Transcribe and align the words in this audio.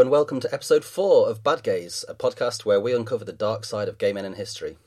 Hello, 0.00 0.06
and 0.06 0.12
welcome 0.12 0.40
to 0.40 0.54
episode 0.54 0.82
4 0.82 1.28
of 1.28 1.44
Bad 1.44 1.62
Gays, 1.62 2.06
a 2.08 2.14
podcast 2.14 2.64
where 2.64 2.80
we 2.80 2.96
uncover 2.96 3.22
the 3.22 3.34
dark 3.34 3.66
side 3.66 3.86
of 3.86 3.98
gay 3.98 4.14
men 4.14 4.24
in 4.24 4.32
history. 4.32 4.78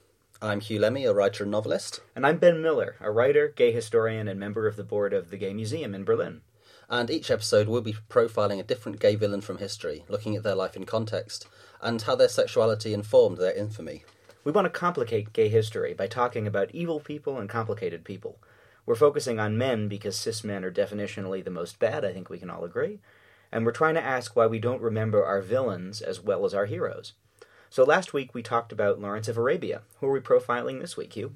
I'm 0.42 0.60
Huw 0.60 0.80
Lemmey, 0.80 1.08
a 1.08 1.14
writer 1.14 1.44
and 1.44 1.52
novelist, 1.52 2.02
And 2.16 2.26
I'm 2.26 2.40
Ben 2.40 2.64
Miller, 2.64 2.96
a 3.00 3.12
writer, 3.12 3.54
gay 3.56 3.72
historian, 3.72 4.28
and 4.28 4.40
member 4.40 4.66
of 4.66 4.76
the 4.76 4.84
board 4.84 5.14
of 5.14 5.30
the 5.30 5.38
Gay 5.38 5.54
Museum 5.54 5.94
in 5.94 6.04
Berlin. 6.04 6.42
and 6.90 7.12
each 7.12 7.30
episode 7.30 7.68
we'll 7.68 7.84
be 7.84 7.96
profiling 8.10 8.60
a 8.60 8.64
different 8.64 9.00
gay 9.00 9.14
villain 9.14 9.42
from 9.42 9.60
history, 9.60 10.04
looking 10.10 10.36
at 10.36 10.42
their 10.42 10.56
life 10.56 10.76
in 10.76 10.84
context, 10.84 11.46
and 11.80 12.02
how 12.02 12.16
their 12.16 12.28
sexuality 12.28 12.92
informed 12.92 13.38
their 13.38 13.54
infamy. 13.54 14.06
We 14.44 14.52
want 14.52 14.66
to 14.66 14.72
complicate 14.72 15.32
gay 15.32 15.48
history 15.48 15.94
by 15.94 16.08
talking 16.08 16.48
about 16.48 16.74
evil 16.74 17.00
people 17.00 17.38
and 17.38 17.48
complicated 17.48 18.04
people. 18.04 18.40
We're 18.88 18.96
focusing 18.96 19.40
on 19.40 19.60
men 19.60 19.88
because 19.90 20.18
cis 20.18 20.44
men 20.44 20.66
are 20.66 20.72
definitionally 20.72 21.44
the 21.44 21.52
most 21.52 21.78
bad, 21.78 22.04
I 22.04 22.14
think 22.14 22.32
we 22.32 22.40
can 22.40 22.50
all 22.50 22.66
agree. 22.66 23.00
And 23.54 23.68
we're 23.68 23.72
trying 23.72 23.94
to 23.94 24.04
ask 24.04 24.36
why 24.36 24.48
we 24.48 24.58
don't 24.58 24.82
remember 24.82 25.24
our 25.24 25.40
villains 25.40 26.02
as 26.02 26.20
well 26.20 26.44
as 26.44 26.56
our 26.56 26.66
heroes. 26.66 27.14
So 27.70 27.84
last 27.84 28.12
week 28.12 28.34
we 28.34 28.42
talked 28.42 28.72
about 28.72 29.00
Lawrence 29.00 29.28
of 29.28 29.38
Arabia. 29.38 29.84
Who 30.00 30.08
are 30.08 30.12
we 30.12 30.22
profiling 30.22 30.82
this 30.82 30.98
week, 30.98 31.14
Huw? 31.14 31.34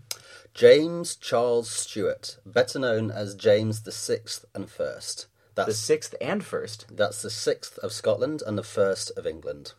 James 0.56 1.16
Charles 1.16 1.70
Stuart, 1.70 2.38
better 2.44 2.80
known 2.80 3.12
as 3.12 3.36
James 3.36 3.84
the 3.84 3.92
Sixth 3.92 4.46
and 4.56 4.68
First. 4.68 5.28
The 5.54 5.74
sixth 5.74 6.16
and 6.20 6.44
first. 6.44 6.86
that's 6.92 7.22
the 7.22 7.30
sixth 7.30 7.78
of 7.80 7.92
Scotland 7.92 8.42
and 8.46 8.58
the 8.58 8.64
first 8.64 9.12
of 9.16 9.28
England. 9.28 9.74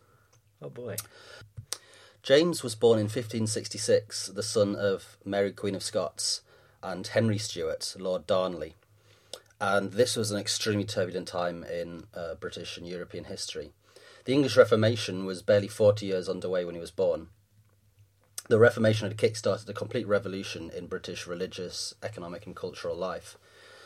Oh 0.61 0.69
boy. 0.69 0.95
James 2.23 2.63
was 2.63 2.75
born 2.75 2.99
in 2.99 3.05
1566, 3.05 4.27
the 4.27 4.43
son 4.43 4.75
of 4.75 5.17
Mary 5.25 5.51
Queen 5.51 5.75
of 5.75 5.83
Scots 5.83 6.41
and 6.81 7.07
Henry 7.07 7.37
Stuart, 7.37 7.95
Lord 7.97 8.27
Darnley. 8.27 8.75
And 9.61 9.91
this 9.91 10.15
was 10.15 10.31
an 10.31 10.39
extremely 10.39 10.85
turbulent 10.85 11.27
time 11.27 11.63
in 11.63 12.05
uh, 12.13 12.35
British 12.35 12.77
and 12.77 12.87
European 12.87 13.25
history. 13.25 13.73
The 14.25 14.33
English 14.33 14.55
Reformation 14.55 15.25
was 15.25 15.41
barely 15.41 15.67
40 15.67 16.05
years 16.05 16.29
underway 16.29 16.63
when 16.63 16.75
he 16.75 16.81
was 16.81 16.91
born. 16.91 17.27
The 18.47 18.59
Reformation 18.59 19.07
had 19.07 19.17
kick-started 19.17 19.69
a 19.69 19.73
complete 19.73 20.07
revolution 20.07 20.71
in 20.75 20.87
British 20.87 21.27
religious, 21.27 21.93
economic, 22.01 22.45
and 22.45 22.55
cultural 22.55 22.95
life. 22.95 23.37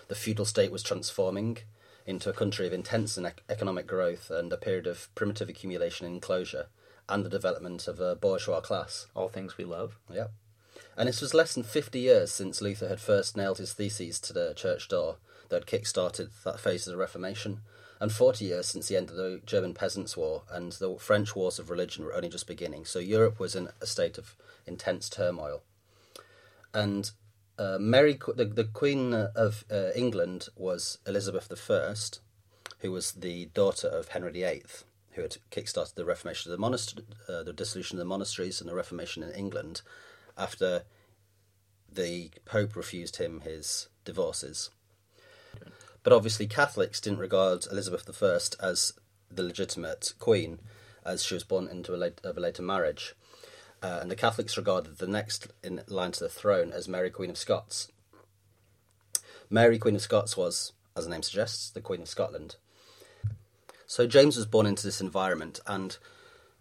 The 0.07 0.15
feudal 0.15 0.45
state 0.45 0.71
was 0.71 0.83
transforming 0.83 1.57
into 2.05 2.29
a 2.29 2.33
country 2.33 2.67
of 2.67 2.73
intense 2.73 3.17
economic 3.49 3.87
growth 3.87 4.29
and 4.29 4.51
a 4.53 4.57
period 4.57 4.87
of 4.87 5.13
primitive 5.15 5.49
accumulation 5.49 6.05
and 6.05 6.15
enclosure, 6.15 6.67
and 7.09 7.25
the 7.25 7.29
development 7.29 7.87
of 7.87 7.99
a 7.99 8.15
bourgeois 8.15 8.61
class. 8.61 9.07
All 9.15 9.29
things 9.29 9.57
we 9.57 9.65
love. 9.65 9.97
Yep. 10.11 10.31
And 10.95 11.09
this 11.09 11.21
was 11.21 11.33
less 11.33 11.55
than 11.55 11.63
50 11.63 11.99
years 11.99 12.31
since 12.31 12.61
Luther 12.61 12.87
had 12.87 12.99
first 12.99 13.35
nailed 13.35 13.57
his 13.57 13.73
theses 13.73 14.19
to 14.21 14.33
the 14.33 14.53
church 14.53 14.87
door 14.87 15.17
that 15.53 15.61
had 15.61 15.67
kick-started 15.67 16.31
that 16.43 16.59
phase 16.59 16.87
of 16.87 16.91
the 16.91 16.97
Reformation, 16.97 17.61
and 17.99 18.11
40 18.11 18.43
years 18.43 18.65
since 18.65 18.87
the 18.87 18.97
end 18.97 19.11
of 19.11 19.15
the 19.15 19.39
German 19.45 19.75
Peasants' 19.75 20.17
War, 20.17 20.41
and 20.51 20.71
the 20.73 20.95
French 20.97 21.35
Wars 21.35 21.59
of 21.59 21.69
Religion 21.69 22.03
were 22.03 22.15
only 22.15 22.27
just 22.27 22.47
beginning. 22.47 22.85
So 22.85 22.97
Europe 22.97 23.39
was 23.39 23.55
in 23.55 23.69
a 23.79 23.85
state 23.85 24.17
of 24.17 24.35
intense 24.65 25.09
turmoil. 25.09 25.61
And 26.73 27.11
uh, 27.59 27.77
Mary, 27.79 28.19
the, 28.35 28.45
the 28.45 28.63
Queen 28.63 29.13
of 29.13 29.63
uh, 29.71 29.91
England 29.95 30.49
was 30.55 30.97
Elizabeth 31.05 31.51
I, 31.69 31.93
who 32.79 32.91
was 32.91 33.11
the 33.11 33.45
daughter 33.53 33.87
of 33.87 34.07
Henry 34.07 34.31
VIII, 34.31 34.63
who 35.11 35.21
had 35.21 35.37
kick-started 35.51 35.95
the 35.95 36.03
Reformation 36.03 36.51
of 36.51 36.57
the 36.57 36.61
monastery, 36.61 37.05
uh, 37.29 37.43
the 37.43 37.53
dissolution 37.53 37.97
of 37.97 37.99
the 37.99 38.05
monasteries 38.05 38.59
and 38.59 38.67
the 38.67 38.75
Reformation 38.75 39.21
in 39.21 39.29
England, 39.33 39.83
after 40.35 40.81
the 41.91 42.31
Pope 42.43 42.75
refused 42.75 43.17
him 43.17 43.41
his 43.41 43.87
divorces. 44.03 44.71
But 46.03 46.13
obviously, 46.13 46.47
Catholics 46.47 46.99
didn't 46.99 47.19
regard 47.19 47.65
Elizabeth 47.71 48.07
I 48.21 48.65
as 48.65 48.93
the 49.31 49.43
legitimate 49.43 50.13
queen, 50.19 50.59
as 51.05 51.23
she 51.23 51.33
was 51.33 51.43
born 51.43 51.67
into 51.67 51.95
a, 51.95 51.97
late, 51.97 52.21
a 52.23 52.33
later 52.33 52.61
marriage. 52.61 53.15
Uh, 53.81 53.99
and 54.01 54.11
the 54.11 54.15
Catholics 54.15 54.57
regarded 54.57 54.97
the 54.97 55.07
next 55.07 55.47
in 55.63 55.81
line 55.87 56.11
to 56.13 56.19
the 56.19 56.29
throne 56.29 56.71
as 56.71 56.87
Mary 56.87 57.09
Queen 57.09 57.29
of 57.29 57.37
Scots. 57.37 57.91
Mary 59.49 59.77
Queen 59.77 59.95
of 59.95 60.01
Scots 60.01 60.37
was, 60.37 60.73
as 60.95 61.05
the 61.05 61.11
name 61.11 61.21
suggests, 61.21 61.69
the 61.69 61.81
Queen 61.81 62.01
of 62.01 62.07
Scotland. 62.07 62.55
So 63.85 64.07
James 64.07 64.37
was 64.37 64.45
born 64.45 64.65
into 64.65 64.83
this 64.83 65.01
environment, 65.01 65.59
and 65.67 65.97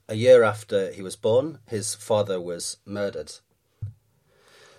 a 0.08 0.14
year 0.14 0.42
after 0.42 0.92
he 0.92 1.02
was 1.02 1.16
born, 1.16 1.60
his 1.68 1.94
father 1.94 2.40
was 2.40 2.76
murdered. 2.84 3.32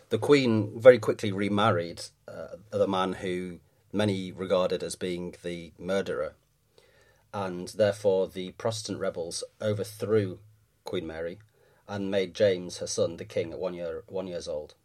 The 0.09 0.17
Queen 0.19 0.79
very 0.79 0.99
quickly 0.99 1.31
remarried 1.31 2.03
uh, 2.27 2.57
the 2.71 2.87
man 2.87 3.13
who 3.13 3.59
many 3.93 4.31
regarded 4.31 4.83
as 4.83 4.95
being 4.95 5.35
the 5.43 5.71
murderer, 5.77 6.33
and 7.33 7.69
therefore 7.69 8.27
the 8.27 8.51
Protestant 8.53 8.99
rebels 8.99 9.43
overthrew 9.61 10.39
Queen 10.83 11.07
Mary 11.07 11.39
and 11.87 12.11
made 12.11 12.33
James, 12.33 12.79
her 12.79 12.87
son, 12.87 13.17
the 13.17 13.25
king 13.25 13.53
at 13.53 13.59
one 13.59 13.73
year 13.73 14.03
one 14.07 14.27
years 14.27 14.47
old. 14.47 14.75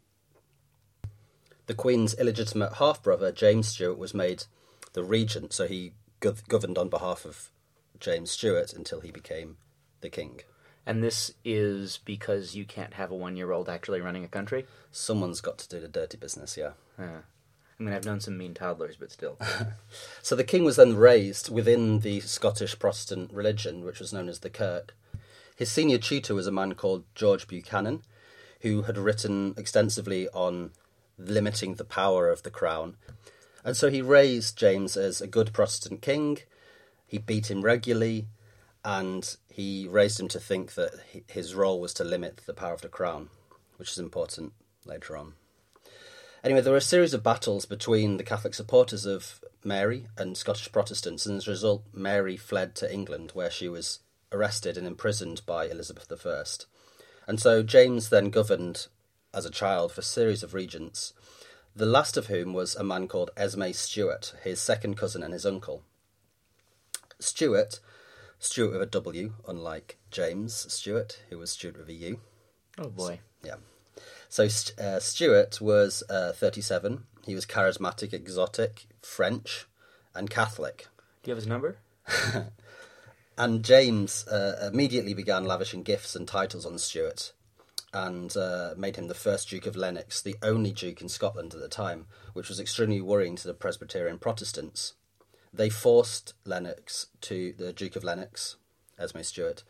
The 1.67 1.75
Queen's 1.75 2.15
illegitimate 2.15 2.75
half 2.75 3.03
brother, 3.03 3.31
James 3.33 3.69
Stuart, 3.69 3.99
was 3.99 4.15
made 4.15 4.45
the 4.95 5.05
regent, 5.05 5.53
so 5.53 5.67
he 5.67 5.93
gov- 6.21 6.47
governed 6.49 6.79
on 6.79 6.89
behalf 6.89 7.25
of 7.25 7.51
James 8.01 8.31
Stuart 8.31 8.73
until 8.73 9.01
he 9.01 9.11
became 9.11 9.59
the 10.01 10.09
king. 10.09 10.41
And 10.87 11.03
this 11.03 11.35
is 11.45 11.99
because 12.05 12.55
you 12.55 12.65
can't 12.65 12.95
have 12.95 13.11
a 13.11 13.15
one 13.15 13.37
year 13.37 13.53
old 13.53 13.69
actually 13.69 14.01
running 14.01 14.25
a 14.25 14.29
country? 14.29 14.65
Someone's 14.91 15.43
got 15.43 15.59
to 15.59 15.69
do 15.69 15.81
the 15.81 15.89
dirty 15.89 16.17
business, 16.17 16.57
yeah. 16.57 16.73
Uh, 16.99 17.21
I 17.79 17.83
mean, 17.83 17.95
I've 17.95 18.05
known 18.05 18.21
some 18.21 18.37
mean 18.37 18.55
toddlers, 18.55 18.97
but 18.97 19.13
still. 19.13 19.39
So 20.23 20.37
the 20.37 20.45
king 20.45 20.65
was 20.65 20.77
then 20.77 20.97
raised 20.97 21.51
within 21.51 22.01
the 22.01 22.21
Scottish 22.21 22.79
Protestant 22.79 23.33
religion, 23.33 23.85
which 23.85 24.01
was 24.01 24.13
known 24.13 24.29
as 24.29 24.41
the 24.41 24.51
Kirk. 24.51 24.95
His 25.57 25.71
senior 25.71 25.97
tutor 25.99 26.35
was 26.35 26.47
a 26.47 26.53
man 26.53 26.75
called 26.75 27.05
George 27.15 27.49
Buchanan, 27.49 28.03
who 28.61 28.83
had 28.83 28.99
written 28.99 29.55
extensively 29.57 30.29
on 30.31 30.73
limiting 31.17 31.75
the 31.75 31.85
power 31.85 32.29
of 32.29 32.43
the 32.43 32.51
crown. 32.51 32.97
And 33.65 33.77
so 33.77 33.89
he 33.89 34.03
raised 34.03 34.59
James 34.59 34.97
as 34.97 35.21
a 35.21 35.27
good 35.27 35.53
Protestant 35.53 36.03
king. 36.03 36.39
He 37.07 37.19
beat 37.19 37.51
him 37.51 37.63
regularly, 37.63 38.27
and 38.85 39.37
he 39.51 39.89
raised 39.89 40.21
him 40.21 40.29
to 40.29 40.41
think 40.41 40.75
that 40.75 40.93
his 41.29 41.55
role 41.55 41.81
was 41.81 41.95
to 41.95 42.05
limit 42.05 42.43
the 42.45 42.55
power 42.55 42.75
of 42.75 42.83
the 42.83 42.89
crown, 42.89 43.31
which 43.77 43.93
is 43.93 43.99
important 43.99 44.53
later 44.85 45.17
on. 45.17 45.35
Anyway, 46.45 46.61
there 46.61 46.73
were 46.73 46.79
a 46.79 46.83
series 46.83 47.15
of 47.15 47.23
battles 47.23 47.67
between 47.67 48.17
the 48.17 48.25
Catholic 48.25 48.55
supporters 48.55 49.05
of 49.05 49.43
Mary 49.65 50.07
and 50.17 50.37
Scottish 50.37 50.71
Protestants, 50.71 51.27
and 51.27 51.37
as 51.37 51.49
a 51.49 51.51
result, 51.51 51.83
Mary 51.93 52.37
fled 52.37 52.75
to 52.77 52.93
England, 52.93 53.33
where 53.35 53.51
she 53.51 53.69
was 53.69 54.01
arrested 54.31 54.77
and 54.77 54.87
imprisoned 54.87 55.43
by 55.47 55.67
Elizabeth 55.67 56.11
I. 56.27 56.45
And 57.27 57.41
so 57.41 57.63
James 57.63 58.09
then 58.09 58.31
governed 58.31 58.87
as 59.35 59.45
a 59.45 59.51
child 59.51 59.93
for 59.93 60.01
a 60.01 60.05
series 60.05 60.43
of 60.43 60.55
regents, 60.55 61.13
the 61.75 61.87
last 61.87 62.17
of 62.17 62.27
whom 62.29 62.53
was 62.53 62.75
a 62.75 62.85
man 62.85 63.09
called 63.09 63.31
Esme 63.37 63.73
Stewart, 63.73 64.35
his 64.43 64.61
second 64.61 64.97
cousin 64.97 65.23
and 65.23 65.33
his 65.33 65.45
uncle. 65.45 65.83
Stewart, 67.19 67.81
Stewart 68.39 68.73
with 68.73 68.83
a 68.83 68.87
W, 68.87 69.33
unlike 69.47 69.99
James 70.11 70.73
Stuart, 70.73 71.21
who 71.31 71.39
was 71.39 71.51
Stuart 71.51 71.79
with 71.79 71.89
a 71.89 71.93
U. 71.93 72.21
oh 72.79 72.89
boy. 72.89 73.21
Yeah. 73.45 73.57
So 74.29 74.49
uh, 74.79 75.01
Stewart 75.01 75.61
was 75.61 76.03
uh, 76.09 76.33
37. 76.33 77.05
He 77.27 77.35
was 77.35 77.47
charismatic, 77.47 78.13
exotic, 78.13 78.87
French, 79.03 79.67
and 80.15 80.29
Catholic. 80.31 80.87
Do 81.23 81.31
you 81.31 81.33
have 81.33 81.43
his 81.43 81.47
number? 81.47 81.79
And 83.39 83.65
James 83.65 84.27
uh, 84.27 84.69
immediately 84.73 85.15
began 85.15 85.45
lavishing 85.45 85.85
gifts 85.85 86.17
and 86.17 86.27
titles 86.27 86.67
on 86.67 86.77
Stewart 86.77 87.33
and 87.95 88.37
uh, 88.37 88.75
made 88.77 88.97
him 88.97 89.07
the 89.07 89.15
first 89.15 89.49
Duke 89.49 89.67
of 89.67 89.77
Lennox, 89.77 90.21
the 90.21 90.35
only 90.43 90.73
Duke 90.73 91.01
in 91.01 91.09
Scotland 91.09 91.55
at 91.55 91.61
the 91.61 91.69
time, 91.69 92.07
which 92.33 92.49
was 92.49 92.59
extremely 92.59 93.01
worrying 93.01 93.37
to 93.37 93.47
the 93.47 93.55
Presbyterian 93.55 94.19
Protestants. 94.19 94.95
They 95.53 95.71
forced 95.71 96.35
Lennox 96.45 97.07
to, 97.23 97.55
the 97.57 97.73
Duke 97.73 97.95
of 97.95 98.03
Lennox, 98.03 98.57
Esme 98.99 99.23
Stewart, 99.23 99.63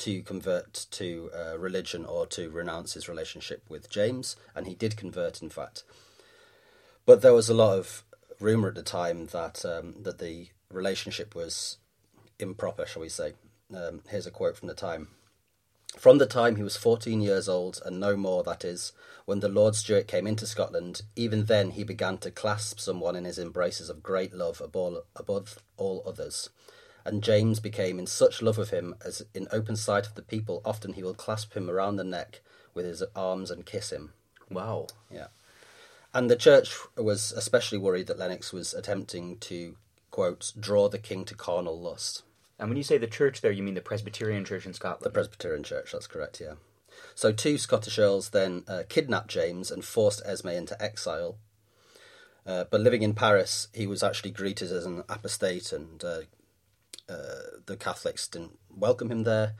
to 0.00 0.22
convert 0.22 0.86
to 0.90 1.30
uh, 1.34 1.58
religion 1.58 2.04
or 2.04 2.26
to 2.26 2.50
renounce 2.50 2.94
his 2.94 3.08
relationship 3.08 3.62
with 3.68 3.90
James, 3.90 4.36
and 4.54 4.66
he 4.66 4.74
did 4.74 4.96
convert, 4.96 5.42
in 5.42 5.50
fact. 5.50 5.84
But 7.06 7.22
there 7.22 7.34
was 7.34 7.48
a 7.48 7.54
lot 7.54 7.78
of 7.78 8.04
rumor 8.38 8.68
at 8.68 8.74
the 8.74 8.82
time 8.82 9.26
that 9.26 9.64
um, 9.64 10.02
that 10.02 10.18
the 10.18 10.48
relationship 10.70 11.34
was 11.34 11.78
improper, 12.38 12.86
shall 12.86 13.02
we 13.02 13.08
say. 13.08 13.34
Um, 13.74 14.02
here's 14.08 14.26
a 14.26 14.30
quote 14.30 14.56
from 14.56 14.68
the 14.68 14.74
time. 14.74 15.08
From 15.98 16.18
the 16.18 16.26
time 16.26 16.56
he 16.56 16.62
was 16.62 16.76
14 16.76 17.20
years 17.20 17.48
old, 17.48 17.80
and 17.84 17.98
no 17.98 18.16
more, 18.16 18.44
that 18.44 18.64
is, 18.64 18.92
when 19.24 19.40
the 19.40 19.48
Lord 19.48 19.74
Stewart 19.74 20.06
came 20.06 20.26
into 20.26 20.46
Scotland, 20.46 21.02
even 21.16 21.46
then 21.46 21.72
he 21.72 21.82
began 21.82 22.16
to 22.18 22.30
clasp 22.30 22.78
someone 22.78 23.16
in 23.16 23.24
his 23.24 23.38
embraces 23.38 23.90
of 23.90 24.02
great 24.02 24.32
love 24.32 24.60
above, 24.60 25.02
above 25.16 25.58
all 25.76 26.04
others. 26.06 26.48
And 27.04 27.22
James 27.22 27.60
became 27.60 27.98
in 27.98 28.06
such 28.06 28.42
love 28.42 28.58
of 28.58 28.70
him 28.70 28.94
as 29.04 29.22
in 29.34 29.48
open 29.50 29.76
sight 29.76 30.06
of 30.06 30.14
the 30.14 30.22
people, 30.22 30.60
often 30.64 30.92
he 30.92 31.02
will 31.02 31.14
clasp 31.14 31.54
him 31.54 31.70
around 31.70 31.96
the 31.96 32.04
neck 32.04 32.40
with 32.74 32.84
his 32.84 33.02
arms 33.16 33.50
and 33.50 33.66
kiss 33.66 33.90
him. 33.90 34.12
Wow. 34.50 34.88
Yeah. 35.10 35.28
And 36.12 36.30
the 36.30 36.36
church 36.36 36.76
was 36.96 37.32
especially 37.32 37.78
worried 37.78 38.08
that 38.08 38.18
Lennox 38.18 38.52
was 38.52 38.74
attempting 38.74 39.38
to, 39.38 39.76
quote, 40.10 40.52
draw 40.58 40.88
the 40.88 40.98
king 40.98 41.24
to 41.26 41.34
carnal 41.34 41.80
lust, 41.80 42.24
And 42.60 42.68
when 42.68 42.76
you 42.76 42.82
say 42.82 42.98
the 42.98 43.06
church 43.06 43.40
there, 43.40 43.50
you 43.50 43.62
mean 43.62 43.74
the 43.74 43.80
Presbyterian 43.80 44.44
Church 44.44 44.66
in 44.66 44.74
Scotland? 44.74 45.02
The 45.02 45.10
Presbyterian 45.10 45.62
Church, 45.62 45.92
that's 45.92 46.06
correct, 46.06 46.42
yeah. 46.42 46.54
So 47.14 47.32
two 47.32 47.56
Scottish 47.56 47.98
earls 47.98 48.30
then 48.30 48.64
uh, 48.68 48.82
kidnapped 48.86 49.28
James 49.28 49.70
and 49.70 49.82
forced 49.82 50.20
Esme 50.26 50.48
into 50.48 50.80
exile. 50.80 51.38
Uh, 52.46 52.64
but 52.70 52.82
living 52.82 53.02
in 53.02 53.14
Paris, 53.14 53.68
he 53.72 53.86
was 53.86 54.02
actually 54.02 54.32
greeted 54.32 54.70
as 54.70 54.84
an 54.84 55.04
apostate, 55.08 55.72
and 55.72 56.04
uh, 56.04 56.20
uh, 57.10 57.58
the 57.66 57.76
Catholics 57.76 58.28
didn't 58.28 58.58
welcome 58.74 59.10
him 59.10 59.24
there. 59.24 59.54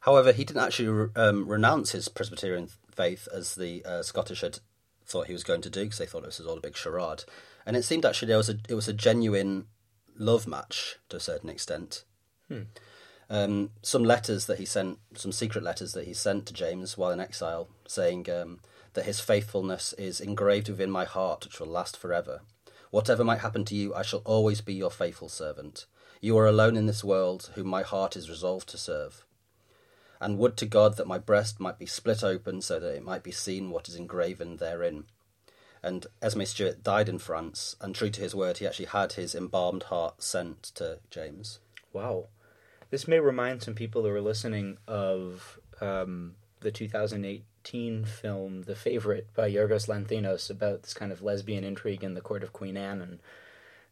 However, 0.00 0.32
he 0.32 0.44
didn't 0.44 0.62
actually 0.62 0.88
re- 0.88 1.08
um, 1.16 1.48
renounce 1.48 1.92
his 1.92 2.08
Presbyterian 2.08 2.68
faith 2.90 3.28
as 3.32 3.54
the 3.54 3.84
uh, 3.84 4.02
Scottish 4.02 4.40
had 4.40 4.58
thought 5.04 5.26
he 5.26 5.32
was 5.32 5.44
going 5.44 5.62
to 5.62 5.70
do, 5.70 5.84
because 5.84 5.98
they 5.98 6.06
thought 6.06 6.24
this 6.24 6.38
was 6.38 6.46
all 6.46 6.58
a 6.58 6.60
big 6.60 6.76
charade. 6.76 7.24
And 7.64 7.76
it 7.76 7.84
seemed 7.84 8.04
actually 8.04 8.28
there 8.28 8.36
was 8.36 8.48
a 8.48 8.58
it 8.68 8.74
was 8.74 8.88
a 8.88 8.92
genuine 8.92 9.66
love 10.16 10.46
match 10.46 10.96
to 11.08 11.16
a 11.16 11.20
certain 11.20 11.50
extent. 11.50 12.04
Um, 13.28 13.70
some 13.82 14.04
letters 14.04 14.46
that 14.46 14.58
he 14.58 14.64
sent, 14.64 14.98
some 15.14 15.32
secret 15.32 15.64
letters 15.64 15.92
that 15.94 16.06
he 16.06 16.14
sent 16.14 16.46
to 16.46 16.54
James 16.54 16.96
while 16.96 17.10
in 17.10 17.18
exile, 17.20 17.68
saying 17.88 18.30
um, 18.30 18.60
that 18.94 19.04
his 19.04 19.18
faithfulness 19.18 19.92
is 19.94 20.20
engraved 20.20 20.68
within 20.68 20.90
my 20.90 21.04
heart, 21.04 21.44
which 21.44 21.58
will 21.58 21.66
last 21.66 21.96
forever. 21.96 22.42
Whatever 22.92 23.24
might 23.24 23.40
happen 23.40 23.64
to 23.64 23.74
you, 23.74 23.92
I 23.94 24.02
shall 24.02 24.22
always 24.24 24.60
be 24.60 24.74
your 24.74 24.92
faithful 24.92 25.28
servant. 25.28 25.86
You 26.26 26.36
are 26.38 26.46
alone 26.48 26.76
in 26.76 26.86
this 26.86 27.04
world, 27.04 27.52
whom 27.54 27.68
my 27.68 27.82
heart 27.82 28.16
is 28.16 28.28
resolved 28.28 28.68
to 28.70 28.76
serve. 28.76 29.24
And 30.20 30.38
would 30.38 30.56
to 30.56 30.66
God 30.66 30.96
that 30.96 31.06
my 31.06 31.18
breast 31.18 31.60
might 31.60 31.78
be 31.78 31.86
split 31.86 32.24
open 32.24 32.62
so 32.62 32.80
that 32.80 32.96
it 32.96 33.04
might 33.04 33.22
be 33.22 33.30
seen 33.30 33.70
what 33.70 33.88
is 33.88 33.94
engraven 33.94 34.56
therein. 34.56 35.04
And 35.84 36.04
Esme 36.20 36.42
Stewart 36.42 36.82
died 36.82 37.08
in 37.08 37.20
France, 37.20 37.76
and 37.80 37.94
true 37.94 38.10
to 38.10 38.20
his 38.20 38.34
word, 38.34 38.58
he 38.58 38.66
actually 38.66 38.86
had 38.86 39.12
his 39.12 39.36
embalmed 39.36 39.84
heart 39.84 40.20
sent 40.20 40.64
to 40.74 40.98
James. 41.10 41.60
Wow. 41.92 42.26
This 42.90 43.06
may 43.06 43.20
remind 43.20 43.62
some 43.62 43.74
people 43.74 44.02
who 44.02 44.08
are 44.08 44.20
listening 44.20 44.78
of 44.88 45.60
um, 45.80 46.34
the 46.58 46.72
2018 46.72 48.04
film 48.04 48.62
The 48.62 48.74
Favorite 48.74 49.28
by 49.32 49.48
Yorgos 49.48 49.86
Lanthimos 49.86 50.50
about 50.50 50.82
this 50.82 50.92
kind 50.92 51.12
of 51.12 51.22
lesbian 51.22 51.62
intrigue 51.62 52.02
in 52.02 52.14
the 52.14 52.20
court 52.20 52.42
of 52.42 52.52
Queen 52.52 52.76
Anne 52.76 53.00
and 53.00 53.20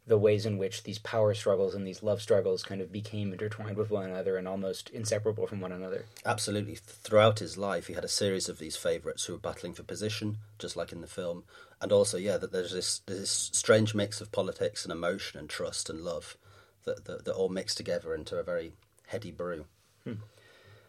the 0.06 0.19
ways 0.19 0.45
in 0.45 0.59
which 0.59 0.83
these 0.83 0.99
power 0.99 1.33
struggles 1.33 1.75
and 1.75 1.87
these 1.87 2.03
love 2.03 2.21
struggles 2.21 2.62
kind 2.62 2.81
of 2.81 2.93
became 2.93 3.33
intertwined 3.33 3.77
with 3.77 3.91
one 3.91 4.05
another 4.05 4.37
and 4.37 4.47
almost 4.47 4.91
inseparable 4.91 5.47
from 5.47 5.61
one 5.61 5.73
another. 5.73 6.05
Absolutely. 6.27 6.75
Throughout 6.75 7.39
his 7.39 7.56
life, 7.56 7.87
he 7.87 7.95
had 7.95 8.05
a 8.05 8.09
series 8.09 8.49
of 8.49 8.59
these 8.59 8.77
favourites 8.77 9.25
who 9.25 9.33
were 9.33 9.39
battling 9.39 9.73
for 9.73 9.83
position, 9.83 10.39
just 10.59 10.77
like 10.77 10.93
in 10.93 11.01
the 11.01 11.06
film. 11.06 11.45
And 11.81 11.91
also, 11.91 12.19
yeah, 12.19 12.37
that 12.37 12.53
there's 12.53 12.73
this, 12.73 12.99
this 13.06 13.31
strange 13.31 13.95
mix 13.95 14.21
of 14.21 14.31
politics 14.31 14.85
and 14.85 14.93
emotion 14.93 15.41
and 15.41 15.49
trust 15.49 15.89
and 15.89 16.03
love 16.03 16.37
that, 16.85 17.06
that, 17.06 17.25
that 17.25 17.35
all 17.35 17.49
mix 17.49 17.75
together 17.75 18.15
into 18.15 18.37
a 18.37 18.43
very 18.43 18.73
heady 19.06 19.31
brew. 19.31 19.65
Hmm. 20.05 20.15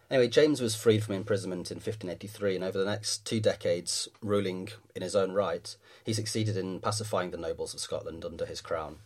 Anyway, 0.08 0.28
James 0.28 0.60
was 0.60 0.76
freed 0.76 1.02
from 1.02 1.16
imprisonment 1.16 1.70
in 1.72 1.78
1583, 1.78 2.54
and 2.54 2.64
over 2.64 2.78
the 2.78 2.84
next 2.84 3.24
two 3.24 3.40
decades, 3.40 4.08
ruling 4.22 4.68
in 4.94 5.02
his 5.02 5.16
own 5.16 5.32
right, 5.32 5.76
he 6.04 6.12
succeeded 6.12 6.56
in 6.56 6.78
pacifying 6.78 7.32
the 7.32 7.36
nobles 7.36 7.74
of 7.74 7.80
Scotland 7.80 8.24
under 8.24 8.46
his 8.46 8.60
crown. 8.60 8.98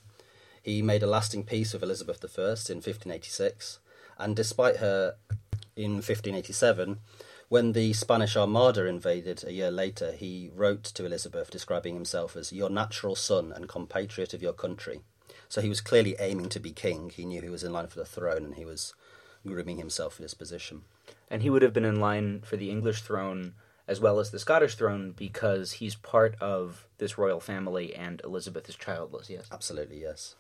He 0.62 0.82
made 0.82 1.02
a 1.02 1.06
lasting 1.06 1.44
peace 1.44 1.72
with 1.72 1.82
Elizabeth 1.82 2.22
I 2.22 2.42
in 2.42 2.76
1586, 2.82 3.78
and 4.18 4.36
despite 4.36 4.76
her 4.76 5.14
in 5.74 5.92
1587, 5.92 6.98
when 7.48 7.72
the 7.72 7.94
Spanish 7.94 8.36
Armada 8.36 8.84
invaded 8.84 9.42
a 9.42 9.52
year 9.52 9.70
later, 9.70 10.12
he 10.12 10.50
wrote 10.54 10.84
to 10.84 11.06
Elizabeth 11.06 11.50
describing 11.50 11.94
himself 11.94 12.36
as 12.36 12.52
your 12.52 12.68
natural 12.68 13.16
son 13.16 13.52
and 13.52 13.68
compatriot 13.68 14.34
of 14.34 14.42
your 14.42 14.52
country. 14.52 15.00
So 15.48 15.62
he 15.62 15.68
was 15.70 15.80
clearly 15.80 16.14
aiming 16.20 16.50
to 16.50 16.60
be 16.60 16.72
king. 16.72 17.10
He 17.10 17.24
knew 17.24 17.40
he 17.40 17.48
was 17.48 17.64
in 17.64 17.72
line 17.72 17.88
for 17.88 17.98
the 17.98 18.04
throne, 18.04 18.44
and 18.44 18.54
he 18.54 18.66
was 18.66 18.94
grooming 19.46 19.78
himself 19.78 20.14
for 20.14 20.22
this 20.22 20.34
position. 20.34 20.82
And 21.30 21.42
he 21.42 21.50
would 21.50 21.62
have 21.62 21.72
been 21.72 21.84
in 21.84 22.00
line 22.00 22.42
for 22.42 22.56
the 22.56 22.70
English 22.70 23.02
throne 23.02 23.54
as 23.90 24.00
well 24.00 24.20
as 24.20 24.30
the 24.30 24.38
Scottish 24.38 24.76
throne 24.76 25.12
because 25.16 25.72
he's 25.72 25.96
part 25.96 26.36
of 26.40 26.86
this 26.98 27.18
royal 27.18 27.40
family 27.40 27.92
and 27.94 28.20
Elizabeth 28.22 28.68
is 28.68 28.76
childless, 28.76 29.28
yes. 29.28 29.48
Absolutely, 29.50 30.00
yes. 30.00 30.36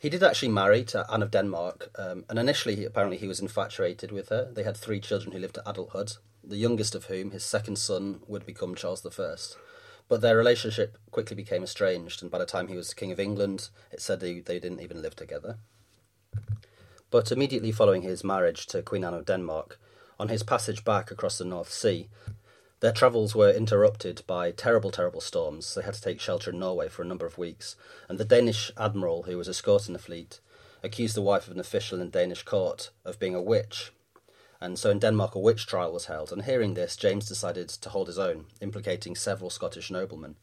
He 0.00 0.10
did 0.10 0.24
actually 0.24 0.48
marry 0.48 0.82
to 0.84 1.06
Anne 1.10 1.22
of 1.22 1.30
Denmark, 1.30 1.90
um, 1.96 2.24
and 2.28 2.38
initially, 2.38 2.76
he, 2.76 2.84
apparently, 2.84 3.16
he 3.16 3.26
was 3.26 3.40
infatuated 3.40 4.12
with 4.12 4.28
her. 4.28 4.50
They 4.52 4.62
had 4.62 4.76
three 4.76 5.00
children 5.00 5.32
who 5.32 5.38
lived 5.38 5.54
to 5.54 5.68
adulthood, 5.68 6.12
the 6.42 6.56
youngest 6.56 6.94
of 6.94 7.06
whom, 7.06 7.32
his 7.32 7.44
second 7.44 7.76
son, 7.76 8.20
would 8.28 8.46
become 8.46 8.76
Charles 8.76 9.04
I. 9.04 9.34
But 10.08 10.20
their 10.20 10.36
relationship 10.36 10.98
quickly 11.10 11.34
became 11.34 11.64
estranged, 11.64 12.22
and 12.22 12.30
by 12.30 12.38
the 12.38 12.46
time 12.46 12.68
he 12.68 12.76
was 12.76 12.94
King 12.94 13.10
of 13.10 13.18
England, 13.18 13.70
it 13.90 14.00
said 14.00 14.20
they, 14.20 14.38
they 14.38 14.60
didn't 14.60 14.80
even 14.80 15.02
live 15.02 15.16
together. 15.16 15.58
But 17.10 17.32
immediately 17.32 17.72
following 17.72 18.02
his 18.02 18.22
marriage 18.22 18.66
to 18.68 18.82
Queen 18.82 19.04
Anne 19.04 19.14
of 19.14 19.26
Denmark, 19.26 19.80
on 20.18 20.28
his 20.28 20.42
passage 20.42 20.84
back 20.84 21.10
across 21.10 21.38
the 21.38 21.44
North 21.44 21.72
Sea, 21.72 22.08
their 22.80 22.92
travels 22.92 23.34
were 23.34 23.50
interrupted 23.50 24.22
by 24.26 24.52
terrible, 24.52 24.90
terrible 24.90 25.20
storms. 25.20 25.74
They 25.74 25.82
had 25.82 25.94
to 25.94 26.00
take 26.00 26.20
shelter 26.20 26.50
in 26.50 26.60
Norway 26.60 26.88
for 26.88 27.02
a 27.02 27.06
number 27.06 27.26
of 27.26 27.36
weeks, 27.38 27.74
and 28.08 28.18
the 28.18 28.24
Danish 28.24 28.70
admiral 28.76 29.24
who 29.24 29.36
was 29.36 29.48
escorting 29.48 29.94
the 29.94 29.98
fleet 29.98 30.40
accused 30.82 31.16
the 31.16 31.22
wife 31.22 31.48
of 31.48 31.54
an 31.54 31.60
official 31.60 32.00
in 32.00 32.10
Danish 32.10 32.44
court 32.44 32.90
of 33.04 33.18
being 33.18 33.34
a 33.34 33.42
witch. 33.42 33.92
And 34.60 34.78
so 34.78 34.90
in 34.90 35.00
Denmark, 35.00 35.34
a 35.34 35.40
witch 35.40 35.66
trial 35.66 35.92
was 35.92 36.06
held, 36.06 36.32
and 36.32 36.42
hearing 36.44 36.74
this, 36.74 36.96
James 36.96 37.26
decided 37.26 37.68
to 37.68 37.88
hold 37.90 38.06
his 38.06 38.18
own, 38.18 38.46
implicating 38.60 39.16
several 39.16 39.50
Scottish 39.50 39.90
noblemen. 39.90 40.36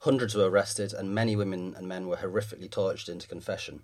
Hundreds 0.00 0.34
were 0.34 0.48
arrested, 0.48 0.92
and 0.92 1.14
many 1.14 1.34
women 1.34 1.74
and 1.76 1.88
men 1.88 2.06
were 2.06 2.16
horrifically 2.16 2.70
tortured 2.70 3.08
into 3.08 3.28
confession. 3.28 3.82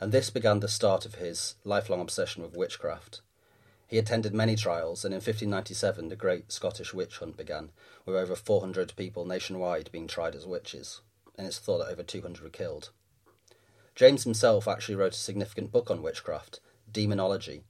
And 0.00 0.12
this 0.12 0.30
began 0.30 0.60
the 0.60 0.68
start 0.68 1.06
of 1.06 1.16
his 1.16 1.54
lifelong 1.64 2.00
obsession 2.00 2.42
with 2.42 2.56
witchcraft. 2.56 3.20
He 3.86 3.98
attended 3.98 4.34
many 4.34 4.56
trials, 4.56 5.04
and 5.04 5.14
in 5.14 5.18
1597 5.18 6.08
the 6.08 6.16
Great 6.16 6.50
Scottish 6.50 6.92
Witch 6.92 7.18
Hunt 7.18 7.36
began, 7.36 7.70
with 8.04 8.16
over 8.16 8.34
400 8.34 8.94
people 8.96 9.24
nationwide 9.24 9.90
being 9.92 10.08
tried 10.08 10.34
as 10.34 10.46
witches, 10.46 11.00
and 11.36 11.46
it's 11.46 11.58
thought 11.58 11.78
that 11.78 11.92
over 11.92 12.02
200 12.02 12.42
were 12.42 12.50
killed. 12.50 12.90
James 13.94 14.24
himself 14.24 14.66
actually 14.66 14.96
wrote 14.96 15.14
a 15.14 15.16
significant 15.16 15.70
book 15.70 15.90
on 15.90 16.02
witchcraft, 16.02 16.60
Demonology, 16.90 17.64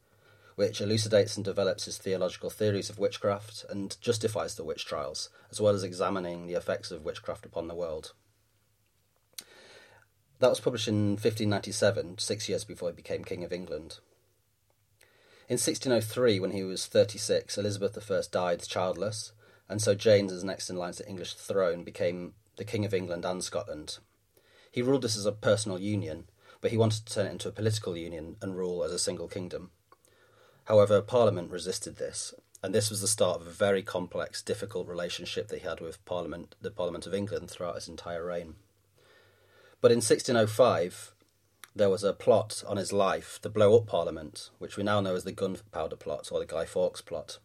which 0.56 0.80
elucidates 0.80 1.36
and 1.36 1.44
develops 1.44 1.84
his 1.84 1.98
theological 1.98 2.48
theories 2.48 2.88
of 2.88 2.98
witchcraft 2.98 3.66
and 3.68 4.00
justifies 4.00 4.54
the 4.54 4.64
witch 4.64 4.86
trials, 4.86 5.28
as 5.50 5.60
well 5.60 5.74
as 5.74 5.84
examining 5.84 6.46
the 6.46 6.54
effects 6.54 6.90
of 6.90 7.04
witchcraft 7.04 7.44
upon 7.44 7.68
the 7.68 7.74
world. 7.74 8.12
That 10.38 10.48
was 10.48 10.60
published 10.60 10.88
in 10.88 11.10
1597, 11.10 12.18
six 12.18 12.48
years 12.48 12.64
before 12.64 12.88
he 12.88 12.94
became 12.94 13.22
King 13.22 13.44
of 13.44 13.52
England. 13.52 14.00
In 15.48 15.54
1603, 15.54 16.40
when 16.40 16.50
he 16.50 16.64
was 16.64 16.86
36, 16.86 17.56
Elizabeth 17.56 18.10
I 18.10 18.20
died 18.32 18.62
childless, 18.62 19.30
and 19.68 19.80
so 19.80 19.94
James, 19.94 20.32
as 20.32 20.42
next 20.42 20.68
in 20.68 20.76
line 20.76 20.92
to 20.94 21.04
the 21.04 21.08
English 21.08 21.34
throne, 21.34 21.84
became 21.84 22.34
the 22.56 22.64
King 22.64 22.84
of 22.84 22.92
England 22.92 23.24
and 23.24 23.44
Scotland. 23.44 23.98
He 24.72 24.82
ruled 24.82 25.02
this 25.02 25.16
as 25.16 25.24
a 25.24 25.30
personal 25.30 25.78
union, 25.78 26.24
but 26.60 26.72
he 26.72 26.76
wanted 26.76 27.06
to 27.06 27.14
turn 27.14 27.26
it 27.26 27.30
into 27.30 27.48
a 27.48 27.52
political 27.52 27.96
union 27.96 28.34
and 28.42 28.56
rule 28.56 28.82
as 28.82 28.90
a 28.90 28.98
single 28.98 29.28
kingdom. 29.28 29.70
However, 30.64 31.00
Parliament 31.00 31.52
resisted 31.52 31.94
this, 31.94 32.34
and 32.60 32.74
this 32.74 32.90
was 32.90 33.00
the 33.00 33.06
start 33.06 33.40
of 33.40 33.46
a 33.46 33.50
very 33.50 33.84
complex, 33.84 34.42
difficult 34.42 34.88
relationship 34.88 35.46
that 35.46 35.60
he 35.60 35.68
had 35.68 35.80
with 35.80 36.04
Parliament, 36.04 36.56
the 36.60 36.72
Parliament 36.72 37.06
of 37.06 37.14
England, 37.14 37.50
throughout 37.50 37.76
his 37.76 37.86
entire 37.86 38.26
reign. 38.26 38.56
But 39.80 39.92
in 39.92 39.98
1605, 39.98 41.14
there 41.76 41.90
was 41.90 42.02
a 42.02 42.12
plot 42.12 42.64
on 42.66 42.78
his 42.78 42.92
life 42.92 43.38
to 43.42 43.48
blow 43.48 43.76
up 43.76 43.86
Parliament, 43.86 44.50
which 44.58 44.76
we 44.76 44.82
now 44.82 45.00
know 45.00 45.14
as 45.14 45.24
the 45.24 45.32
Gunpowder 45.32 45.96
Plot 45.96 46.30
or 46.32 46.40
the 46.40 46.46
Guy 46.46 46.64
Fawkes 46.64 47.02
Plot. 47.02 47.38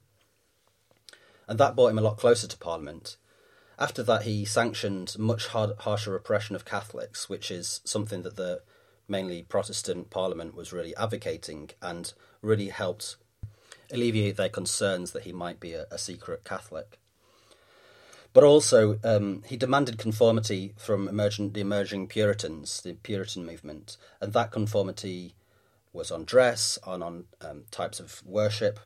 And 1.48 1.60
that 1.60 1.76
brought 1.76 1.90
him 1.90 1.98
a 1.98 2.02
lot 2.02 2.18
closer 2.18 2.48
to 2.48 2.58
Parliament. 2.58 3.18
After 3.78 4.02
that, 4.04 4.24
he 4.24 4.46
sanctioned 4.46 5.18
much 5.20 5.48
hard, 5.48 5.72
harsher 5.80 6.12
repression 6.12 6.56
of 6.56 6.66
Catholics, 6.66 7.28
which 7.28 7.52
is 7.52 7.82
something 7.84 8.22
that 8.22 8.38
the 8.38 8.62
mainly 9.08 9.42
Protestant 9.42 10.10
Parliament 10.10 10.56
was 10.56 10.72
really 10.72 10.96
advocating 10.96 11.72
and 11.82 12.14
really 12.42 12.70
helped 12.70 13.18
alleviate 13.92 14.38
their 14.38 14.50
concerns 14.50 15.12
that 15.12 15.24
he 15.24 15.34
might 15.34 15.60
be 15.60 15.74
a, 15.74 15.88
a 15.92 15.98
secret 15.98 16.46
Catholic. 16.46 17.00
But 18.34 18.44
also, 18.44 18.98
um, 19.04 19.44
he 19.46 19.58
demanded 19.58 19.98
conformity 19.98 20.74
from 20.78 21.08
emergent, 21.08 21.54
the 21.54 21.62
emerging 21.62 22.08
Puritans, 22.08 22.82
the 22.82 22.94
Puritan 22.94 23.46
movement, 23.46 23.98
and 24.22 24.32
that 24.32 24.52
conformity 24.52 25.36
was 25.92 26.12
on 26.12 26.24
dress, 26.24 26.80
on 26.84 27.04
on 27.04 27.26
um, 27.42 27.64
types 27.72 28.00
of 28.00 28.22
worship, 28.26 28.80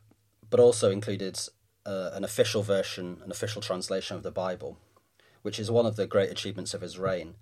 but 0.50 0.60
also 0.60 0.90
included 0.90 1.40
uh, 1.86 2.10
an 2.14 2.24
official 2.24 2.64
version, 2.64 3.22
an 3.24 3.30
official 3.30 3.62
translation 3.62 4.18
of 4.18 4.24
the 4.24 4.32
Bible, 4.32 4.80
which 5.44 5.60
is 5.60 5.70
one 5.70 5.86
of 5.86 5.96
the 5.96 6.08
great 6.08 6.32
achievements 6.32 6.74
of 6.74 6.82
his 6.82 6.98
reign. 6.98 7.36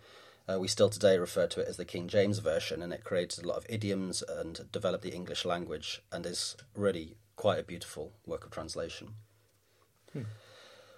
Uh, 0.45 0.59
we 0.59 0.67
still 0.67 0.89
today 0.89 1.17
refer 1.17 1.47
to 1.47 1.61
it 1.61 1.69
as 1.69 1.77
the 1.77 1.85
King 1.85 2.09
James 2.09 2.39
Version, 2.39 2.81
and 2.81 2.91
it 2.91 3.05
created 3.05 3.45
a 3.45 3.47
lot 3.47 3.55
of 3.55 3.65
idioms 3.69 4.21
and 4.27 4.69
developed 4.73 5.03
the 5.03 5.13
English 5.13 5.45
language, 5.45 6.01
and 6.11 6.25
is 6.25 6.57
really 6.75 7.15
quite 7.37 7.59
a 7.59 7.63
beautiful 7.63 8.11
work 8.25 8.43
of 8.43 8.51
translation. 8.51 9.13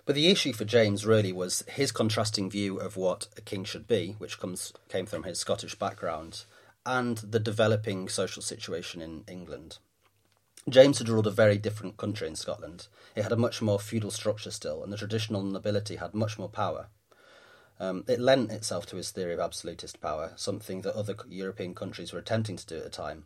But 0.05 0.13
the 0.15 0.29
issue 0.29 0.53
for 0.53 0.65
James 0.65 1.05
really 1.05 1.31
was 1.31 1.63
his 1.67 1.91
contrasting 1.91 2.49
view 2.49 2.77
of 2.77 2.95
what 2.95 3.27
a 3.37 3.41
king 3.41 3.63
should 3.63 3.87
be, 3.87 4.15
which 4.19 4.39
comes 4.39 4.71
came 4.87 5.07
from 5.07 5.23
his 5.23 5.39
Scottish 5.39 5.75
background, 5.75 6.45
and 6.85 7.17
the 7.17 7.39
developing 7.39 8.07
social 8.07 8.43
situation 8.43 9.01
in 9.01 9.23
England. 9.27 9.79
James 10.69 10.99
had 10.99 11.09
ruled 11.09 11.27
a 11.27 11.31
very 11.31 11.57
different 11.57 11.97
country 11.97 12.27
in 12.27 12.35
Scotland. 12.35 12.87
It 13.15 13.23
had 13.23 13.31
a 13.31 13.37
much 13.37 13.61
more 13.61 13.79
feudal 13.79 14.11
structure 14.11 14.51
still, 14.51 14.83
and 14.83 14.93
the 14.93 14.97
traditional 14.97 15.43
nobility 15.43 15.95
had 15.95 16.13
much 16.13 16.37
more 16.37 16.49
power. 16.49 16.87
Um, 17.79 18.03
it 18.07 18.19
lent 18.19 18.51
itself 18.51 18.85
to 18.87 18.95
his 18.95 19.11
theory 19.11 19.33
of 19.33 19.39
absolutist 19.39 20.01
power, 20.01 20.33
something 20.35 20.81
that 20.81 20.95
other 20.95 21.15
European 21.27 21.75
countries 21.75 22.13
were 22.13 22.19
attempting 22.19 22.57
to 22.57 22.65
do 22.65 22.77
at 22.77 22.83
the 22.83 22.89
time. 22.89 23.25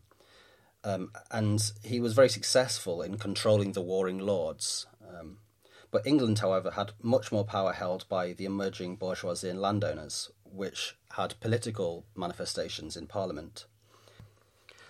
Um, 0.83 1.11
and 1.29 1.71
he 1.83 1.99
was 1.99 2.13
very 2.13 2.29
successful 2.29 3.01
in 3.01 3.17
controlling 3.17 3.73
the 3.73 3.81
warring 3.81 4.19
lords. 4.19 4.87
Um, 5.07 5.37
but 5.91 6.05
England, 6.05 6.39
however, 6.39 6.71
had 6.71 6.91
much 7.01 7.31
more 7.31 7.45
power 7.45 7.73
held 7.73 8.07
by 8.09 8.33
the 8.33 8.45
emerging 8.45 8.95
bourgeoisie 8.95 9.49
and 9.49 9.61
landowners, 9.61 10.29
which 10.43 10.95
had 11.13 11.39
political 11.39 12.05
manifestations 12.15 12.95
in 12.95 13.07
Parliament. 13.07 13.65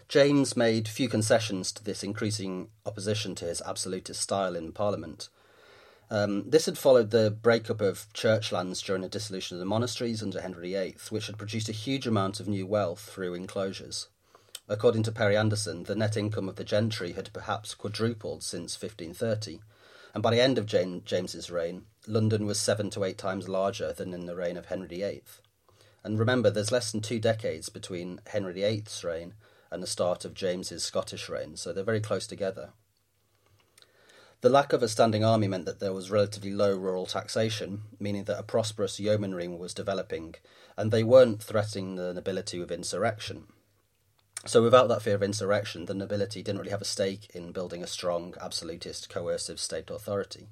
James 0.07 0.57
made 0.57 0.87
few 0.87 1.07
concessions 1.07 1.71
to 1.71 1.83
this 1.83 2.03
increasing 2.03 2.69
opposition 2.85 3.35
to 3.35 3.45
his 3.45 3.61
absolutist 3.65 4.19
style 4.21 4.55
in 4.55 4.71
Parliament. 4.71 5.29
Um, 6.09 6.49
this 6.49 6.65
had 6.65 6.79
followed 6.79 7.11
the 7.11 7.29
breakup 7.29 7.81
of 7.81 8.11
church 8.13 8.51
lands 8.51 8.81
during 8.81 9.03
the 9.03 9.09
dissolution 9.09 9.55
of 9.55 9.59
the 9.59 9.65
monasteries 9.65 10.23
under 10.23 10.41
Henry 10.41 10.73
VIII, 10.73 10.95
which 11.11 11.27
had 11.27 11.37
produced 11.37 11.69
a 11.69 11.73
huge 11.73 12.07
amount 12.07 12.39
of 12.39 12.47
new 12.47 12.65
wealth 12.65 13.01
through 13.01 13.35
enclosures. 13.35 14.07
According 14.67 15.03
to 15.03 15.11
Perry 15.11 15.37
Anderson, 15.37 15.83
the 15.83 15.95
net 15.95 16.17
income 16.17 16.49
of 16.49 16.55
the 16.55 16.63
gentry 16.63 17.11
had 17.13 17.31
perhaps 17.31 17.75
quadrupled 17.75 18.43
since 18.43 18.81
1530, 18.81 19.61
and 20.13 20.23
by 20.23 20.31
the 20.31 20.41
end 20.41 20.57
of 20.57 20.65
Jane, 20.65 21.01
James's 21.05 21.51
reign, 21.51 21.85
London 22.07 22.45
was 22.45 22.59
seven 22.59 22.89
to 22.91 23.03
eight 23.03 23.17
times 23.17 23.47
larger 23.47 23.93
than 23.93 24.13
in 24.13 24.25
the 24.25 24.35
reign 24.35 24.57
of 24.57 24.67
Henry 24.67 24.87
VIII. 24.87 25.23
And 26.03 26.17
remember, 26.17 26.49
there's 26.49 26.71
less 26.71 26.91
than 26.91 27.01
two 27.01 27.19
decades 27.19 27.69
between 27.69 28.21
Henry 28.27 28.53
VIII's 28.53 29.03
reign 29.03 29.33
and 29.71 29.83
the 29.83 29.87
start 29.87 30.25
of 30.25 30.33
James's 30.33 30.83
Scottish 30.83 31.29
reign, 31.29 31.55
so 31.55 31.71
they're 31.71 31.83
very 31.83 32.01
close 32.01 32.25
together. 32.25 32.69
The 34.41 34.49
lack 34.49 34.71
of 34.71 34.81
a 34.81 34.87
standing 34.87 35.23
army 35.23 35.49
meant 35.49 35.65
that 35.65 35.81
there 35.81 35.91
was 35.91 36.09
relatively 36.09 36.51
low 36.51 36.75
rural 36.75 37.05
taxation, 37.05 37.81
meaning 37.99 38.23
that 38.23 38.39
a 38.39 38.43
prosperous 38.43 38.99
yeomanry 38.99 39.49
was 39.49 39.73
developing, 39.73 40.35
and 40.77 40.91
they 40.91 41.03
weren't 41.03 41.43
threatening 41.43 41.95
the 41.95 42.13
nobility 42.13 42.57
with 42.57 42.71
insurrection. 42.71 43.47
So, 44.45 44.63
without 44.63 44.87
that 44.87 45.01
fear 45.01 45.15
of 45.15 45.23
insurrection, 45.23 45.85
the 45.85 45.93
nobility 45.93 46.41
didn't 46.41 46.59
really 46.59 46.71
have 46.71 46.81
a 46.81 46.85
stake 46.85 47.29
in 47.33 47.51
building 47.51 47.83
a 47.83 47.87
strong, 47.87 48.35
absolutist, 48.39 49.09
coercive 49.09 49.59
state 49.59 49.89
authority. 49.89 50.47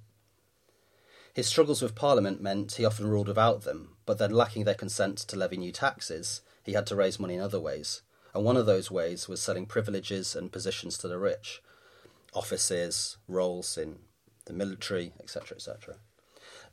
His 1.34 1.48
struggles 1.48 1.82
with 1.82 1.96
Parliament 1.96 2.42
meant 2.42 2.74
he 2.74 2.84
often 2.84 3.08
ruled 3.08 3.28
without 3.28 3.64
them, 3.64 3.96
but 4.06 4.18
then 4.18 4.32
lacking 4.32 4.66
their 4.66 4.74
consent 4.74 5.20
to 5.20 5.38
levy 5.38 5.58
new 5.58 5.72
taxes, 5.72 6.42
he 6.64 6.74
had 6.74 6.86
to 6.88 6.96
raise 6.96 7.20
money 7.20 7.36
in 7.36 7.42
other 7.42 7.60
ways, 7.60 8.02
and 8.34 8.44
one 8.44 8.58
of 8.58 8.66
those 8.66 8.92
ways 8.92 9.30
was 9.30 9.42
selling 9.42 9.66
privileges 9.66 10.36
and 10.36 10.52
positions 10.52 10.98
to 10.98 11.08
the 11.08 11.18
rich 11.18 11.62
offices, 12.34 13.18
roles 13.28 13.78
in 13.78 14.00
the 14.46 14.54
military, 14.54 15.14
etc., 15.22 15.56
etc. 15.56 15.96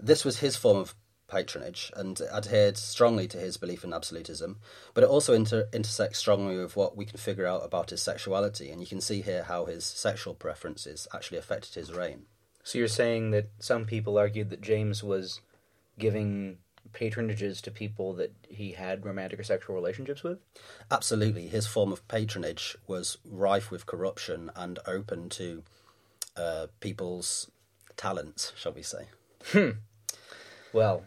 This 0.00 0.24
was 0.24 0.38
his 0.38 0.56
form 0.56 0.78
of 0.78 0.94
patronage 1.34 1.90
and 1.96 2.20
adhered 2.32 2.76
strongly 2.78 3.26
to 3.26 3.38
his 3.38 3.56
belief 3.56 3.82
in 3.82 3.92
absolutism, 3.92 4.56
but 4.94 5.02
it 5.02 5.10
also 5.10 5.34
inter- 5.34 5.68
intersects 5.72 6.20
strongly 6.20 6.56
with 6.56 6.76
what 6.76 6.96
we 6.96 7.04
can 7.04 7.18
figure 7.18 7.46
out 7.46 7.64
about 7.64 7.90
his 7.90 8.00
sexuality, 8.00 8.70
and 8.70 8.80
you 8.80 8.86
can 8.86 9.00
see 9.00 9.20
here 9.20 9.42
how 9.42 9.64
his 9.64 9.84
sexual 9.84 10.32
preferences 10.32 11.08
actually 11.12 11.38
affected 11.38 11.74
his 11.74 11.92
reign. 11.92 12.26
So 12.62 12.78
you're 12.78 12.86
saying 12.86 13.32
that 13.32 13.50
some 13.58 13.84
people 13.84 14.16
argued 14.16 14.50
that 14.50 14.60
James 14.60 15.02
was 15.02 15.40
giving 15.98 16.58
patronages 16.92 17.60
to 17.62 17.70
people 17.72 18.12
that 18.14 18.32
he 18.48 18.72
had 18.72 19.04
romantic 19.04 19.40
or 19.40 19.42
sexual 19.42 19.74
relationships 19.74 20.22
with? 20.22 20.38
Absolutely. 20.90 21.48
His 21.48 21.66
form 21.66 21.92
of 21.92 22.06
patronage 22.06 22.76
was 22.86 23.18
rife 23.28 23.72
with 23.72 23.86
corruption 23.86 24.50
and 24.54 24.78
open 24.86 25.28
to 25.30 25.64
uh, 26.36 26.66
people's 26.78 27.50
talents, 27.96 28.52
shall 28.56 28.72
we 28.72 28.82
say. 28.82 29.06
Hmm. 29.46 29.70
Well, 30.72 31.04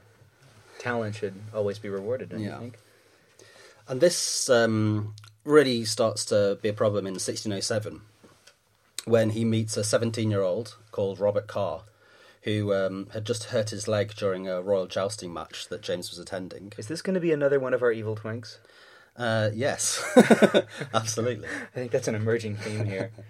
talent 0.80 1.16
should 1.16 1.36
always 1.54 1.80
be 1.80 1.90
rewarded, 1.90 2.30
don't 2.30 2.40
Yeah. 2.42 2.56
you 2.56 2.60
think? 2.62 2.78
And 3.88 4.02
this 4.02 4.50
um, 4.50 5.14
really 5.46 5.86
starts 5.86 6.26
to 6.26 6.58
be 6.62 6.70
a 6.70 6.74
problem 6.74 7.08
in 7.08 7.14
1607 7.14 8.02
when 9.06 9.30
he 9.30 9.46
meets 9.46 9.78
a 9.78 9.84
17 9.84 10.30
year 10.30 10.42
old 10.42 10.76
called 10.92 11.20
Robert 11.20 11.48
Carr, 11.48 11.84
who 12.42 12.74
um, 12.74 13.08
had 13.14 13.26
just 13.26 13.46
hurt 13.46 13.70
his 13.70 13.88
leg 13.88 14.14
during 14.16 14.48
a 14.48 14.62
royal 14.62 14.88
jousting 14.88 15.34
match 15.34 15.70
that 15.70 15.82
James 15.82 16.10
was 16.10 16.20
attending. 16.20 16.74
Is 16.78 16.88
this 16.88 17.02
going 17.02 17.14
to 17.14 17.20
be 17.22 17.32
another 17.32 17.60
one 17.60 17.74
of 17.74 17.82
our 17.82 17.92
evil 17.92 18.16
twinks? 18.16 18.58
Uh, 19.16 19.50
yes, 19.54 20.04
absolutely. 20.94 21.48
I 21.74 21.80
think 21.80 21.92
that's 21.92 22.08
an 22.08 22.16
emerging 22.16 22.58
theme 22.58 22.86
here. 22.86 23.12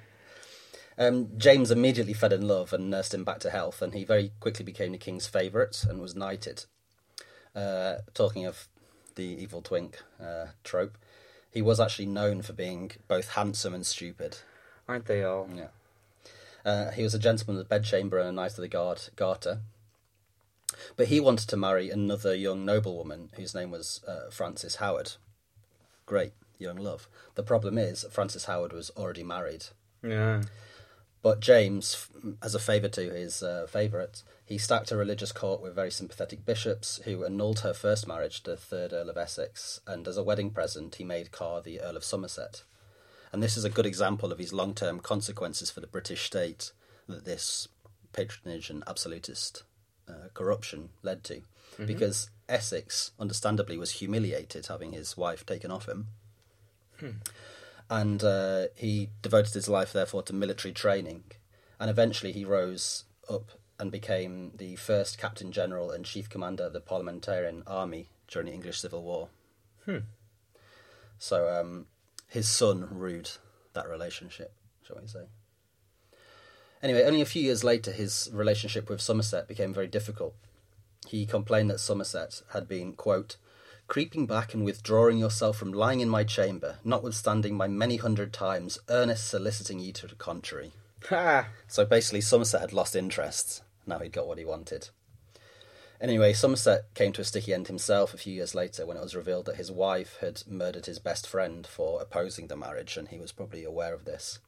Um, 0.99 1.29
James 1.37 1.69
immediately 1.69 2.13
fell 2.13 2.33
in 2.33 2.47
love 2.47 2.73
and 2.73 2.89
nursed 2.89 3.13
him 3.13 3.23
back 3.23 3.37
to 3.41 3.51
health, 3.51 3.83
and 3.83 3.93
he 3.93 4.03
very 4.03 4.31
quickly 4.39 4.65
became 4.65 4.93
the 4.93 4.97
king's 4.97 5.27
favourite 5.27 5.83
and 5.87 6.01
was 6.01 6.15
knighted. 6.15 6.65
Uh, 7.57 8.01
talking 8.13 8.45
of 8.45 8.67
the 9.15 9.23
evil 9.23 9.63
twink 9.63 10.03
uh, 10.21 10.45
trope, 10.63 10.95
he 11.49 11.61
was 11.61 11.79
actually 11.79 12.05
known 12.05 12.43
for 12.43 12.53
being 12.53 12.91
both 13.07 13.29
handsome 13.29 13.73
and 13.73 13.83
stupid. 13.83 14.37
Aren't 14.87 15.07
they 15.07 15.23
all? 15.23 15.49
Yeah. 15.55 15.69
Uh, 16.63 16.91
he 16.91 17.01
was 17.01 17.15
a 17.15 17.19
gentleman 17.19 17.59
of 17.59 17.67
the 17.67 17.75
bedchamber 17.75 18.19
and 18.19 18.29
a 18.29 18.31
knight 18.31 18.51
of 18.51 18.57
the 18.57 18.67
guard, 18.67 19.09
garter. 19.15 19.61
But 20.95 21.07
he 21.07 21.19
wanted 21.19 21.49
to 21.49 21.57
marry 21.57 21.89
another 21.89 22.35
young 22.35 22.63
noblewoman 22.63 23.29
whose 23.33 23.55
name 23.55 23.71
was 23.71 24.01
uh, 24.07 24.29
Frances 24.29 24.75
Howard. 24.75 25.13
Great, 26.05 26.33
young 26.59 26.77
love. 26.77 27.07
The 27.33 27.43
problem 27.43 27.79
is, 27.79 28.05
Frances 28.11 28.45
Howard 28.45 28.71
was 28.71 28.91
already 28.91 29.23
married. 29.23 29.65
Yeah. 30.03 30.43
But 31.21 31.39
James, 31.39 32.07
as 32.41 32.55
a 32.55 32.59
favour 32.59 32.87
to 32.89 33.09
his 33.09 33.43
uh, 33.43 33.67
favourite, 33.69 34.23
he 34.45 34.57
stacked 34.57 34.91
a 34.91 34.97
religious 34.97 35.31
court 35.31 35.61
with 35.61 35.75
very 35.75 35.91
sympathetic 35.91 36.45
bishops 36.45 37.01
who 37.05 37.25
annulled 37.25 37.59
her 37.61 37.73
first 37.73 38.07
marriage 38.07 38.43
to 38.43 38.51
the 38.51 38.57
third 38.57 38.93
Earl 38.93 39.09
of 39.09 39.17
Essex, 39.17 39.81
and 39.85 40.07
as 40.07 40.17
a 40.17 40.23
wedding 40.23 40.51
present, 40.51 40.95
he 40.95 41.03
made 41.03 41.31
Carr 41.31 41.61
the 41.61 41.81
Earl 41.81 41.97
of 41.97 42.03
Somerset. 42.03 42.63
And 43.33 43.43
this 43.43 43.57
is 43.57 43.65
a 43.65 43.69
good 43.69 43.85
example 43.85 44.31
of 44.31 44.39
his 44.39 44.53
long 44.53 44.73
term 44.73 44.99
consequences 44.99 45.69
for 45.69 45.81
the 45.81 45.87
British 45.87 46.23
state 46.23 46.71
that 47.07 47.25
this 47.25 47.67
patronage 48.13 48.69
and 48.69 48.83
absolutist 48.87 49.63
uh, 50.07 50.29
corruption 50.33 50.89
led 51.03 51.23
to. 51.25 51.41
Because 51.87 52.29
Essex, 52.47 53.11
understandably, 53.19 53.77
was 53.77 53.91
humiliated 53.91 54.67
having 54.67 54.93
his 54.93 55.17
wife 55.17 55.45
taken 55.45 55.71
off 55.71 55.87
him 55.87 56.07
and 57.89 58.23
uh, 58.23 58.67
he 58.75 59.09
devoted 59.21 59.53
his 59.53 59.69
life 59.69 59.93
therefore 59.93 60.23
to 60.23 60.33
military 60.33 60.73
training. 60.73 61.23
And 61.79 61.89
eventually 61.89 62.31
he 62.31 62.43
rose 62.43 63.05
up 63.29 63.51
and 63.79 63.91
became 63.91 64.51
the 64.57 64.75
first 64.75 65.17
captain 65.17 65.51
general 65.51 65.91
and 65.91 66.05
chief 66.05 66.29
commander 66.29 66.63
of 66.63 66.73
the 66.73 66.81
parliamentarian 66.81 67.63
army 67.67 68.09
during 68.27 68.47
the 68.47 68.53
english 68.53 68.79
civil 68.79 69.03
war. 69.03 69.29
Hmm. 69.85 69.99
so 71.17 71.47
um, 71.47 71.85
his 72.27 72.49
son 72.49 72.87
rued 72.91 73.31
that 73.73 73.87
relationship 73.87 74.51
shall 74.85 74.97
we 75.01 75.07
say. 75.07 75.25
Anyway 76.81 77.03
only 77.03 77.21
a 77.21 77.25
few 77.25 77.41
years 77.41 77.63
later 77.63 77.91
his 77.91 78.29
relationship 78.33 78.89
with 78.89 79.01
somerset 79.01 79.47
became 79.47 79.73
very 79.73 79.87
difficult. 79.87 80.33
He 81.07 81.25
complained 81.25 81.69
that 81.69 81.79
somerset 81.79 82.41
had 82.53 82.67
been 82.67 82.93
quote 82.93 83.37
creeping 83.87 84.25
back 84.25 84.53
and 84.53 84.65
withdrawing 84.65 85.17
yourself 85.17 85.57
from 85.57 85.71
lying 85.71 86.01
in 86.01 86.09
my 86.09 86.23
chamber, 86.23 86.77
notwithstanding 86.83 87.55
my 87.55 87.67
many 87.67 87.97
hundred 87.97 88.33
times 88.33 88.79
earnest 88.89 89.27
soliciting 89.27 89.79
you 89.79 89.93
to 89.93 90.07
the 90.07 90.15
contrary. 90.15 90.73
Ha! 91.09 91.47
So 91.67 91.85
basically, 91.85 92.21
Somerset 92.21 92.61
had 92.61 92.73
lost 92.73 92.95
interest. 92.95 93.63
Now 93.85 93.99
he'd 93.99 94.11
got 94.11 94.27
what 94.27 94.37
he 94.37 94.45
wanted. 94.45 94.89
Anyway, 95.99 96.33
Somerset 96.33 96.93
came 96.93 97.11
to 97.13 97.21
a 97.21 97.25
sticky 97.25 97.53
end 97.53 97.67
himself 97.67 98.13
a 98.13 98.17
few 98.17 98.33
years 98.33 98.53
later 98.53 98.85
when 98.85 98.97
it 98.97 99.03
was 99.03 99.15
revealed 99.15 99.45
that 99.45 99.55
his 99.55 99.71
wife 99.71 100.17
had 100.21 100.43
murdered 100.47 100.85
his 100.85 100.99
best 100.99 101.25
friend 101.25 101.65
for 101.65 102.01
opposing 102.01 102.47
the 102.47 102.55
marriage, 102.55 102.97
and 102.97 103.07
he 103.07 103.17
was 103.17 103.31
probably 103.31 103.63
aware 103.63 103.93
of 103.93 104.05
this. 104.05 104.39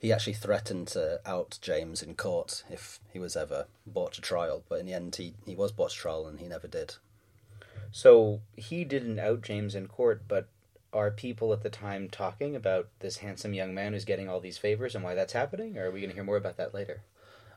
He 0.00 0.12
actually 0.12 0.34
threatened 0.34 0.88
to 0.88 1.20
out 1.24 1.58
James 1.62 2.02
in 2.02 2.14
court 2.14 2.64
if 2.68 2.98
he 3.12 3.18
was 3.18 3.36
ever 3.36 3.66
brought 3.86 4.14
to 4.14 4.20
trial, 4.20 4.64
but 4.68 4.80
in 4.80 4.86
the 4.86 4.92
end, 4.94 5.16
he, 5.16 5.34
he 5.46 5.54
was 5.54 5.70
brought 5.70 5.90
to 5.90 5.96
trial 5.96 6.26
and 6.26 6.40
he 6.40 6.48
never 6.48 6.66
did. 6.66 6.96
So 7.96 8.40
he 8.56 8.84
didn't 8.84 9.20
out 9.20 9.42
James 9.42 9.76
in 9.76 9.86
court, 9.86 10.22
but 10.26 10.48
are 10.92 11.12
people 11.12 11.52
at 11.52 11.62
the 11.62 11.70
time 11.70 12.08
talking 12.08 12.56
about 12.56 12.88
this 12.98 13.18
handsome 13.18 13.54
young 13.54 13.72
man 13.72 13.92
who's 13.92 14.04
getting 14.04 14.28
all 14.28 14.40
these 14.40 14.58
favors 14.58 14.96
and 14.96 15.04
why 15.04 15.14
that's 15.14 15.32
happening? 15.32 15.78
Or 15.78 15.86
are 15.86 15.90
we 15.92 16.00
going 16.00 16.10
to 16.10 16.16
hear 16.16 16.24
more 16.24 16.36
about 16.36 16.56
that 16.56 16.74
later? 16.74 17.02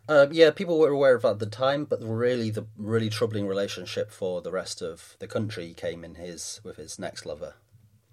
Uh, 0.07 0.27
yeah, 0.31 0.51
people 0.51 0.77
were 0.77 0.91
aware 0.91 1.15
of 1.15 1.23
that 1.23 1.31
at 1.31 1.39
the 1.39 1.47
time, 1.47 1.85
but 1.85 2.03
really 2.03 2.51
the 2.51 2.67
really 2.77 3.09
troubling 3.09 3.47
relationship 3.47 4.11
for 4.11 4.43
the 4.43 4.51
rest 4.51 4.79
of 4.79 5.15
the 5.17 5.25
country 5.25 5.73
came 5.75 6.03
in 6.03 6.13
his 6.13 6.61
with 6.63 6.77
his 6.77 6.99
next 6.99 7.25
lover. 7.25 7.55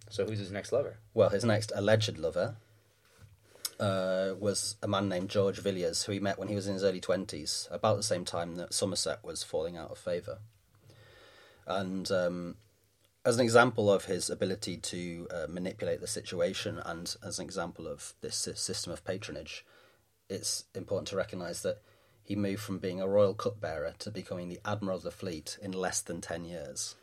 So 0.09 0.25
who's 0.25 0.38
his 0.38 0.50
next 0.50 0.73
lover? 0.73 0.97
Well, 1.12 1.28
his 1.28 1.45
next 1.45 1.73
alleged 1.75 2.16
lover 2.16 2.57
uh, 3.78 4.31
was 4.40 4.76
a 4.83 4.88
man 4.88 5.11
named 5.11 5.28
George 5.28 5.59
Villiers, 5.59 6.04
who 6.04 6.12
he 6.12 6.21
met 6.21 6.38
when 6.38 6.49
he 6.49 6.54
was 6.54 6.66
in 6.66 6.73
his 6.73 6.85
early 6.85 7.00
twenties, 7.00 7.69
about 7.71 7.99
the 7.99 8.02
same 8.02 8.25
time 8.25 8.54
that 8.54 8.73
Somerset 8.73 9.23
was 9.23 9.43
falling 9.43 9.76
out 9.76 9.90
of 9.90 9.99
favour. 9.99 10.38
And 11.66 12.11
um, 12.11 12.56
as 13.25 13.37
an 13.37 13.44
example 13.44 13.90
of 13.90 14.04
his 14.04 14.28
ability 14.28 14.76
to 14.76 15.26
uh, 15.30 15.47
manipulate 15.49 16.00
the 16.00 16.06
situation 16.06 16.80
and 16.85 17.14
as 17.25 17.38
an 17.38 17.44
example 17.44 17.87
of 17.87 18.12
this 18.21 18.37
system 18.37 18.92
of 18.92 19.04
patronage, 19.04 19.64
it's 20.28 20.64
important 20.75 21.09
to 21.09 21.16
recognise 21.16 21.62
that 21.62 21.80
he 22.23 22.37
moved 22.37 22.62
from 22.62 22.78
being 22.78 23.00
a 23.00 23.09
royal 23.09 23.35
cupbearer 23.35 23.94
to 23.99 24.11
becoming 24.11 24.49
the 24.49 24.61
admiral 24.64 24.97
of 24.97 25.02
the 25.02 25.11
fleet 25.11 25.59
in 25.62 25.73
less 25.73 26.00
than 26.00 26.21
10 26.21 26.44
years. 26.44 26.94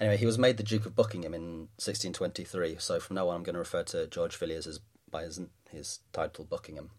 Anyway, 0.00 0.16
he 0.16 0.26
was 0.26 0.38
made 0.38 0.56
the 0.56 0.62
Duke 0.62 0.86
of 0.86 0.94
Buckingham 0.94 1.34
in 1.34 1.68
1623, 1.76 2.76
so 2.78 3.00
from 3.00 3.16
now 3.16 3.28
on 3.28 3.36
I'm 3.36 3.42
going 3.42 3.54
to 3.54 3.58
refer 3.58 3.82
to 3.84 4.06
George 4.06 4.36
Villiers 4.36 4.66
as 4.66 4.80
by 5.10 5.22
his, 5.22 5.40
his 5.70 6.00
title 6.12 6.44
Buckingham. 6.44 6.90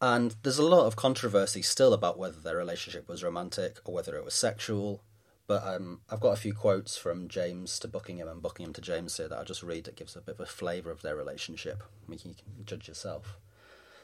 And 0.00 0.34
there's 0.42 0.58
a 0.58 0.66
lot 0.66 0.86
of 0.86 0.96
controversy 0.96 1.62
still 1.62 1.92
about 1.92 2.18
whether 2.18 2.40
their 2.40 2.56
relationship 2.56 3.08
was 3.08 3.24
romantic 3.24 3.78
or 3.84 3.94
whether 3.94 4.16
it 4.16 4.24
was 4.24 4.34
sexual. 4.34 5.02
But 5.46 5.66
um, 5.66 6.00
I've 6.10 6.20
got 6.20 6.32
a 6.32 6.40
few 6.40 6.54
quotes 6.54 6.96
from 6.96 7.28
James 7.28 7.78
to 7.80 7.88
Buckingham 7.88 8.28
and 8.28 8.42
Buckingham 8.42 8.72
to 8.74 8.80
James 8.80 9.16
here 9.16 9.28
that 9.28 9.38
I'll 9.38 9.44
just 9.44 9.62
read 9.62 9.84
that 9.84 9.96
gives 9.96 10.16
a 10.16 10.20
bit 10.20 10.36
of 10.36 10.40
a 10.40 10.46
flavour 10.46 10.90
of 10.90 11.02
their 11.02 11.16
relationship. 11.16 11.82
I 11.82 12.10
mean, 12.10 12.18
you 12.24 12.34
can 12.34 12.64
judge 12.64 12.88
yourself. 12.88 13.36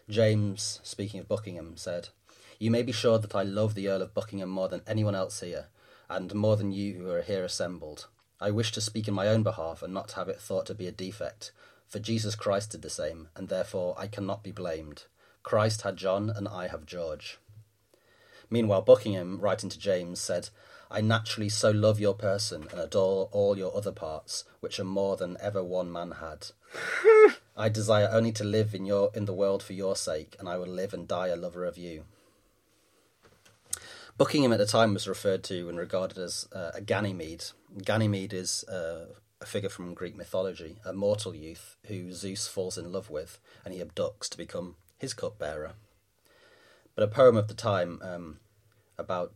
James, 0.08 0.80
speaking 0.82 1.20
of 1.20 1.28
Buckingham, 1.28 1.76
said, 1.76 2.08
You 2.58 2.70
may 2.70 2.82
be 2.82 2.92
sure 2.92 3.18
that 3.18 3.34
I 3.34 3.42
love 3.42 3.74
the 3.74 3.88
Earl 3.88 4.02
of 4.02 4.14
Buckingham 4.14 4.50
more 4.50 4.68
than 4.68 4.82
anyone 4.86 5.14
else 5.14 5.40
here, 5.40 5.68
and 6.08 6.34
more 6.34 6.56
than 6.56 6.72
you 6.72 6.94
who 6.94 7.10
are 7.10 7.22
here 7.22 7.44
assembled. 7.44 8.08
I 8.40 8.50
wish 8.50 8.72
to 8.72 8.80
speak 8.80 9.06
in 9.06 9.14
my 9.14 9.28
own 9.28 9.42
behalf 9.42 9.82
and 9.82 9.94
not 9.94 10.12
have 10.12 10.28
it 10.28 10.40
thought 10.40 10.66
to 10.66 10.74
be 10.74 10.86
a 10.86 10.92
defect, 10.92 11.52
for 11.86 11.98
Jesus 11.98 12.34
Christ 12.34 12.72
did 12.72 12.82
the 12.82 12.90
same, 12.90 13.28
and 13.36 13.48
therefore 13.48 13.94
I 13.98 14.06
cannot 14.06 14.42
be 14.42 14.50
blamed. 14.50 15.04
Christ 15.42 15.82
had 15.82 15.96
John, 15.96 16.30
and 16.30 16.46
I 16.46 16.68
have 16.68 16.86
George. 16.86 17.38
Meanwhile, 18.50 18.82
Buckingham, 18.82 19.40
writing 19.40 19.70
to 19.70 19.78
James, 19.78 20.20
said, 20.20 20.48
I 20.90 21.00
naturally 21.00 21.48
so 21.48 21.70
love 21.70 22.00
your 22.00 22.14
person 22.14 22.66
and 22.70 22.80
adore 22.80 23.28
all 23.30 23.56
your 23.56 23.76
other 23.76 23.92
parts, 23.92 24.44
which 24.58 24.80
are 24.80 24.84
more 24.84 25.16
than 25.16 25.36
ever 25.40 25.62
one 25.62 25.90
man 25.92 26.12
had. 26.12 26.48
I 27.56 27.68
desire 27.68 28.08
only 28.10 28.32
to 28.32 28.44
live 28.44 28.74
in 28.74 28.86
your 28.86 29.10
in 29.14 29.26
the 29.26 29.32
world 29.32 29.62
for 29.62 29.72
your 29.72 29.94
sake, 29.94 30.34
and 30.40 30.48
I 30.48 30.56
will 30.56 30.66
live 30.66 30.92
and 30.92 31.06
die 31.06 31.28
a 31.28 31.36
lover 31.36 31.64
of 31.64 31.78
you. 31.78 32.04
Buckingham 34.18 34.52
at 34.52 34.58
the 34.58 34.66
time 34.66 34.92
was 34.92 35.08
referred 35.08 35.44
to 35.44 35.68
and 35.68 35.78
regarded 35.78 36.18
as 36.18 36.48
uh, 36.52 36.72
a 36.74 36.80
Ganymede. 36.80 37.44
Ganymede 37.84 38.32
is 38.32 38.64
uh, 38.64 39.06
a 39.40 39.46
figure 39.46 39.70
from 39.70 39.94
Greek 39.94 40.16
mythology, 40.16 40.76
a 40.84 40.92
mortal 40.92 41.34
youth 41.34 41.76
who 41.86 42.12
Zeus 42.12 42.48
falls 42.48 42.76
in 42.76 42.92
love 42.92 43.08
with 43.08 43.38
and 43.64 43.72
he 43.72 43.80
abducts 43.80 44.28
to 44.30 44.36
become 44.36 44.74
his 45.00 45.14
cupbearer. 45.14 45.72
But 46.94 47.02
a 47.04 47.08
poem 47.08 47.36
of 47.36 47.48
the 47.48 47.54
time 47.54 47.98
um, 48.02 48.38
about 48.96 49.32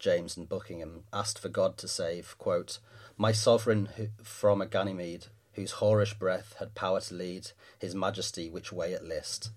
James 0.00 0.36
and 0.36 0.48
Buckingham 0.48 1.04
asked 1.12 1.38
for 1.38 1.48
God 1.48 1.76
to 1.78 1.86
save, 1.86 2.36
quote, 2.38 2.80
My 3.16 3.30
sovereign 3.30 3.90
who, 3.96 4.08
from 4.24 4.60
a 4.60 4.66
Ganymede, 4.66 5.26
whose 5.52 5.74
whorish 5.74 6.18
breath 6.18 6.56
had 6.58 6.74
power 6.74 7.00
to 7.02 7.14
lead 7.14 7.52
his 7.78 7.94
majesty 7.94 8.50
which 8.50 8.72
way 8.72 8.92
it 8.92 9.04
list 9.04 9.50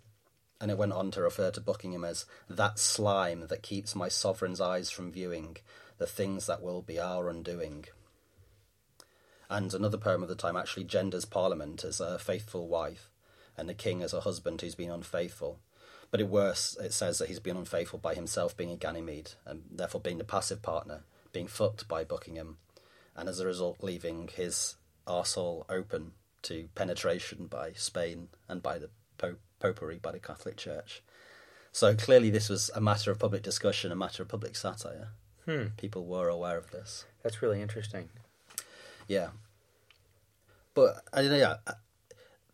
and 0.62 0.72
it 0.72 0.78
went 0.78 0.94
on 0.94 1.12
to 1.12 1.22
refer 1.22 1.52
to 1.52 1.62
Buckingham 1.62 2.04
as 2.04 2.26
that 2.50 2.80
slime 2.80 3.48
that 3.48 3.62
keeps 3.62 3.96
my 3.96 4.08
sovereign's 4.08 4.62
eyes 4.62 4.90
from 4.90 5.12
viewing 5.12 5.58
the 5.98 6.08
things 6.08 6.46
that 6.48 6.62
will 6.62 6.82
be 6.82 7.00
our 7.00 7.30
undoing. 7.30 7.86
And 9.50 9.74
another 9.74 9.98
poem 9.98 10.24
of 10.24 10.30
the 10.30 10.36
time 10.36 10.56
actually 10.56 10.86
genders 10.86 11.26
Parliament 11.26 11.84
as 11.84 12.00
a 12.00 12.18
faithful 12.18 12.68
wife 12.68 13.10
and 13.58 13.70
the 13.70 13.74
king 13.74 14.02
as 14.02 14.14
a 14.14 14.22
husband 14.22 14.62
who's 14.62 14.76
been 14.76 14.92
unfaithful. 14.92 15.60
But 16.12 16.22
it 16.22 16.30
worse, 16.30 16.78
it 16.82 16.94
says 16.94 17.18
that 17.18 17.28
he's 17.28 17.40
been 17.40 17.58
unfaithful 17.58 18.00
by 18.00 18.14
himself 18.14 18.56
being 18.56 18.72
a 18.72 18.78
Ganymede 18.78 19.32
and 19.46 19.64
therefore 19.72 20.02
being 20.02 20.18
the 20.18 20.24
passive 20.24 20.62
partner, 20.62 21.04
being 21.34 21.48
fucked 21.48 21.88
by 21.88 22.04
Buckingham, 22.04 22.58
and 23.16 23.28
as 23.28 23.40
a 23.40 23.46
result 23.46 23.78
leaving 23.82 24.30
his 24.34 24.76
arsehole 25.08 25.66
open 25.70 26.12
to 26.44 26.70
penetration 26.76 27.48
by 27.48 27.74
Spain 27.74 28.30
and 28.48 28.62
by 28.62 28.78
the 28.78 28.90
Pope 29.18 29.40
popery 29.60 29.98
by 30.02 30.12
the 30.12 30.20
Catholic 30.20 30.58
Church. 30.58 31.02
So 31.72 31.96
clearly, 31.96 32.30
this 32.30 32.50
was 32.50 32.70
a 32.76 32.82
matter 32.82 33.12
of 33.12 33.20
public 33.20 33.44
discussion, 33.44 33.92
a 33.92 33.96
matter 33.96 34.24
of 34.24 34.30
public 34.30 34.56
satire. 34.56 35.10
Hmm. 35.46 35.68
People 35.78 36.06
were 36.06 36.30
aware 36.30 36.58
of 36.58 36.72
this. 36.72 37.06
That's 37.24 37.42
really 37.42 37.62
interesting. 37.62 38.10
Yeah, 39.08 39.30
but 40.74 41.04
I 41.14 41.22
yeah, 41.22 41.58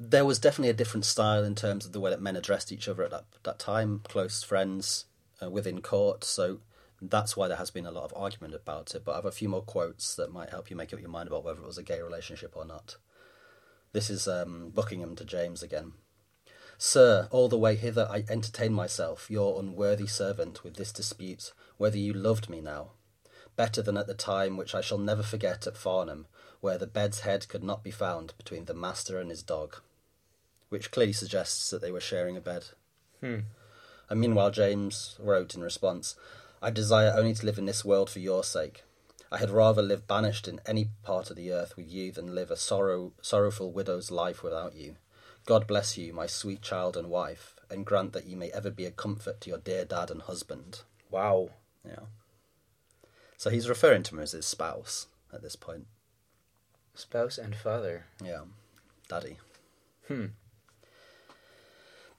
there 0.09 0.25
was 0.25 0.39
definitely 0.39 0.69
a 0.69 0.73
different 0.73 1.05
style 1.05 1.43
in 1.43 1.53
terms 1.53 1.85
of 1.85 1.91
the 1.91 1.99
way 1.99 2.09
that 2.09 2.21
men 2.21 2.35
addressed 2.35 2.71
each 2.71 2.87
other 2.87 3.03
at 3.03 3.11
that 3.11 3.25
that 3.43 3.59
time, 3.59 4.01
close 4.03 4.41
friends 4.41 5.05
uh, 5.41 5.49
within 5.49 5.81
court. 5.81 6.23
So 6.23 6.61
that's 6.99 7.37
why 7.37 7.47
there 7.47 7.57
has 7.57 7.69
been 7.69 7.85
a 7.85 7.91
lot 7.91 8.05
of 8.05 8.13
argument 8.15 8.55
about 8.55 8.95
it. 8.95 9.05
But 9.05 9.13
I 9.13 9.15
have 9.15 9.25
a 9.25 9.31
few 9.31 9.47
more 9.47 9.61
quotes 9.61 10.15
that 10.15 10.33
might 10.33 10.49
help 10.49 10.69
you 10.69 10.75
make 10.75 10.91
up 10.91 10.99
your 10.99 11.09
mind 11.09 11.27
about 11.27 11.43
whether 11.43 11.61
it 11.61 11.67
was 11.67 11.77
a 11.77 11.83
gay 11.83 12.01
relationship 12.01 12.53
or 12.55 12.65
not. 12.65 12.95
This 13.93 14.09
is 14.09 14.27
um, 14.27 14.71
Buckingham 14.73 15.15
to 15.17 15.25
James 15.25 15.61
again. 15.61 15.93
Sir, 16.77 17.27
all 17.29 17.47
the 17.47 17.57
way 17.57 17.75
hither 17.75 18.07
I 18.09 18.23
entertain 18.27 18.73
myself, 18.73 19.29
your 19.29 19.59
unworthy 19.59 20.07
servant, 20.07 20.63
with 20.63 20.77
this 20.77 20.91
dispute, 20.91 21.53
whether 21.77 21.97
you 21.97 22.11
loved 22.11 22.49
me 22.49 22.59
now. 22.59 22.93
Better 23.55 23.83
than 23.83 23.97
at 23.97 24.07
the 24.07 24.15
time 24.15 24.57
which 24.57 24.73
I 24.73 24.81
shall 24.81 24.97
never 24.97 25.21
forget 25.21 25.67
at 25.67 25.77
Farnham, 25.77 26.25
where 26.59 26.79
the 26.79 26.87
bed's 26.87 27.19
head 27.19 27.47
could 27.47 27.63
not 27.63 27.83
be 27.83 27.91
found 27.91 28.33
between 28.37 28.65
the 28.65 28.73
master 28.73 29.19
and 29.19 29.29
his 29.29 29.43
dog. 29.43 29.77
Which 30.71 30.89
clearly 30.89 31.11
suggests 31.11 31.69
that 31.69 31.81
they 31.81 31.91
were 31.91 31.99
sharing 31.99 32.37
a 32.37 32.41
bed. 32.41 32.69
Hmm. 33.19 33.39
And 34.09 34.19
meanwhile, 34.19 34.51
James 34.51 35.17
wrote 35.19 35.53
in 35.53 35.61
response, 35.61 36.15
I 36.61 36.71
desire 36.71 37.13
only 37.15 37.33
to 37.33 37.45
live 37.45 37.57
in 37.57 37.65
this 37.65 37.83
world 37.83 38.09
for 38.09 38.19
your 38.19 38.43
sake. 38.43 38.83
I 39.31 39.37
had 39.37 39.49
rather 39.49 39.81
live 39.81 40.07
banished 40.07 40.47
in 40.47 40.61
any 40.65 40.89
part 41.03 41.29
of 41.29 41.35
the 41.35 41.51
earth 41.51 41.75
with 41.75 41.89
you 41.89 42.11
than 42.11 42.33
live 42.33 42.51
a 42.51 42.55
sorrow, 42.55 43.11
sorrowful 43.21 43.71
widow's 43.71 44.11
life 44.11 44.43
without 44.43 44.75
you. 44.75 44.95
God 45.45 45.67
bless 45.67 45.97
you, 45.97 46.13
my 46.13 46.25
sweet 46.25 46.61
child 46.61 46.95
and 46.95 47.09
wife, 47.09 47.55
and 47.69 47.85
grant 47.85 48.13
that 48.13 48.27
you 48.27 48.37
may 48.37 48.51
ever 48.51 48.69
be 48.69 48.85
a 48.85 48.91
comfort 48.91 49.41
to 49.41 49.49
your 49.49 49.59
dear 49.59 49.85
dad 49.85 50.09
and 50.09 50.21
husband. 50.21 50.81
Wow. 51.09 51.49
Yeah. 51.85 52.05
So 53.37 53.49
he's 53.49 53.67
referring 53.67 54.03
to 54.03 54.15
him 54.15 54.21
as 54.21 54.31
his 54.31 54.45
spouse 54.45 55.07
at 55.33 55.41
this 55.41 55.55
point. 55.55 55.87
Spouse 56.93 57.37
and 57.37 57.55
father. 57.55 58.05
Yeah. 58.23 58.43
Daddy. 59.09 59.37
Hmm. 60.07 60.27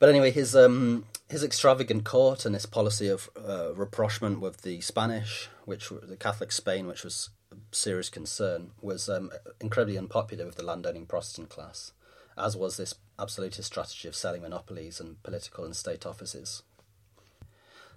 But 0.03 0.09
anyway, 0.09 0.33
his 0.33 0.57
um, 0.57 1.05
his 1.29 1.45
extravagant 1.45 2.03
court 2.03 2.45
and 2.45 2.57
his 2.57 2.67
policy 2.67 3.07
of 3.07 3.31
uh, 3.37 3.73
rapprochement 3.73 4.41
with 4.41 4.62
the 4.62 4.81
Spanish, 4.81 5.49
which 5.65 5.91
the 6.03 6.17
Catholic 6.17 6.51
Spain, 6.51 6.88
which 6.88 7.05
was 7.05 7.31
a 7.53 7.57
serious 7.71 8.09
concern, 8.09 8.73
was 8.81 9.09
um, 9.09 9.31
incredibly 9.61 9.97
unpopular 9.97 10.45
with 10.45 10.57
the 10.57 10.65
landowning 10.65 11.07
Protestant 11.07 11.51
class 11.51 11.93
as 12.37 12.57
was 12.57 12.77
this 12.79 12.97
absolutist 13.17 13.69
strategy 13.69 14.09
of 14.09 14.17
selling 14.17 14.43
monopolies 14.43 14.99
and 14.99 15.23
political 15.23 15.65
and 15.65 15.77
state 15.77 16.05
offices. 16.05 16.65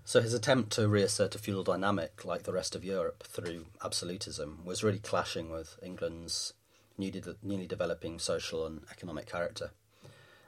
So 0.03 0.21
his 0.21 0.35
attempt 0.35 0.73
to 0.73 0.87
reassert 0.87 1.33
a 1.33 1.39
feudal 1.39 1.63
dynamic 1.63 2.23
like 2.23 2.43
the 2.43 2.53
rest 2.53 2.75
of 2.75 2.83
Europe 2.83 3.23
through 3.23 3.65
absolutism 3.83 4.59
was 4.63 4.83
really 4.83 4.99
clashing 4.99 5.49
with 5.49 5.79
England's 5.81 6.53
newly 6.99 7.65
developing 7.65 8.19
social 8.19 8.63
and 8.63 8.81
economic 8.91 9.25
character. 9.25 9.71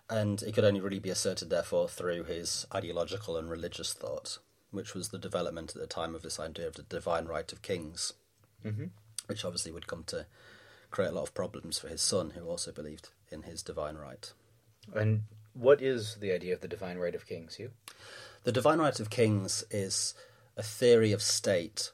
And 0.10 0.42
it 0.42 0.54
could 0.54 0.64
only 0.64 0.80
really 0.80 1.00
be 1.00 1.10
asserted, 1.10 1.50
therefore, 1.50 1.90
through 1.90 2.24
his 2.24 2.66
ideological 2.74 3.36
and 3.38 3.50
religious 3.50 3.94
thought, 3.94 4.40
which 4.72 4.94
was 4.94 5.10
the 5.10 5.18
development 5.18 5.76
at 5.76 5.82
the 5.82 5.88
time 5.88 6.16
of 6.16 6.22
this 6.22 6.40
idea 6.40 6.68
of 6.68 6.76
the 6.76 6.84
divine 6.84 7.26
right 7.26 7.52
of 7.52 7.62
kings, 7.62 8.14
mm-hmm. 8.66 8.86
which 9.26 9.44
obviously 9.44 9.72
would 9.72 9.88
come 9.88 10.04
to 10.06 10.26
create 10.92 11.10
a 11.10 11.14
lot 11.14 11.24
of 11.24 11.34
problems 11.34 11.78
for 11.78 11.90
his 11.90 12.02
son, 12.02 12.32
who 12.32 12.46
also 12.46 12.72
believed 12.72 13.10
in 13.30 13.44
his 13.44 13.62
divine 13.62 13.96
right. 13.96 14.32
And 14.96 15.24
what 15.54 15.82
is 15.82 16.16
the 16.16 16.32
idea 16.32 16.54
of 16.54 16.62
the 16.62 16.68
divine 16.68 16.98
right 16.98 17.16
of 17.16 17.28
kings, 17.28 17.58
Huw? 17.58 17.70
The 18.44 18.52
divine 18.52 18.80
right 18.80 18.98
of 19.00 19.10
kings 19.10 19.66
is 19.70 20.14
a 20.56 20.64
theory 20.64 21.12
of 21.12 21.22
state 21.22 21.92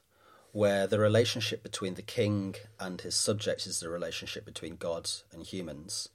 where 0.51 0.85
the 0.85 0.99
relationship 0.99 1.63
between 1.63 1.95
the 1.95 2.03
king 2.03 2.53
and 2.79 3.01
his 3.01 3.15
subjects 3.15 3.65
is 3.65 3.79
the 3.79 3.89
relationship 3.89 4.45
between 4.45 4.75
God 4.75 5.09
and 5.31 5.43
humans, 5.43 6.09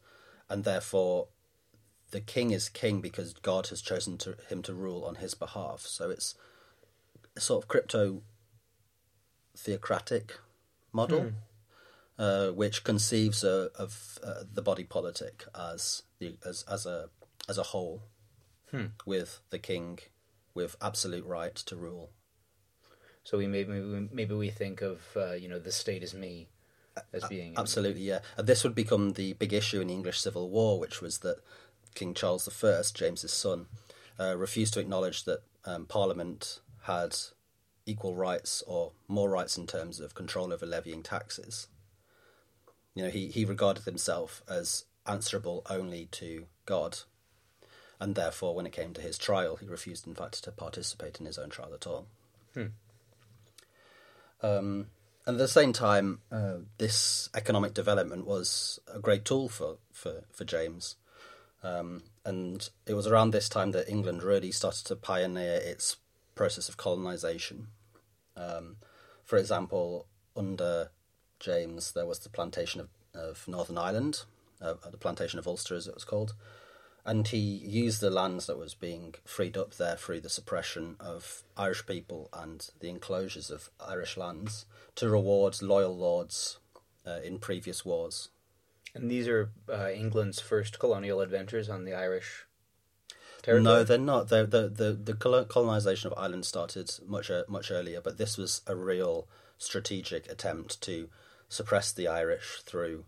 and 0.48 0.62
therefore 0.62 1.26
the 2.10 2.20
king 2.20 2.50
is 2.50 2.68
king 2.68 3.00
because 3.00 3.34
God 3.34 3.68
has 3.68 3.80
chosen 3.82 4.18
to, 4.18 4.36
him 4.48 4.62
to 4.62 4.74
rule 4.74 5.04
on 5.04 5.16
his 5.16 5.34
behalf. 5.34 5.80
So 5.80 6.10
it's 6.10 6.34
a 7.36 7.40
sort 7.40 7.64
of 7.64 7.68
crypto 7.68 8.22
theocratic 9.56 10.38
model. 10.92 11.20
Hmm 11.20 11.28
uh, 12.18 12.48
which 12.48 12.84
conceives 12.84 13.44
uh, 13.44 13.68
of 13.76 14.18
uh, 14.24 14.42
the 14.52 14.62
body 14.62 14.84
politic 14.84 15.44
as 15.54 16.02
the 16.18 16.34
as 16.44 16.64
as 16.70 16.84
a 16.84 17.08
as 17.48 17.58
a 17.58 17.62
whole, 17.62 18.02
hmm. 18.70 18.86
with 19.06 19.40
the 19.50 19.58
king 19.58 20.00
with 20.54 20.76
absolute 20.82 21.24
right 21.24 21.54
to 21.54 21.76
rule. 21.76 22.10
So 23.22 23.38
we 23.38 23.46
maybe 23.46 24.08
maybe 24.12 24.34
we 24.34 24.50
think 24.50 24.82
of 24.82 25.00
uh, 25.16 25.32
you 25.32 25.48
know 25.48 25.58
the 25.58 25.72
state 25.72 26.02
as 26.02 26.14
me 26.14 26.48
as 27.12 27.24
being 27.28 27.54
absolutely 27.56 28.02
yeah. 28.02 28.20
And 28.36 28.46
this 28.46 28.64
would 28.64 28.74
become 28.74 29.12
the 29.12 29.34
big 29.34 29.52
issue 29.52 29.80
in 29.80 29.86
the 29.86 29.94
English 29.94 30.18
Civil 30.18 30.50
War, 30.50 30.80
which 30.80 31.00
was 31.00 31.18
that 31.18 31.36
King 31.98 32.14
Charles 32.14 32.48
I, 32.62 32.82
James's 32.94 33.32
son, 33.32 33.66
uh, 34.20 34.36
refused 34.36 34.74
to 34.74 34.80
acknowledge 34.80 35.24
that 35.24 35.40
um, 35.64 35.84
Parliament 35.84 36.60
had 36.82 37.16
equal 37.86 38.14
rights 38.14 38.62
or 38.68 38.92
more 39.08 39.28
rights 39.28 39.58
in 39.58 39.66
terms 39.66 39.98
of 39.98 40.14
control 40.14 40.52
over 40.52 40.64
levying 40.64 41.02
taxes. 41.02 41.66
You 42.94 43.02
know, 43.02 43.10
he, 43.10 43.26
he 43.26 43.44
regarded 43.44 43.84
himself 43.84 44.42
as 44.48 44.84
answerable 45.06 45.62
only 45.68 46.06
to 46.12 46.46
God, 46.66 46.98
and 47.98 48.14
therefore, 48.14 48.54
when 48.54 48.66
it 48.66 48.72
came 48.72 48.94
to 48.94 49.00
his 49.00 49.18
trial, 49.18 49.56
he 49.56 49.66
refused, 49.66 50.06
in 50.06 50.14
fact, 50.14 50.44
to 50.44 50.52
participate 50.52 51.18
in 51.18 51.26
his 51.26 51.36
own 51.36 51.50
trial 51.50 51.74
at 51.74 51.86
all. 51.86 52.06
Hmm. 52.54 52.66
Um, 54.40 54.86
and 55.26 55.34
at 55.34 55.38
the 55.38 55.48
same 55.48 55.72
time, 55.72 56.20
uh, 56.30 56.58
this 56.78 57.28
economic 57.34 57.74
development 57.74 58.24
was 58.24 58.78
a 58.92 59.00
great 59.00 59.24
tool 59.24 59.48
for, 59.48 59.78
for, 59.92 60.22
for 60.32 60.44
James. 60.44 60.94
Um, 61.62 62.02
and 62.24 62.68
it 62.86 62.94
was 62.94 63.06
around 63.06 63.30
this 63.30 63.48
time 63.48 63.72
that 63.72 63.88
England 63.88 64.22
really 64.22 64.52
started 64.52 64.84
to 64.86 64.96
pioneer 64.96 65.60
its 65.62 65.96
process 66.34 66.68
of 66.68 66.76
colonization. 66.76 67.68
Um, 68.36 68.76
for 69.24 69.36
example, 69.36 70.06
under 70.36 70.90
James, 71.40 71.92
there 71.92 72.06
was 72.06 72.20
the 72.20 72.28
plantation 72.28 72.80
of, 72.80 72.88
of 73.14 73.48
Northern 73.48 73.78
Ireland, 73.78 74.22
uh, 74.62 74.74
the 74.90 74.96
plantation 74.96 75.38
of 75.38 75.48
Ulster, 75.48 75.74
as 75.74 75.86
it 75.88 75.94
was 75.94 76.04
called, 76.04 76.34
and 77.04 77.26
he 77.26 77.38
used 77.38 78.00
the 78.00 78.10
lands 78.10 78.46
that 78.46 78.58
was 78.58 78.74
being 78.74 79.14
freed 79.24 79.56
up 79.56 79.74
there 79.74 79.96
through 79.96 80.20
the 80.20 80.28
suppression 80.28 80.96
of 81.00 81.42
Irish 81.56 81.86
people 81.86 82.28
and 82.32 82.68
the 82.80 82.90
enclosures 82.90 83.50
of 83.50 83.70
Irish 83.80 84.16
lands 84.16 84.66
to 84.96 85.08
reward 85.08 85.62
loyal 85.62 85.96
lords 85.96 86.58
uh, 87.06 87.20
in 87.24 87.38
previous 87.38 87.84
wars. 87.84 88.28
And 88.98 89.10
these 89.10 89.28
are 89.28 89.50
uh, 89.72 89.90
England's 89.90 90.40
first 90.40 90.78
colonial 90.78 91.20
adventures 91.20 91.68
on 91.68 91.84
the 91.84 91.94
Irish 91.94 92.46
territory. 93.42 93.62
No, 93.62 93.84
they're 93.84 93.98
not. 93.98 94.28
They're, 94.28 94.46
the 94.46 94.68
the 94.68 94.92
the 94.92 95.14
colonization 95.14 96.10
of 96.10 96.18
Ireland 96.18 96.44
started 96.44 96.90
much 97.06 97.30
uh, 97.30 97.44
much 97.48 97.70
earlier, 97.70 98.00
but 98.00 98.18
this 98.18 98.36
was 98.36 98.62
a 98.66 98.76
real 98.76 99.28
strategic 99.58 100.30
attempt 100.30 100.80
to 100.82 101.08
suppress 101.48 101.92
the 101.92 102.08
Irish 102.08 102.62
through 102.64 103.04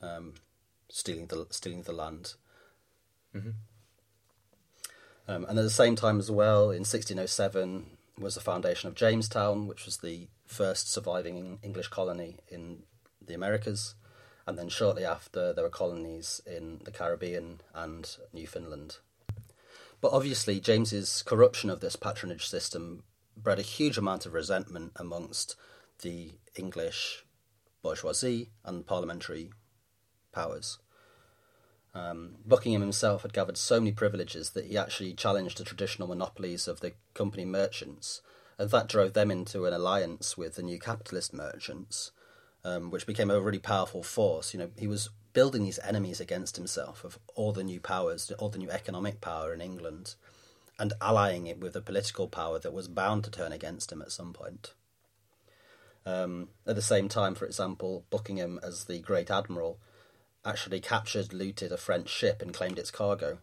um, 0.00 0.34
stealing 0.88 1.26
the 1.26 1.46
stealing 1.50 1.82
the 1.82 1.92
land. 1.92 2.34
Mm-hmm. 3.34 3.50
Um, 5.28 5.44
and 5.48 5.58
at 5.58 5.62
the 5.62 5.70
same 5.70 5.96
time 5.96 6.18
as 6.18 6.30
well, 6.30 6.64
in 6.64 6.80
1607 6.80 7.86
was 8.18 8.34
the 8.34 8.40
foundation 8.40 8.88
of 8.88 8.94
Jamestown, 8.94 9.66
which 9.66 9.84
was 9.84 9.98
the 9.98 10.28
first 10.46 10.92
surviving 10.92 11.58
English 11.62 11.88
colony 11.88 12.38
in 12.48 12.82
the 13.24 13.34
Americas. 13.34 13.94
And 14.46 14.58
then 14.58 14.68
shortly 14.68 15.04
after, 15.04 15.52
there 15.52 15.64
were 15.64 15.70
colonies 15.70 16.40
in 16.46 16.80
the 16.84 16.90
Caribbean 16.90 17.60
and 17.74 18.16
Newfoundland. 18.32 18.98
But 20.00 20.12
obviously, 20.12 20.58
James's 20.58 21.22
corruption 21.22 21.70
of 21.70 21.80
this 21.80 21.96
patronage 21.96 22.48
system 22.48 23.04
bred 23.36 23.58
a 23.58 23.62
huge 23.62 23.96
amount 23.96 24.26
of 24.26 24.34
resentment 24.34 24.92
amongst 24.96 25.56
the 26.02 26.32
English 26.56 27.24
bourgeoisie 27.82 28.50
and 28.64 28.86
parliamentary 28.86 29.50
powers. 30.32 30.78
Um, 31.94 32.36
Buckingham 32.46 32.80
himself 32.80 33.22
had 33.22 33.32
gathered 33.32 33.58
so 33.58 33.78
many 33.78 33.92
privileges 33.92 34.50
that 34.50 34.66
he 34.66 34.78
actually 34.78 35.14
challenged 35.14 35.58
the 35.58 35.64
traditional 35.64 36.08
monopolies 36.08 36.66
of 36.66 36.80
the 36.80 36.94
company 37.14 37.44
merchants, 37.44 38.22
and 38.58 38.70
that 38.70 38.88
drove 38.88 39.12
them 39.12 39.30
into 39.30 39.66
an 39.66 39.74
alliance 39.74 40.36
with 40.36 40.54
the 40.54 40.62
new 40.62 40.78
capitalist 40.78 41.34
merchants, 41.34 42.10
um, 42.64 42.90
which 42.90 43.06
became 43.06 43.30
a 43.30 43.40
really 43.40 43.58
powerful 43.58 44.02
force. 44.02 44.52
You 44.52 44.60
know, 44.60 44.70
he 44.76 44.86
was 44.86 45.10
building 45.32 45.64
these 45.64 45.78
enemies 45.80 46.20
against 46.20 46.56
himself 46.56 47.04
of 47.04 47.18
all 47.34 47.52
the 47.52 47.64
new 47.64 47.80
powers, 47.80 48.30
all 48.38 48.50
the 48.50 48.58
new 48.58 48.70
economic 48.70 49.20
power 49.20 49.52
in 49.52 49.60
England, 49.60 50.14
and 50.78 50.92
allying 51.00 51.46
it 51.46 51.60
with 51.60 51.76
a 51.76 51.80
political 51.80 52.28
power 52.28 52.58
that 52.58 52.72
was 52.72 52.88
bound 52.88 53.24
to 53.24 53.30
turn 53.30 53.52
against 53.52 53.92
him 53.92 54.02
at 54.02 54.12
some 54.12 54.32
point. 54.32 54.74
Um, 56.04 56.48
at 56.66 56.74
the 56.74 56.82
same 56.82 57.08
time, 57.08 57.34
for 57.34 57.46
example, 57.46 58.04
Buckingham, 58.10 58.58
as 58.62 58.84
the 58.84 58.98
Great 58.98 59.30
Admiral, 59.30 59.78
actually 60.44 60.80
captured, 60.80 61.32
looted 61.32 61.72
a 61.72 61.76
French 61.76 62.08
ship 62.08 62.42
and 62.42 62.52
claimed 62.52 62.78
its 62.78 62.90
cargo, 62.90 63.38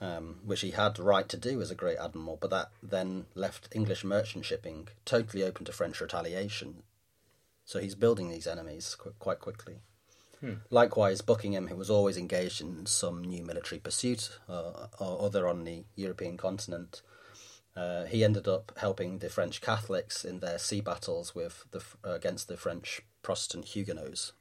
um, 0.00 0.40
which 0.44 0.62
he 0.62 0.70
had 0.72 0.96
the 0.96 1.02
right 1.02 1.28
to 1.28 1.36
do 1.36 1.60
as 1.60 1.70
a 1.70 1.76
great 1.76 1.98
admiral, 1.98 2.38
but 2.40 2.50
that 2.50 2.70
then 2.82 3.26
left 3.34 3.68
English 3.72 4.02
merchant 4.02 4.44
shipping 4.44 4.88
totally 5.04 5.42
open 5.42 5.64
to 5.64 5.72
French 5.72 6.00
retaliation. 6.00 6.82
So 7.72 7.80
he's 7.80 7.94
building 7.94 8.28
these 8.28 8.46
enemies 8.46 8.94
qu- 8.98 9.14
quite 9.18 9.40
quickly. 9.40 9.76
Hmm. 10.40 10.56
Likewise, 10.68 11.22
Buckingham, 11.22 11.68
who 11.68 11.76
was 11.76 11.88
always 11.88 12.18
engaged 12.18 12.60
in 12.60 12.84
some 12.84 13.24
new 13.24 13.42
military 13.42 13.78
pursuit 13.78 14.28
uh, 14.46 14.88
or 15.00 15.22
other 15.22 15.48
on 15.48 15.64
the 15.64 15.84
European 15.96 16.36
continent, 16.36 17.00
uh, 17.74 18.04
he 18.04 18.24
ended 18.24 18.46
up 18.46 18.72
helping 18.76 19.20
the 19.20 19.30
French 19.30 19.62
Catholics 19.62 20.22
in 20.22 20.40
their 20.40 20.58
sea 20.58 20.82
battles 20.82 21.34
with 21.34 21.64
the, 21.70 21.82
uh, 22.04 22.12
against 22.12 22.46
the 22.46 22.58
French 22.58 23.00
Protestant 23.22 23.64
Huguenots 23.68 24.32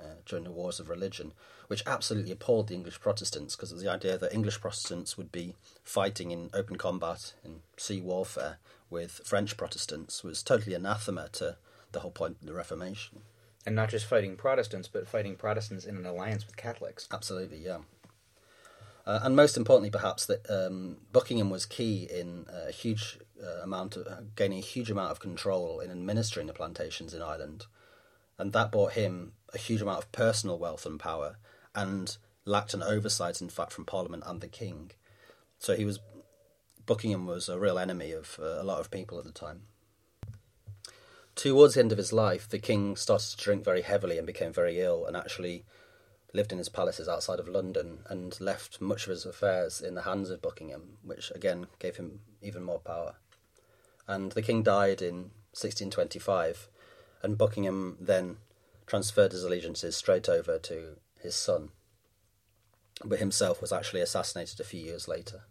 uh, 0.00 0.22
during 0.24 0.44
the 0.44 0.50
wars 0.50 0.80
of 0.80 0.88
religion, 0.88 1.34
which 1.66 1.82
absolutely 1.86 2.32
appalled 2.32 2.68
the 2.68 2.74
English 2.74 3.00
Protestants 3.00 3.54
because 3.54 3.78
the 3.78 3.92
idea 3.92 4.16
that 4.16 4.32
English 4.32 4.62
Protestants 4.62 5.18
would 5.18 5.30
be 5.30 5.52
fighting 5.84 6.30
in 6.30 6.48
open 6.54 6.76
combat 6.76 7.34
in 7.44 7.60
sea 7.76 8.00
warfare 8.00 8.56
with 8.88 9.20
French 9.26 9.58
Protestants 9.58 10.24
was 10.24 10.42
totally 10.42 10.74
anathema 10.74 11.28
to 11.32 11.58
the 11.92 12.00
whole 12.00 12.10
point 12.10 12.36
of 12.40 12.46
the 12.46 12.54
Reformation. 12.54 13.20
And 13.66 13.74
not 13.76 13.90
just 13.90 14.06
fighting 14.06 14.36
Protestants, 14.36 14.88
but 14.88 15.06
fighting 15.06 15.36
Protestants 15.36 15.84
in 15.84 15.96
an 15.96 16.06
alliance 16.06 16.46
with 16.46 16.56
Catholics. 16.56 17.08
Absolutely, 17.12 17.58
yeah. 17.58 17.78
Uh, 19.06 19.20
and 19.22 19.34
most 19.34 19.56
importantly, 19.56 19.90
perhaps 19.90 20.26
that 20.26 20.48
um, 20.50 20.98
Buckingham 21.12 21.48
was 21.48 21.64
key 21.64 22.06
in 22.10 22.44
a 22.52 22.70
huge 22.70 23.18
uh, 23.42 23.62
amount 23.62 23.96
of 23.96 24.36
gaining 24.36 24.58
a 24.58 24.62
huge 24.62 24.90
amount 24.90 25.10
of 25.10 25.18
control 25.18 25.80
in 25.80 25.90
administering 25.90 26.46
the 26.46 26.52
plantations 26.52 27.14
in 27.14 27.22
Ireland, 27.22 27.66
and 28.36 28.52
that 28.52 28.70
brought 28.70 28.92
him 28.92 29.32
a 29.54 29.58
huge 29.58 29.80
amount 29.80 29.98
of 29.98 30.12
personal 30.12 30.58
wealth 30.58 30.84
and 30.84 31.00
power, 31.00 31.38
and 31.74 32.18
lacked 32.44 32.74
an 32.74 32.82
oversight, 32.82 33.40
in 33.40 33.48
fact, 33.48 33.72
from 33.72 33.86
Parliament 33.86 34.24
and 34.26 34.42
the 34.42 34.48
King. 34.48 34.90
So 35.58 35.74
he 35.74 35.86
was 35.86 36.00
Buckingham 36.84 37.26
was 37.26 37.48
a 37.48 37.58
real 37.58 37.78
enemy 37.78 38.12
of 38.12 38.38
uh, 38.42 38.60
a 38.60 38.64
lot 38.64 38.80
of 38.80 38.90
people 38.90 39.18
at 39.18 39.24
the 39.24 39.32
time. 39.32 39.62
Towards 41.38 41.74
the 41.74 41.80
end 41.80 41.92
of 41.92 41.98
his 41.98 42.12
life, 42.12 42.48
the 42.48 42.58
king 42.58 42.96
started 42.96 43.30
to 43.30 43.36
drink 43.36 43.62
very 43.62 43.82
heavily 43.82 44.18
and 44.18 44.26
became 44.26 44.52
very 44.52 44.80
ill, 44.80 45.06
and 45.06 45.16
actually 45.16 45.64
lived 46.34 46.50
in 46.50 46.58
his 46.58 46.68
palaces 46.68 47.08
outside 47.08 47.38
of 47.38 47.46
London 47.46 48.00
and 48.06 48.38
left 48.40 48.80
much 48.80 49.04
of 49.04 49.10
his 49.10 49.24
affairs 49.24 49.80
in 49.80 49.94
the 49.94 50.02
hands 50.02 50.30
of 50.30 50.42
Buckingham, 50.42 50.98
which 51.04 51.30
again 51.36 51.68
gave 51.78 51.94
him 51.94 52.22
even 52.42 52.64
more 52.64 52.80
power. 52.80 53.14
And 54.08 54.32
the 54.32 54.42
king 54.42 54.64
died 54.64 55.00
in 55.00 55.30
1625, 55.54 56.68
and 57.22 57.38
Buckingham 57.38 57.98
then 58.00 58.38
transferred 58.88 59.30
his 59.30 59.44
allegiances 59.44 59.96
straight 59.96 60.28
over 60.28 60.58
to 60.58 60.96
his 61.20 61.36
son, 61.36 61.68
but 63.04 63.20
himself 63.20 63.60
was 63.60 63.70
actually 63.70 64.00
assassinated 64.00 64.58
a 64.58 64.64
few 64.64 64.80
years 64.80 65.06
later. 65.06 65.42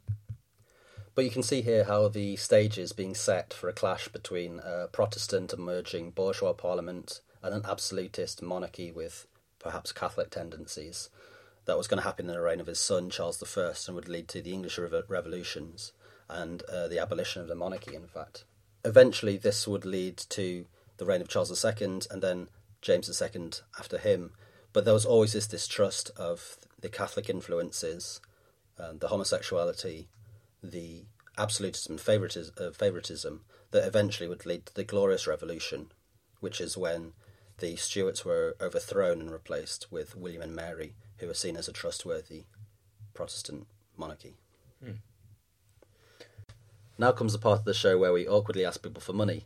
But 1.17 1.25
you 1.25 1.31
can 1.31 1.41
see 1.41 1.63
here 1.63 1.85
how 1.85 2.09
the 2.09 2.35
stage 2.35 2.77
is 2.77 2.93
being 2.93 3.15
set 3.15 3.51
for 3.51 3.67
a 3.67 3.73
clash 3.73 4.07
between 4.07 4.61
a 4.63 4.87
Protestant 4.87 5.51
emerging 5.51 6.11
bourgeois 6.11 6.53
parliament 6.53 7.21
and 7.41 7.55
an 7.55 7.65
absolutist 7.67 8.43
monarchy 8.43 8.91
with 8.91 9.25
perhaps 9.57 9.91
Catholic 9.91 10.29
tendencies. 10.29 11.09
That 11.65 11.75
was 11.75 11.87
going 11.87 11.97
to 11.97 12.03
happen 12.07 12.27
in 12.27 12.35
the 12.35 12.39
reign 12.39 12.59
of 12.59 12.67
his 12.67 12.79
son 12.79 13.09
Charles 13.09 13.41
I 13.57 13.73
and 13.87 13.95
would 13.95 14.07
lead 14.07 14.27
to 14.27 14.43
the 14.43 14.53
English 14.53 14.77
revolutions 14.77 15.91
and 16.29 16.61
uh, 16.71 16.87
the 16.87 16.99
abolition 16.99 17.41
of 17.41 17.47
the 17.47 17.55
monarchy, 17.55 17.95
in 17.95 18.05
fact. 18.05 18.43
Eventually, 18.85 19.37
this 19.37 19.67
would 19.67 19.85
lead 19.85 20.17
to 20.17 20.67
the 20.97 21.05
reign 21.07 21.21
of 21.21 21.29
Charles 21.29 21.65
II 21.65 22.01
and 22.11 22.21
then 22.21 22.49
James 22.83 23.09
II 23.19 23.49
after 23.79 23.97
him. 23.97 24.33
But 24.71 24.85
there 24.85 24.93
was 24.93 25.03
always 25.03 25.33
this 25.33 25.47
distrust 25.47 26.11
of 26.15 26.57
the 26.79 26.89
Catholic 26.89 27.27
influences, 27.27 28.21
um, 28.77 28.99
the 28.99 29.07
homosexuality, 29.07 30.09
the 30.63 31.05
absolutism 31.37 31.93
and 31.93 32.01
favoritism, 32.01 32.53
uh, 32.57 32.71
favoritism 32.71 33.41
that 33.71 33.85
eventually 33.85 34.27
would 34.27 34.45
lead 34.45 34.65
to 34.65 34.73
the 34.73 34.83
Glorious 34.83 35.27
Revolution, 35.27 35.91
which 36.39 36.59
is 36.59 36.77
when 36.77 37.13
the 37.59 37.75
Stuarts 37.75 38.23
were 38.23 38.55
overthrown 38.61 39.19
and 39.19 39.31
replaced 39.31 39.91
with 39.91 40.15
William 40.15 40.41
and 40.41 40.55
Mary, 40.55 40.93
who 41.17 41.27
were 41.27 41.33
seen 41.33 41.57
as 41.57 41.67
a 41.67 41.73
trustworthy 41.73 42.45
Protestant 43.13 43.67
monarchy. 43.97 44.35
Hmm. 44.83 44.91
Now 46.99 47.11
comes 47.11 47.33
the 47.33 47.39
part 47.39 47.59
of 47.59 47.65
the 47.65 47.73
show 47.73 47.97
where 47.97 48.13
we 48.13 48.27
awkwardly 48.27 48.65
ask 48.65 48.81
people 48.81 49.01
for 49.01 49.13
money. 49.13 49.45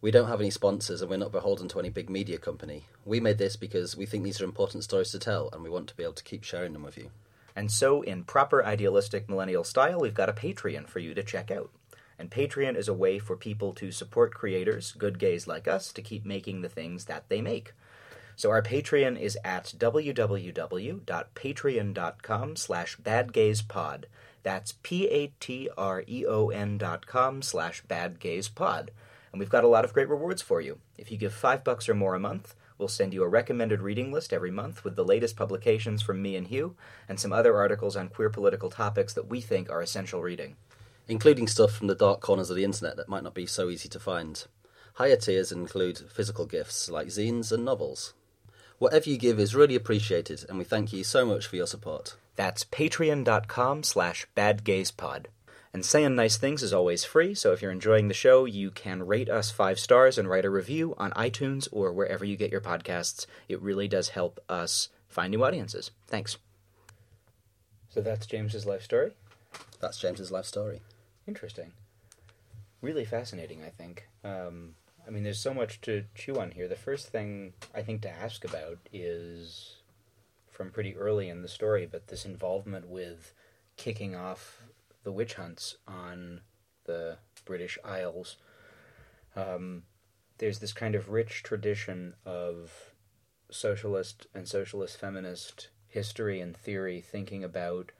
We 0.00 0.10
don't 0.10 0.28
have 0.28 0.40
any 0.40 0.50
sponsors 0.50 1.00
and 1.00 1.10
we're 1.10 1.16
not 1.16 1.32
beholden 1.32 1.68
to 1.68 1.78
any 1.78 1.90
big 1.90 2.10
media 2.10 2.38
company. 2.38 2.86
We 3.04 3.20
made 3.20 3.38
this 3.38 3.56
because 3.56 3.96
we 3.96 4.04
think 4.04 4.24
these 4.24 4.40
are 4.40 4.44
important 4.44 4.84
stories 4.84 5.10
to 5.12 5.18
tell 5.18 5.48
and 5.52 5.62
we 5.62 5.70
want 5.70 5.88
to 5.88 5.96
be 5.96 6.02
able 6.02 6.14
to 6.14 6.24
keep 6.24 6.42
sharing 6.42 6.72
them 6.72 6.82
with 6.82 6.98
you. 6.98 7.10
And 7.54 7.70
so, 7.70 8.02
in 8.02 8.24
proper 8.24 8.64
idealistic 8.64 9.28
millennial 9.28 9.64
style, 9.64 10.00
we've 10.00 10.14
got 10.14 10.28
a 10.28 10.32
Patreon 10.32 10.88
for 10.88 10.98
you 10.98 11.14
to 11.14 11.22
check 11.22 11.50
out. 11.50 11.70
And 12.18 12.30
Patreon 12.30 12.76
is 12.76 12.88
a 12.88 12.94
way 12.94 13.18
for 13.18 13.36
people 13.36 13.72
to 13.74 13.90
support 13.90 14.34
creators, 14.34 14.92
good 14.92 15.18
gays 15.18 15.46
like 15.46 15.66
us, 15.66 15.92
to 15.92 16.02
keep 16.02 16.24
making 16.24 16.62
the 16.62 16.68
things 16.68 17.06
that 17.06 17.28
they 17.28 17.40
make. 17.40 17.72
So 18.36 18.50
our 18.50 18.62
Patreon 18.62 19.20
is 19.20 19.36
at 19.44 19.74
www.patreon.com 19.76 22.56
slash 22.56 22.96
badgayspod. 22.98 24.04
That's 24.42 24.72
P-A-T-R-E-O-N 24.82 26.78
dot 26.78 27.06
com 27.06 27.42
slash 27.42 27.84
badgayspod. 27.84 28.88
And 29.30 29.38
we've 29.38 29.48
got 29.48 29.62
a 29.64 29.68
lot 29.68 29.84
of 29.84 29.92
great 29.92 30.08
rewards 30.08 30.42
for 30.42 30.60
you. 30.60 30.78
If 30.98 31.12
you 31.12 31.18
give 31.18 31.32
five 31.32 31.64
bucks 31.64 31.88
or 31.88 31.94
more 31.94 32.14
a 32.14 32.20
month, 32.20 32.54
we'll 32.82 32.88
send 32.88 33.14
you 33.14 33.22
a 33.22 33.28
recommended 33.28 33.80
reading 33.80 34.10
list 34.10 34.32
every 34.32 34.50
month 34.50 34.82
with 34.82 34.96
the 34.96 35.04
latest 35.04 35.36
publications 35.36 36.02
from 36.02 36.20
me 36.20 36.34
and 36.34 36.48
Huw, 36.48 36.74
and 37.08 37.20
some 37.20 37.32
other 37.32 37.56
articles 37.56 37.94
on 37.94 38.08
queer 38.08 38.28
political 38.28 38.70
topics 38.70 39.14
that 39.14 39.28
we 39.28 39.40
think 39.40 39.70
are 39.70 39.80
essential 39.80 40.20
reading. 40.20 40.56
including 41.08 41.46
stuff 41.46 41.72
from 41.72 41.86
the 41.86 41.94
dark 41.94 42.20
corners 42.20 42.50
of 42.50 42.56
the 42.56 42.64
internet 42.64 42.96
that 42.96 43.08
might 43.08 43.22
not 43.22 43.34
be 43.34 43.46
so 43.46 43.68
easy 43.68 43.88
to 43.88 44.00
find. 44.00 44.46
Higher 44.94 45.16
tiers 45.16 45.52
include 45.52 45.98
physical 45.98 46.46
gifts 46.46 46.90
like 46.90 47.08
zines 47.08 47.52
and 47.52 47.64
novels. 47.64 48.14
Whatever 48.78 49.10
you 49.10 49.16
give 49.16 49.38
is 49.38 49.54
really 49.54 49.76
appreciated, 49.76 50.44
and 50.48 50.58
we 50.58 50.64
thank 50.64 50.92
you 50.92 51.04
so 51.04 51.24
much 51.24 51.46
for 51.46 51.56
your 51.56 51.66
support. 51.66 52.16
That's 52.36 52.64
patreon.com 52.64 53.82
slash 53.84 54.26
badgayspod. 54.36 55.26
And 55.74 55.84
saying 55.84 56.14
nice 56.14 56.36
things 56.36 56.62
is 56.62 56.74
always 56.74 57.02
free, 57.02 57.34
so 57.34 57.52
if 57.52 57.62
you're 57.62 57.70
enjoying 57.70 58.08
the 58.08 58.14
show, 58.14 58.44
you 58.44 58.70
can 58.70 59.06
rate 59.06 59.30
us 59.30 59.50
five 59.50 59.80
stars 59.80 60.18
and 60.18 60.28
write 60.28 60.44
a 60.44 60.50
review 60.50 60.94
on 60.98 61.12
iTunes 61.12 61.66
or 61.72 61.92
wherever 61.92 62.26
you 62.26 62.36
get 62.36 62.52
your 62.52 62.60
podcasts. 62.60 63.24
It 63.48 63.62
really 63.62 63.88
does 63.88 64.10
help 64.10 64.38
us 64.50 64.90
find 65.08 65.30
new 65.30 65.42
audiences. 65.42 65.90
Thanks. 66.06 66.36
So 67.88 68.02
that's 68.02 68.26
James's 68.26 68.66
life 68.66 68.82
story. 68.82 69.12
That's 69.80 69.98
James's 69.98 70.30
life 70.30 70.44
story. 70.44 70.82
Interesting. 71.26 71.72
Really 72.82 73.06
fascinating, 73.06 73.62
I 73.64 73.70
think. 73.70 74.08
Um, 74.24 74.74
I 75.06 75.10
mean, 75.10 75.22
there's 75.22 75.40
so 75.40 75.54
much 75.54 75.80
to 75.82 76.04
chew 76.14 76.38
on 76.38 76.50
here. 76.50 76.68
The 76.68 76.76
first 76.76 77.08
thing 77.08 77.54
I 77.74 77.82
think 77.82 78.02
to 78.02 78.10
ask 78.10 78.44
about 78.44 78.78
is 78.92 79.76
from 80.50 80.70
pretty 80.70 80.96
early 80.96 81.28
in 81.28 81.42
the 81.42 81.48
story, 81.48 81.88
but 81.90 82.08
this 82.08 82.26
involvement 82.26 82.88
with 82.88 83.32
kicking 83.76 84.14
off 84.14 84.62
the 85.04 85.12
witch 85.12 85.34
hunts 85.34 85.76
on 85.86 86.40
the 86.84 87.18
British 87.44 87.78
Isles. 87.84 88.36
Um, 89.36 89.84
there's 90.38 90.58
this 90.58 90.72
kind 90.72 90.94
of 90.94 91.10
rich 91.10 91.42
tradition 91.42 92.14
of 92.24 92.92
socialist 93.50 94.26
and 94.34 94.48
socialist 94.48 94.98
feminist 94.98 95.68
history 95.86 96.40
and 96.40 96.56
theory 96.56 97.00
thinking 97.00 97.44
about 97.44 97.92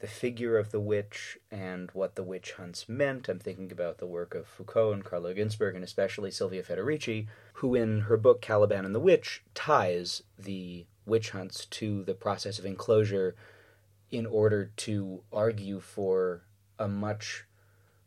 the 0.00 0.06
figure 0.06 0.56
of 0.56 0.72
the 0.72 0.80
witch 0.80 1.38
and 1.50 1.90
what 1.92 2.14
the 2.14 2.22
witch 2.22 2.52
hunts 2.52 2.88
meant. 2.88 3.28
I'm 3.28 3.38
thinking 3.38 3.70
about 3.70 3.98
the 3.98 4.06
work 4.06 4.34
of 4.34 4.46
Foucault 4.46 4.92
and 4.92 5.04
Carlo 5.04 5.32
Ginzburg, 5.34 5.74
and 5.74 5.84
especially 5.84 6.30
Silvia 6.30 6.62
Federici, 6.62 7.28
who 7.54 7.74
in 7.74 8.02
her 8.02 8.16
book 8.16 8.40
Caliban 8.40 8.86
and 8.86 8.94
the 8.94 9.00
Witch 9.00 9.42
ties 9.54 10.22
the 10.38 10.86
witch 11.04 11.30
hunts 11.30 11.66
to 11.66 12.02
the 12.04 12.14
process 12.14 12.58
of 12.58 12.64
enclosure 12.64 13.36
in 14.10 14.26
order 14.26 14.72
to 14.76 15.22
argue 15.32 15.80
for 15.80 16.42
a 16.78 16.88
much 16.88 17.44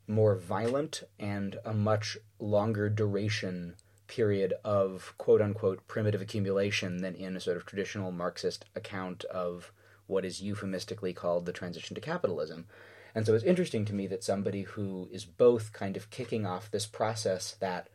more 0.07 0.35
violent 0.35 1.03
and 1.19 1.57
a 1.63 1.73
much 1.73 2.17
longer 2.39 2.89
duration 2.89 3.75
period 4.07 4.53
of 4.63 5.13
quote 5.17 5.41
unquote 5.41 5.87
primitive 5.87 6.21
accumulation 6.21 6.97
than 6.97 7.15
in 7.15 7.35
a 7.35 7.39
sort 7.39 7.57
of 7.57 7.65
traditional 7.65 8.11
Marxist 8.11 8.65
account 8.75 9.23
of 9.25 9.71
what 10.07 10.25
is 10.25 10.41
euphemistically 10.41 11.13
called 11.13 11.45
the 11.45 11.53
transition 11.53 11.95
to 11.95 12.01
capitalism. 12.01 12.65
And 13.15 13.25
so 13.25 13.33
it's 13.33 13.43
interesting 13.43 13.85
to 13.85 13.93
me 13.93 14.07
that 14.07 14.23
somebody 14.23 14.63
who 14.63 15.07
is 15.11 15.23
both 15.23 15.71
kind 15.71 15.95
of 15.95 16.09
kicking 16.09 16.45
off 16.45 16.69
this 16.69 16.85
process 16.85 17.55
that 17.59 17.87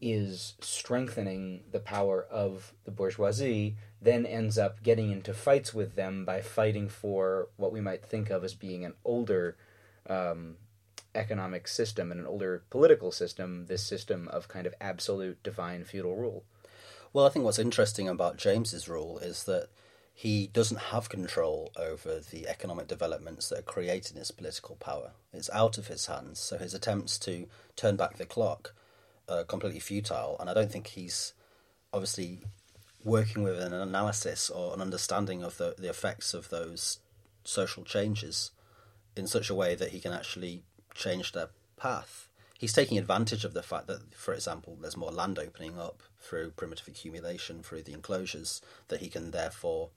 is 0.00 0.54
strengthening 0.60 1.62
the 1.70 1.80
power 1.80 2.26
of 2.30 2.74
the 2.84 2.90
bourgeoisie 2.90 3.76
then 4.00 4.26
ends 4.26 4.58
up 4.58 4.82
getting 4.82 5.10
into 5.10 5.32
fights 5.32 5.72
with 5.72 5.96
them 5.96 6.24
by 6.24 6.40
fighting 6.40 6.88
for 6.88 7.48
what 7.56 7.72
we 7.72 7.80
might 7.80 8.04
think 8.04 8.30
of 8.30 8.44
as 8.44 8.54
being 8.54 8.84
an 8.84 8.94
older 9.04 9.56
um, 10.08 10.56
economic 11.14 11.66
system 11.66 12.12
and 12.12 12.20
an 12.20 12.26
older 12.26 12.62
political 12.70 13.10
system, 13.10 13.66
this 13.66 13.82
system 13.82 14.28
of 14.28 14.48
kind 14.48 14.66
of 14.66 14.74
absolute 14.80 15.42
divine 15.42 15.82
feudal 15.82 16.14
rule. 16.14 16.44
Well, 17.12 17.26
I 17.26 17.30
think 17.30 17.44
what's 17.44 17.58
interesting 17.58 18.08
about 18.08 18.36
James's 18.36 18.88
rule 18.88 19.18
is 19.18 19.44
that 19.44 19.68
he 20.12 20.46
doesn't 20.46 20.80
have 20.92 21.08
control 21.08 21.72
over 21.76 22.20
the 22.20 22.46
economic 22.46 22.86
developments 22.86 23.48
that 23.48 23.58
are 23.60 23.62
creating 23.62 24.18
his 24.18 24.30
political 24.30 24.76
power. 24.76 25.12
It's 25.32 25.50
out 25.50 25.78
of 25.78 25.88
his 25.88 26.06
hands, 26.06 26.38
so 26.38 26.58
his 26.58 26.74
attempts 26.74 27.18
to 27.20 27.48
turn 27.74 27.96
back 27.96 28.16
the 28.16 28.26
clock 28.26 28.74
are 29.28 29.44
completely 29.44 29.80
futile, 29.80 30.36
and 30.38 30.48
I 30.48 30.54
don't 30.54 30.70
think 30.70 30.88
he's 30.88 31.32
obviously 31.92 32.40
working 33.04 33.42
with 33.42 33.60
an 33.60 33.72
analysis 33.72 34.50
or 34.50 34.74
an 34.74 34.80
understanding 34.80 35.42
of 35.42 35.56
the, 35.58 35.74
the 35.78 35.88
effects 35.88 36.34
of 36.34 36.48
those 36.50 36.98
social 37.44 37.84
changes 37.84 38.50
in 39.16 39.26
such 39.26 39.48
a 39.48 39.54
way 39.54 39.74
that 39.74 39.90
he 39.90 40.00
can 40.00 40.12
actually 40.12 40.62
change 40.94 41.32
their 41.32 41.48
path. 41.76 42.28
He's 42.58 42.72
taking 42.72 42.98
advantage 42.98 43.44
of 43.44 43.54
the 43.54 43.62
fact 43.62 43.86
that, 43.86 44.14
for 44.14 44.34
example, 44.34 44.76
there's 44.80 44.96
more 44.96 45.10
land 45.10 45.38
opening 45.38 45.78
up 45.78 46.02
through 46.20 46.50
primitive 46.50 46.88
accumulation, 46.88 47.62
through 47.62 47.82
the 47.82 47.92
enclosures, 47.92 48.60
that 48.88 49.00
he 49.00 49.08
can 49.08 49.30
therefore 49.30 49.90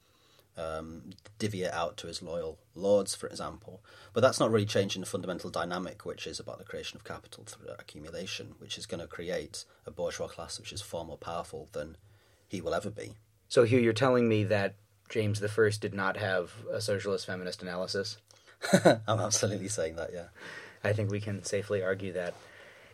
um, 0.58 1.12
divvy 1.38 1.64
it 1.64 1.74
out 1.74 1.98
to 1.98 2.08
his 2.08 2.22
loyal 2.22 2.60
lords, 2.76 3.16
for 3.16 3.28
example. 3.28 3.82
But 4.14 4.22
that's 4.22 4.40
not 4.40 4.52
really 4.52 4.66
changing 4.66 5.02
the 5.02 5.08
fundamental 5.08 5.50
dynamic, 5.50 6.06
which 6.06 6.28
is 6.28 6.40
about 6.40 6.58
the 6.58 6.66
creation 6.66 6.98
of 6.98 7.04
capital 7.04 7.46
through 7.46 7.70
accumulation, 7.78 8.56
which 8.60 8.78
is 8.78 8.86
going 8.86 9.02
to 9.02 9.08
create 9.08 9.66
a 9.86 9.92
bourgeois 9.92 10.28
class 10.28 10.60
which 10.60 10.74
is 10.74 10.82
far 10.82 11.06
more 11.06 11.18
powerful 11.18 11.70
than 11.72 11.98
he 12.48 12.62
will 12.62 12.74
ever 12.74 12.90
be. 12.90 13.14
So, 13.48 13.66
Huw, 13.66 13.82
you're 13.82 13.94
telling 13.94 14.28
me 14.28 14.44
that 14.46 14.76
James 15.10 15.42
I 15.44 15.70
did 15.80 15.94
not 15.94 16.18
have 16.18 16.52
a 16.72 16.82
socialist 16.82 17.26
feminist 17.26 17.62
analysis? 17.62 18.18
I'm 18.74 19.20
absolutely 19.20 19.70
saying 19.70 19.96
that, 19.96 20.12
yeah. 20.14 20.28
I 20.84 20.94
think 20.94 21.12
we 21.12 21.20
can 21.20 21.44
safely 21.44 21.82
argue 21.82 22.14
that. 22.14 22.34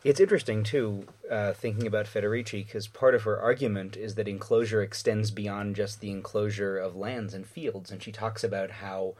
It's 0.05 0.19
interesting, 0.19 0.61
too, 0.61 1.07
uh, 1.31 1.53
thinking 1.53 1.87
about 1.87 2.05
Federici, 2.05 2.63
because 2.63 2.87
part 2.87 3.15
of 3.15 3.23
her 3.23 3.39
argument 3.39 3.97
is 3.97 4.13
that 4.13 4.27
enclosure 4.27 4.83
extends 4.83 5.31
beyond 5.31 5.75
just 5.75 5.99
the 5.99 6.11
enclosure 6.11 6.77
of 6.77 6.95
lands 6.95 7.33
and 7.33 7.43
fields, 7.43 7.89
and 7.89 8.03
she 8.03 8.11
talks 8.11 8.43
about 8.43 8.69
how 8.69 9.15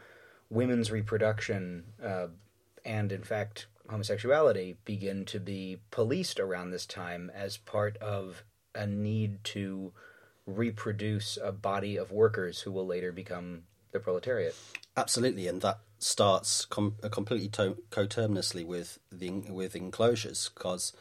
women's 0.47 0.91
reproduction 0.91 1.85
uh, 2.03 2.27
and, 2.85 3.11
in 3.11 3.23
fact, 3.23 3.65
homosexuality 3.89 4.75
begin 4.85 5.25
to 5.25 5.39
be 5.39 5.79
policed 5.89 6.39
around 6.39 6.69
this 6.69 6.85
time 6.85 7.31
as 7.33 7.57
part 7.57 7.97
of 7.97 8.43
a 8.75 8.85
need 8.85 9.43
to 9.43 9.91
reproduce 10.45 11.39
a 11.43 11.51
body 11.51 11.97
of 11.97 12.11
workers 12.11 12.61
who 12.61 12.71
will 12.71 12.85
later 12.85 13.11
become 13.11 13.63
the 13.91 13.99
proletariat. 13.99 14.55
Absolutely, 14.97 15.47
and 15.47 15.61
that 15.61 15.79
starts 15.99 16.65
com- 16.65 16.95
uh, 17.03 17.09
completely 17.09 17.49
to- 17.49 17.77
coterminously 17.89 18.63
with 18.63 18.99
the 19.11 19.29
with 19.49 19.75
enclosures 19.75 20.49
because 20.53 20.93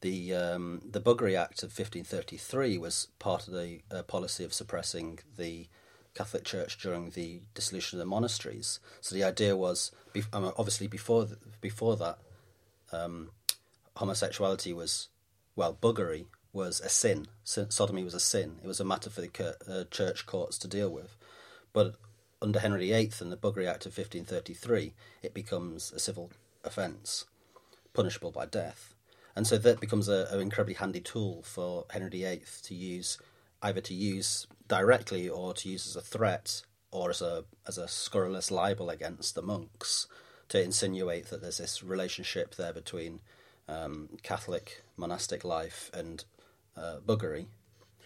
the 0.00 0.34
um, 0.34 0.82
the 0.88 1.00
Buggery 1.00 1.34
Act 1.36 1.62
of 1.62 1.70
1533 1.70 2.78
was 2.78 3.08
part 3.18 3.48
of 3.48 3.54
the 3.54 3.80
uh, 3.90 4.02
policy 4.02 4.44
of 4.44 4.52
suppressing 4.52 5.20
the 5.36 5.66
Catholic 6.14 6.44
Church 6.44 6.78
during 6.78 7.10
the 7.10 7.40
dissolution 7.54 7.98
of 7.98 8.00
the 8.00 8.10
monasteries. 8.10 8.80
So 9.00 9.14
the 9.14 9.24
idea 9.24 9.56
was, 9.56 9.92
be- 10.12 10.22
obviously 10.32 10.86
before 10.86 11.26
th- 11.26 11.38
before 11.60 11.96
that, 11.96 12.18
um, 12.92 13.30
homosexuality 13.96 14.72
was 14.72 15.08
well, 15.56 15.76
buggery 15.80 16.26
was 16.52 16.80
a 16.80 16.88
sin. 16.88 17.26
sodomy 17.44 18.04
was 18.04 18.14
a 18.14 18.20
sin. 18.20 18.56
It 18.62 18.66
was 18.66 18.80
a 18.80 18.84
matter 18.84 19.10
for 19.10 19.20
the 19.20 19.28
cur- 19.28 19.56
uh, 19.68 19.84
church 19.90 20.26
courts 20.26 20.58
to 20.58 20.68
deal 20.68 20.90
with. 20.90 21.16
But 21.72 21.96
under 22.40 22.60
Henry 22.60 22.90
VIII 22.90 23.12
and 23.20 23.32
the 23.32 23.36
Buggery 23.36 23.66
Act 23.66 23.86
of 23.86 23.96
1533, 23.96 24.94
it 25.22 25.34
becomes 25.34 25.92
a 25.92 25.98
civil 25.98 26.30
offence, 26.64 27.24
punishable 27.94 28.30
by 28.30 28.46
death. 28.46 28.94
And 29.34 29.46
so 29.46 29.58
that 29.58 29.80
becomes 29.80 30.08
an 30.08 30.40
incredibly 30.40 30.74
handy 30.74 31.00
tool 31.00 31.42
for 31.42 31.86
Henry 31.90 32.10
VIII 32.10 32.42
to 32.62 32.74
use, 32.74 33.18
either 33.62 33.80
to 33.80 33.94
use 33.94 34.46
directly 34.66 35.28
or 35.28 35.54
to 35.54 35.68
use 35.68 35.86
as 35.86 35.96
a 35.96 36.00
threat 36.00 36.62
or 36.90 37.10
as 37.10 37.22
a 37.22 37.44
as 37.66 37.78
a 37.78 37.86
scurrilous 37.86 38.50
libel 38.50 38.90
against 38.90 39.34
the 39.34 39.42
monks 39.42 40.06
to 40.48 40.62
insinuate 40.62 41.26
that 41.26 41.42
there's 41.42 41.58
this 41.58 41.82
relationship 41.82 42.54
there 42.54 42.72
between 42.72 43.20
um, 43.68 44.08
Catholic 44.22 44.82
monastic 44.96 45.44
life 45.44 45.90
and 45.92 46.24
uh, 46.76 46.96
buggery, 47.06 47.46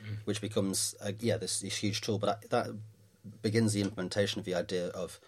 mm. 0.05 0.17
which 0.25 0.41
becomes 0.41 0.95
uh, 1.01 1.13
yeah 1.21 1.37
this, 1.37 1.61
this 1.61 1.77
huge 1.77 2.01
tool. 2.01 2.19
But 2.19 2.51
that 2.51 2.69
begins 3.43 3.73
the 3.73 3.81
implementation 3.81 4.39
of 4.39 4.45
the 4.45 4.55
idea 4.55 4.89
of 4.89 5.21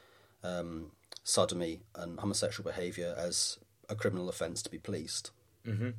um, 0.43 0.91
sodomy 1.23 1.81
and 1.95 2.19
homosexual 2.21 2.69
behaviour 2.69 3.15
as 3.17 3.59
a 3.89 3.95
criminal 3.95 4.29
offence 4.29 4.63
to 4.63 4.71
be 4.71 4.79
policed. 4.79 5.31
Mm-hmm. 5.67 5.91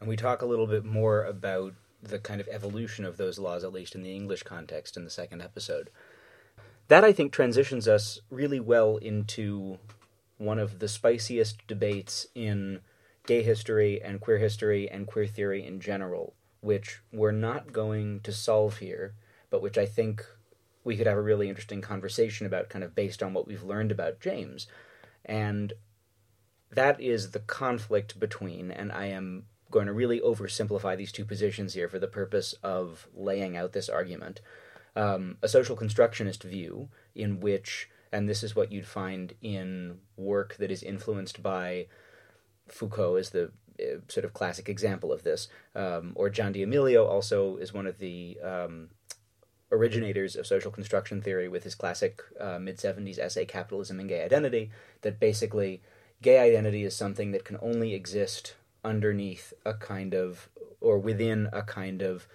And 0.00 0.08
we 0.08 0.16
talk 0.16 0.42
a 0.42 0.46
little 0.46 0.66
bit 0.66 0.84
more 0.84 1.24
about 1.24 1.74
the 2.02 2.18
kind 2.18 2.40
of 2.40 2.48
evolution 2.48 3.04
of 3.04 3.16
those 3.16 3.38
laws, 3.38 3.64
at 3.64 3.72
least 3.72 3.94
in 3.94 4.02
the 4.02 4.14
English 4.14 4.42
context, 4.42 4.96
in 4.96 5.04
the 5.04 5.10
second 5.10 5.42
episode. 5.42 5.90
That, 6.88 7.04
I 7.04 7.12
think, 7.12 7.32
transitions 7.32 7.86
us 7.86 8.20
really 8.30 8.60
well 8.60 8.96
into 8.96 9.78
one 10.38 10.58
of 10.58 10.78
the 10.78 10.88
spiciest 10.88 11.66
debates 11.66 12.26
in 12.34 12.80
gay 13.26 13.42
history 13.42 14.02
and 14.02 14.20
queer 14.20 14.38
history 14.38 14.90
and 14.90 15.06
queer 15.06 15.26
theory 15.26 15.64
in 15.64 15.80
general, 15.80 16.34
which 16.62 17.00
we're 17.12 17.30
not 17.30 17.72
going 17.72 18.20
to 18.20 18.32
solve 18.32 18.78
here, 18.78 19.14
but 19.50 19.60
which 19.60 19.76
I 19.76 19.84
think 19.84 20.24
we 20.84 20.96
could 20.96 21.06
have 21.06 21.18
a 21.18 21.22
really 21.22 21.48
interesting 21.48 21.80
conversation 21.80 22.46
about, 22.46 22.68
kind 22.68 22.84
of 22.84 22.94
based 22.94 23.22
on 23.22 23.34
what 23.34 23.46
we've 23.46 23.62
learned 23.62 23.92
about 23.92 24.20
James. 24.20 24.66
And 25.24 25.72
that 26.70 27.00
is 27.00 27.32
the 27.32 27.40
conflict 27.40 28.18
between, 28.18 28.70
and 28.70 28.90
I 28.92 29.06
am 29.06 29.44
going 29.70 29.86
to 29.86 29.92
really 29.92 30.20
oversimplify 30.20 30.96
these 30.96 31.12
two 31.12 31.24
positions 31.24 31.74
here 31.74 31.88
for 31.88 31.98
the 31.98 32.08
purpose 32.08 32.54
of 32.62 33.06
laying 33.14 33.56
out 33.56 33.72
this 33.72 33.88
argument. 33.88 34.40
Um, 34.96 35.36
a 35.42 35.48
social 35.48 35.76
constructionist 35.76 36.42
view 36.42 36.88
in 37.14 37.40
which, 37.40 37.88
and 38.10 38.28
this 38.28 38.42
is 38.42 38.56
what 38.56 38.72
you'd 38.72 38.86
find 38.86 39.34
in 39.40 39.98
work 40.16 40.56
that 40.56 40.70
is 40.70 40.82
influenced 40.82 41.42
by 41.42 41.86
Foucault 42.68 43.16
is 43.16 43.30
the 43.30 43.52
uh, 43.80 44.00
sort 44.08 44.24
of 44.24 44.32
classic 44.32 44.68
example 44.68 45.12
of 45.12 45.22
this, 45.22 45.48
um, 45.74 46.12
or 46.16 46.30
John 46.30 46.52
D'Emilio 46.52 47.06
also 47.06 47.56
is 47.56 47.72
one 47.72 47.86
of 47.86 47.98
the 47.98 48.38
um, 48.42 48.88
originators 49.72 50.36
of 50.36 50.46
social 50.46 50.70
construction 50.70 51.22
theory 51.22 51.48
with 51.48 51.64
his 51.64 51.74
classic 51.74 52.22
uh, 52.38 52.58
mid 52.58 52.78
70s 52.78 53.18
essay 53.18 53.44
Capitalism 53.44 54.00
and 54.00 54.08
Gay 54.08 54.24
Identity, 54.24 54.70
that 55.02 55.20
basically 55.20 55.80
gay 56.22 56.38
identity 56.38 56.84
is 56.84 56.94
something 56.94 57.30
that 57.32 57.44
can 57.44 57.58
only 57.62 57.94
exist 57.94 58.54
underneath 58.84 59.52
a 59.64 59.74
kind 59.74 60.14
of, 60.14 60.48
or 60.80 60.98
within 60.98 61.48
a 61.52 61.62
kind 61.62 62.02
of 62.02 62.26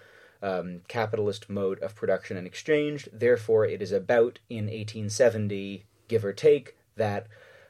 um, 0.42 0.82
capitalist 0.88 1.48
mode 1.48 1.78
of 1.80 1.94
production 1.94 2.36
and 2.36 2.46
exchange. 2.46 3.08
Therefore, 3.12 3.66
it 3.66 3.82
is 3.82 3.92
about 3.92 4.38
in 4.48 4.66
1870, 4.66 5.84
give 6.08 6.24
or 6.24 6.32
take, 6.32 6.76
that 6.96 7.26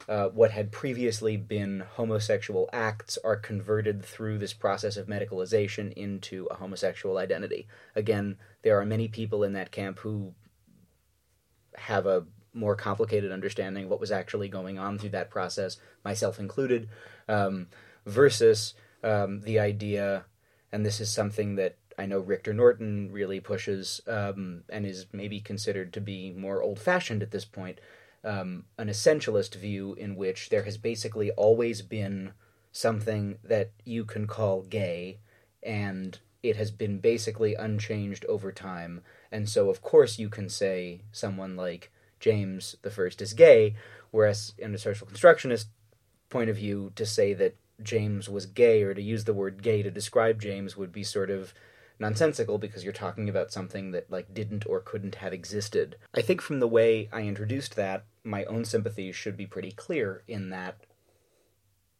uh, 0.09 0.29
what 0.29 0.53
had 0.53 0.71
previously 0.71 1.37
been 1.37 1.85
homosexual 1.95 2.69
acts 2.73 3.19
are 3.25 3.37
converted 3.37 4.05
through 4.05 4.39
this 4.39 4.53
process 4.53 4.97
of 4.97 5.09
medicalization 5.09 5.93
into 5.95 6.47
a 6.51 6.55
homosexual 6.55 7.19
identity. 7.19 7.67
Again, 7.95 8.37
there 8.63 8.79
are 8.81 8.87
many 8.87 9.09
people 9.09 9.43
in 9.43 9.53
that 9.55 9.73
camp 9.73 9.99
who 9.99 10.35
have 11.75 12.07
a 12.07 12.27
more 12.53 12.77
complicated 12.77 13.33
understanding 13.33 13.85
of 13.85 13.91
what 13.91 14.01
was 14.01 14.13
actually 14.13 14.49
going 14.49 14.79
on 14.79 14.99
through 14.99 15.11
that 15.11 15.31
process, 15.31 15.77
myself 16.05 16.39
included, 16.39 16.89
um, 17.29 17.67
versus 18.07 18.75
um, 19.03 19.41
the 19.43 19.59
idea, 19.59 20.25
and 20.73 20.87
this 20.87 21.01
is 21.01 21.13
something 21.13 21.57
that 21.57 21.77
I 21.99 22.07
know 22.07 22.21
Rictor 22.21 22.53
Norton 22.53 23.11
really 23.11 23.41
pushes 23.41 24.01
um, 24.07 24.63
and 24.69 24.87
is 24.87 25.07
maybe 25.13 25.41
considered 25.41 25.93
to 25.95 26.01
be 26.01 26.33
more 26.33 26.63
old 26.63 26.79
fashioned 26.79 27.23
at 27.23 27.31
this 27.31 27.45
point, 27.45 27.81
um, 28.25 28.65
an 28.79 28.89
essentialist 28.89 29.55
view 29.55 29.95
in 29.95 30.17
which 30.17 30.49
there 30.49 30.65
has 30.65 30.79
basically 30.79 31.31
always 31.33 31.83
been 31.83 32.33
something 32.73 33.39
that 33.45 33.71
you 33.85 34.05
can 34.05 34.27
call 34.27 34.63
gay, 34.63 35.19
and 35.63 36.19
it 36.43 36.57
has 36.57 36.71
been 36.71 36.99
basically 36.99 37.55
unchanged 37.55 38.25
over 38.27 38.53
time. 38.53 39.01
And 39.33 39.49
so, 39.49 39.71
of 39.71 39.83
course, 39.83 40.19
you 40.19 40.29
can 40.29 40.49
say 40.49 41.03
someone 41.13 41.57
like 41.57 41.91
James 42.21 42.77
the 42.83 42.91
First 42.91 43.23
is 43.23 43.33
gay, 43.33 43.75
whereas 44.11 44.55
in 44.59 44.75
a 44.75 44.79
social 44.79 45.07
constructionist 45.07 45.69
point 46.29 46.51
of 46.51 46.57
view, 46.57 46.93
to 46.97 47.07
say 47.07 47.33
that 47.35 47.57
James 47.83 48.29
was 48.29 48.47
gay 48.47 48.83
or 48.83 48.95
to 48.95 49.03
use 49.03 49.25
the 49.25 49.35
word 49.35 49.63
gay 49.63 49.83
to 49.83 49.91
describe 49.91 50.41
James 50.41 50.77
would 50.77 50.93
be 50.93 51.03
sort 51.03 51.31
of 51.31 51.53
nonsensical 51.99 52.59
because 52.59 52.85
you're 52.85 52.93
talking 52.93 53.29
about 53.29 53.53
something 53.53 53.91
that 53.93 54.11
like 54.11 54.35
didn't 54.35 54.67
or 54.67 54.81
couldn't 54.81 55.17
have 55.17 55.33
existed. 55.33 55.97
I 56.15 56.23
think 56.23 56.41
from 56.41 56.61
the 56.61 56.69
way 56.69 57.09
I 57.13 57.23
introduced 57.23 57.77
that, 57.77 58.05
my 58.25 58.45
own 58.45 58.65
sympathies 58.65 59.17
should 59.17 59.37
be 59.37 59.47
pretty 59.47 59.71
clear 59.71 60.23
in 60.27 60.51
that 60.51 60.77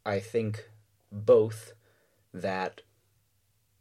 I 0.05 0.21
think 0.21 0.71
both 1.11 1.73
that 2.33 2.83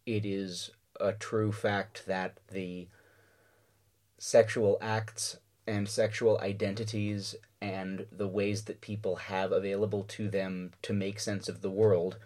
it 0.06 0.26
is 0.26 0.72
a 1.00 1.14
true 1.14 1.52
fact 1.52 2.06
that 2.08 2.40
the 2.52 2.88
sexual 4.18 4.78
acts 4.82 5.38
and 5.68 5.88
sexual 5.90 6.40
identities 6.40 7.36
and 7.62 8.06
the 8.12 8.28
ways 8.28 8.64
that 8.64 8.82
people 8.82 9.16
have 9.16 9.52
available 9.52 10.04
to 10.04 10.30
them 10.30 10.72
to 10.82 10.94
make 10.94 11.20
sense 11.20 11.50
of 11.50 11.62
the 11.62 11.70
world 11.70 12.18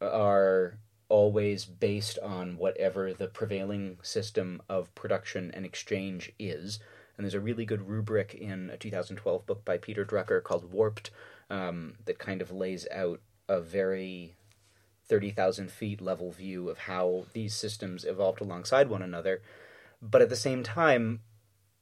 are 0.00 0.78
always 1.14 1.64
based 1.64 2.18
on 2.24 2.58
whatever 2.58 3.14
the 3.14 3.28
prevailing 3.28 3.96
system 4.02 4.60
of 4.68 4.92
production 4.96 5.48
and 5.54 5.64
exchange 5.64 6.32
is. 6.40 6.80
And 7.16 7.24
there's 7.24 7.34
a 7.34 7.40
really 7.40 7.64
good 7.64 7.88
rubric 7.88 8.34
in 8.34 8.68
a 8.68 8.76
2012 8.76 9.46
book 9.46 9.64
by 9.64 9.78
Peter 9.78 10.04
Drucker 10.04 10.42
called 10.42 10.72
Warped 10.72 11.12
um, 11.48 11.94
that 12.06 12.18
kind 12.18 12.42
of 12.42 12.50
lays 12.50 12.88
out 12.90 13.20
a 13.48 13.60
very 13.60 14.34
30,000 15.06 15.70
feet 15.70 16.00
level 16.00 16.32
view 16.32 16.68
of 16.68 16.78
how 16.78 17.26
these 17.32 17.54
systems 17.54 18.04
evolved 18.04 18.40
alongside 18.40 18.90
one 18.90 19.02
another. 19.02 19.40
But 20.02 20.20
at 20.20 20.30
the 20.30 20.34
same 20.34 20.64
time, 20.64 21.20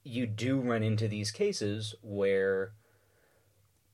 you 0.04 0.26
do 0.26 0.60
run 0.60 0.82
into 0.82 1.08
these 1.08 1.30
cases 1.30 1.94
where 2.02 2.72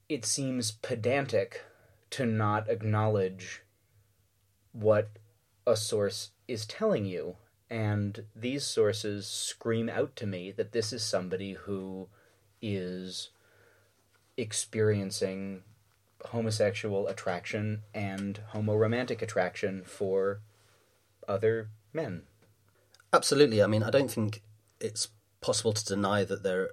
it 0.08 0.24
seems 0.24 0.72
pedantic 0.72 1.62
to 2.10 2.26
not 2.26 2.68
acknowledge 2.68 3.62
what 4.72 5.10
a 5.68 5.76
source 5.76 6.30
is 6.46 6.66
telling 6.66 7.04
you. 7.04 7.36
And 7.70 8.24
these 8.34 8.64
sources 8.64 9.26
scream 9.26 9.88
out 9.90 10.16
to 10.16 10.26
me 10.26 10.50
that 10.52 10.72
this 10.72 10.92
is 10.92 11.02
somebody 11.02 11.52
who 11.52 12.08
is 12.62 13.28
experiencing 14.36 15.62
homosexual 16.26 17.06
attraction 17.06 17.82
and 17.92 18.40
homoromantic 18.54 19.20
attraction 19.20 19.82
for 19.84 20.40
other 21.28 21.68
men. 21.92 22.22
Absolutely. 23.12 23.62
I 23.62 23.66
mean, 23.66 23.82
I 23.82 23.90
don't 23.90 24.10
think 24.10 24.42
it's 24.80 25.08
possible 25.40 25.72
to 25.72 25.84
deny 25.84 26.24
that 26.24 26.42
there 26.42 26.70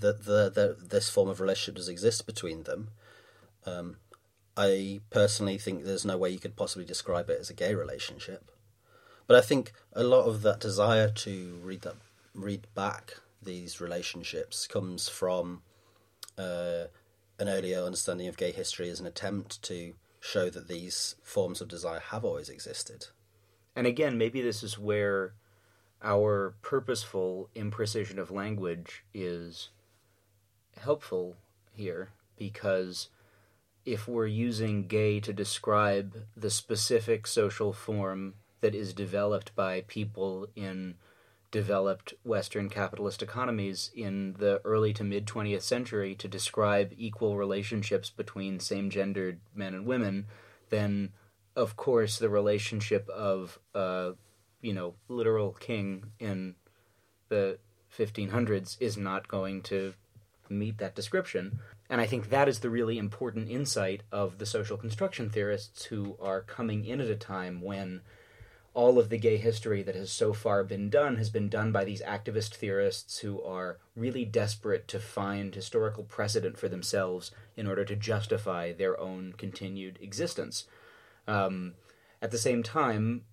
that 0.00 0.24
the, 0.24 0.50
the, 0.50 0.76
this 0.80 1.10
form 1.10 1.28
of 1.28 1.40
relationship 1.40 1.76
does 1.76 1.88
exist 1.88 2.26
between 2.26 2.62
them. 2.62 2.88
Um, 3.66 3.96
I 4.58 5.00
personally 5.10 5.56
think 5.56 5.84
there's 5.84 6.04
no 6.04 6.18
way 6.18 6.30
you 6.30 6.40
could 6.40 6.56
possibly 6.56 6.84
describe 6.84 7.30
it 7.30 7.38
as 7.38 7.48
a 7.48 7.54
gay 7.54 7.76
relationship. 7.76 8.50
But 9.28 9.36
I 9.36 9.40
think 9.40 9.72
a 9.92 10.02
lot 10.02 10.24
of 10.24 10.42
that 10.42 10.58
desire 10.58 11.08
to 11.10 11.60
read 11.62 11.82
that 11.82 11.94
read 12.34 12.66
back 12.74 13.18
these 13.40 13.80
relationships 13.80 14.66
comes 14.66 15.08
from 15.08 15.62
uh, 16.36 16.84
an 17.38 17.48
earlier 17.48 17.82
understanding 17.82 18.26
of 18.26 18.36
gay 18.36 18.50
history 18.50 18.90
as 18.90 18.98
an 18.98 19.06
attempt 19.06 19.62
to 19.62 19.94
show 20.20 20.50
that 20.50 20.66
these 20.66 21.14
forms 21.22 21.60
of 21.60 21.68
desire 21.68 22.00
have 22.00 22.24
always 22.24 22.48
existed. 22.48 23.06
And 23.76 23.86
again, 23.86 24.18
maybe 24.18 24.42
this 24.42 24.64
is 24.64 24.76
where 24.76 25.34
our 26.02 26.56
purposeful 26.62 27.48
imprecision 27.54 28.18
of 28.18 28.32
language 28.32 29.04
is 29.14 29.68
helpful 30.80 31.36
here 31.72 32.10
because 32.36 33.08
if 33.84 34.06
we're 34.06 34.26
using 34.26 34.86
gay 34.86 35.20
to 35.20 35.32
describe 35.32 36.24
the 36.36 36.50
specific 36.50 37.26
social 37.26 37.72
form 37.72 38.34
that 38.60 38.74
is 38.74 38.92
developed 38.92 39.54
by 39.54 39.82
people 39.82 40.46
in 40.56 40.94
developed 41.50 42.12
Western 42.24 42.68
capitalist 42.68 43.22
economies 43.22 43.90
in 43.94 44.34
the 44.38 44.60
early 44.64 44.92
to 44.92 45.04
mid 45.04 45.26
20th 45.26 45.62
century 45.62 46.14
to 46.14 46.28
describe 46.28 46.92
equal 46.96 47.36
relationships 47.36 48.10
between 48.10 48.60
same 48.60 48.90
gendered 48.90 49.40
men 49.54 49.74
and 49.74 49.86
women, 49.86 50.26
then 50.70 51.10
of 51.56 51.76
course 51.76 52.18
the 52.18 52.28
relationship 52.28 53.08
of 53.08 53.58
a 53.74 54.12
you 54.60 54.74
know 54.74 54.94
literal 55.08 55.52
king 55.52 56.04
in 56.18 56.54
the 57.28 57.58
1500s 57.96 58.76
is 58.80 58.96
not 58.96 59.28
going 59.28 59.62
to 59.62 59.94
meet 60.50 60.78
that 60.78 60.94
description. 60.94 61.60
And 61.90 62.00
I 62.00 62.06
think 62.06 62.28
that 62.28 62.48
is 62.48 62.60
the 62.60 62.70
really 62.70 62.98
important 62.98 63.48
insight 63.48 64.02
of 64.12 64.38
the 64.38 64.46
social 64.46 64.76
construction 64.76 65.30
theorists 65.30 65.84
who 65.84 66.16
are 66.20 66.42
coming 66.42 66.84
in 66.84 67.00
at 67.00 67.08
a 67.08 67.16
time 67.16 67.62
when 67.62 68.02
all 68.74 68.98
of 68.98 69.08
the 69.08 69.18
gay 69.18 69.38
history 69.38 69.82
that 69.82 69.96
has 69.96 70.10
so 70.10 70.32
far 70.32 70.62
been 70.62 70.90
done 70.90 71.16
has 71.16 71.30
been 71.30 71.48
done 71.48 71.72
by 71.72 71.84
these 71.84 72.02
activist 72.02 72.54
theorists 72.54 73.18
who 73.20 73.42
are 73.42 73.78
really 73.96 74.24
desperate 74.24 74.86
to 74.86 75.00
find 75.00 75.54
historical 75.54 76.04
precedent 76.04 76.58
for 76.58 76.68
themselves 76.68 77.30
in 77.56 77.66
order 77.66 77.84
to 77.84 77.96
justify 77.96 78.72
their 78.72 78.98
own 79.00 79.34
continued 79.36 79.98
existence. 80.00 80.66
Um, 81.26 81.74
at 82.20 82.30
the 82.30 82.38
same 82.38 82.62
time, 82.62 83.24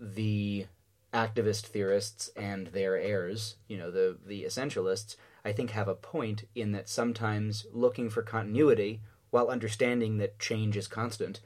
the 0.00 0.66
activist 1.12 1.66
theorists 1.66 2.30
and 2.36 2.68
their 2.68 2.96
heirs, 2.96 3.56
you 3.68 3.76
know, 3.76 3.90
the, 3.90 4.16
the 4.26 4.44
essentialists, 4.44 5.16
I 5.44 5.52
think 5.52 5.70
have 5.70 5.88
a 5.88 5.94
point 5.94 6.44
in 6.54 6.72
that 6.72 6.88
sometimes 6.88 7.66
looking 7.72 8.10
for 8.10 8.22
continuity 8.22 9.00
while 9.30 9.48
understanding 9.48 10.18
that 10.18 10.38
change 10.38 10.76
is 10.76 10.88
constant 10.88 11.40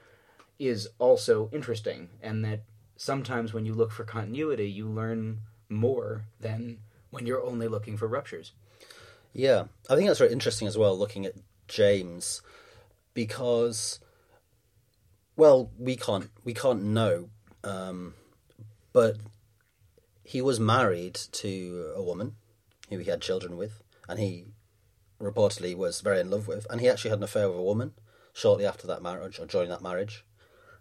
is 0.59 0.88
also 0.99 1.51
interesting 1.53 2.09
and 2.22 2.45
that 2.45 2.62
sometimes 2.97 3.53
when 3.53 3.66
you 3.66 3.74
look 3.74 3.90
for 3.90 4.05
continuity 4.05 4.70
you 4.70 4.88
learn 4.88 5.40
more 5.68 6.24
than 6.40 6.78
when 7.11 7.26
you're 7.26 7.45
only 7.45 7.68
looking 7.68 7.97
for 7.97 8.07
ruptures. 8.07 8.53
Yeah, 9.32 9.64
I 9.88 9.97
think 9.97 10.07
that's 10.07 10.18
very 10.18 10.32
interesting 10.32 10.68
as 10.68 10.78
well 10.78 10.97
looking 10.97 11.26
at 11.26 11.34
James 11.68 12.43
because 13.14 13.99
well, 15.36 15.70
we 15.78 15.97
can't 15.97 16.30
we 16.45 16.55
can't 16.55 16.82
know 16.82 17.28
um, 17.64 18.14
but 18.93 19.16
he 20.24 20.40
was 20.40 20.61
married 20.61 21.14
to 21.14 21.93
a 21.97 22.03
woman 22.03 22.36
who 22.90 22.99
he 22.99 23.11
had 23.11 23.20
children 23.20 23.57
with, 23.57 23.82
and 24.12 24.20
he 24.20 24.32
reportedly 25.20 25.74
was 25.74 26.00
very 26.00 26.20
in 26.20 26.30
love 26.30 26.46
with, 26.46 26.66
and 26.70 26.80
he 26.80 26.88
actually 26.88 27.10
had 27.10 27.18
an 27.18 27.24
affair 27.24 27.48
with 27.48 27.58
a 27.58 27.62
woman 27.72 27.92
shortly 28.32 28.66
after 28.66 28.86
that 28.86 29.02
marriage 29.02 29.38
or 29.38 29.46
during 29.46 29.70
that 29.70 29.82
marriage. 29.82 30.24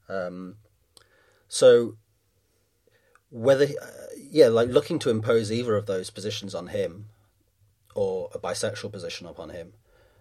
Um, 0.07 0.37
So 1.51 1.97
whether 3.29 3.65
uh, 3.65 4.07
yeah, 4.17 4.47
like 4.47 4.69
looking 4.69 4.99
to 4.99 5.09
impose 5.09 5.51
either 5.51 5.75
of 5.75 5.85
those 5.85 6.09
positions 6.09 6.55
on 6.55 6.67
him, 6.67 7.07
or 7.93 8.29
a 8.33 8.39
bisexual 8.39 8.91
position 8.91 9.27
upon 9.27 9.49
him, 9.49 9.73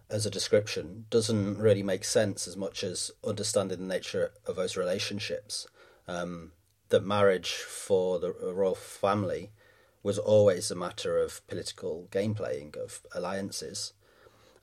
as 0.09 0.27
a 0.27 0.31
description 0.31 1.07
doesn't 1.09 1.59
really 1.59 1.85
make 1.85 2.05
sense 2.05 2.49
as 2.49 2.57
much 2.57 2.83
as 2.83 3.13
understanding 3.25 3.79
the 3.79 3.95
nature 3.95 4.33
of 4.45 4.57
those 4.57 4.77
relationships. 4.77 5.69
Um, 6.09 6.53
that 6.89 7.05
marriage 7.05 7.53
for 7.53 8.19
the 8.19 8.33
royal 8.33 8.75
family 8.75 9.53
was 10.03 10.19
always 10.19 10.71
a 10.71 10.77
matter 10.77 11.19
of 11.19 11.47
political 11.47 12.09
game 12.11 12.35
playing, 12.35 12.75
of 12.83 13.03
alliances. 13.15 13.93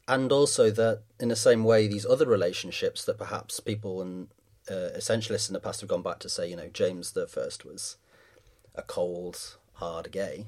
And 0.08 0.32
also 0.32 0.72
that, 0.72 1.02
in 1.20 1.30
the 1.30 1.36
same 1.36 1.64
way, 1.64 1.88
these 1.88 2.06
other 2.06 2.26
relationships 2.26 3.04
that 3.06 3.18
perhaps 3.18 3.60
people 3.60 4.02
and 4.02 4.30
uh, 4.70 4.92
essentialists 4.98 5.50
in 5.50 5.54
the 5.54 5.60
past 5.60 5.82
have 5.82 5.90
gone 5.90 6.02
back 6.02 6.20
to 6.20 6.30
say, 6.30 6.50
you 6.50 6.56
know, 6.56 6.70
James 6.72 7.12
the 7.12 7.28
First 7.28 7.66
was 7.66 7.98
a 8.74 8.82
cold, 8.82 9.58
hard 9.74 10.12
gay, 10.12 10.48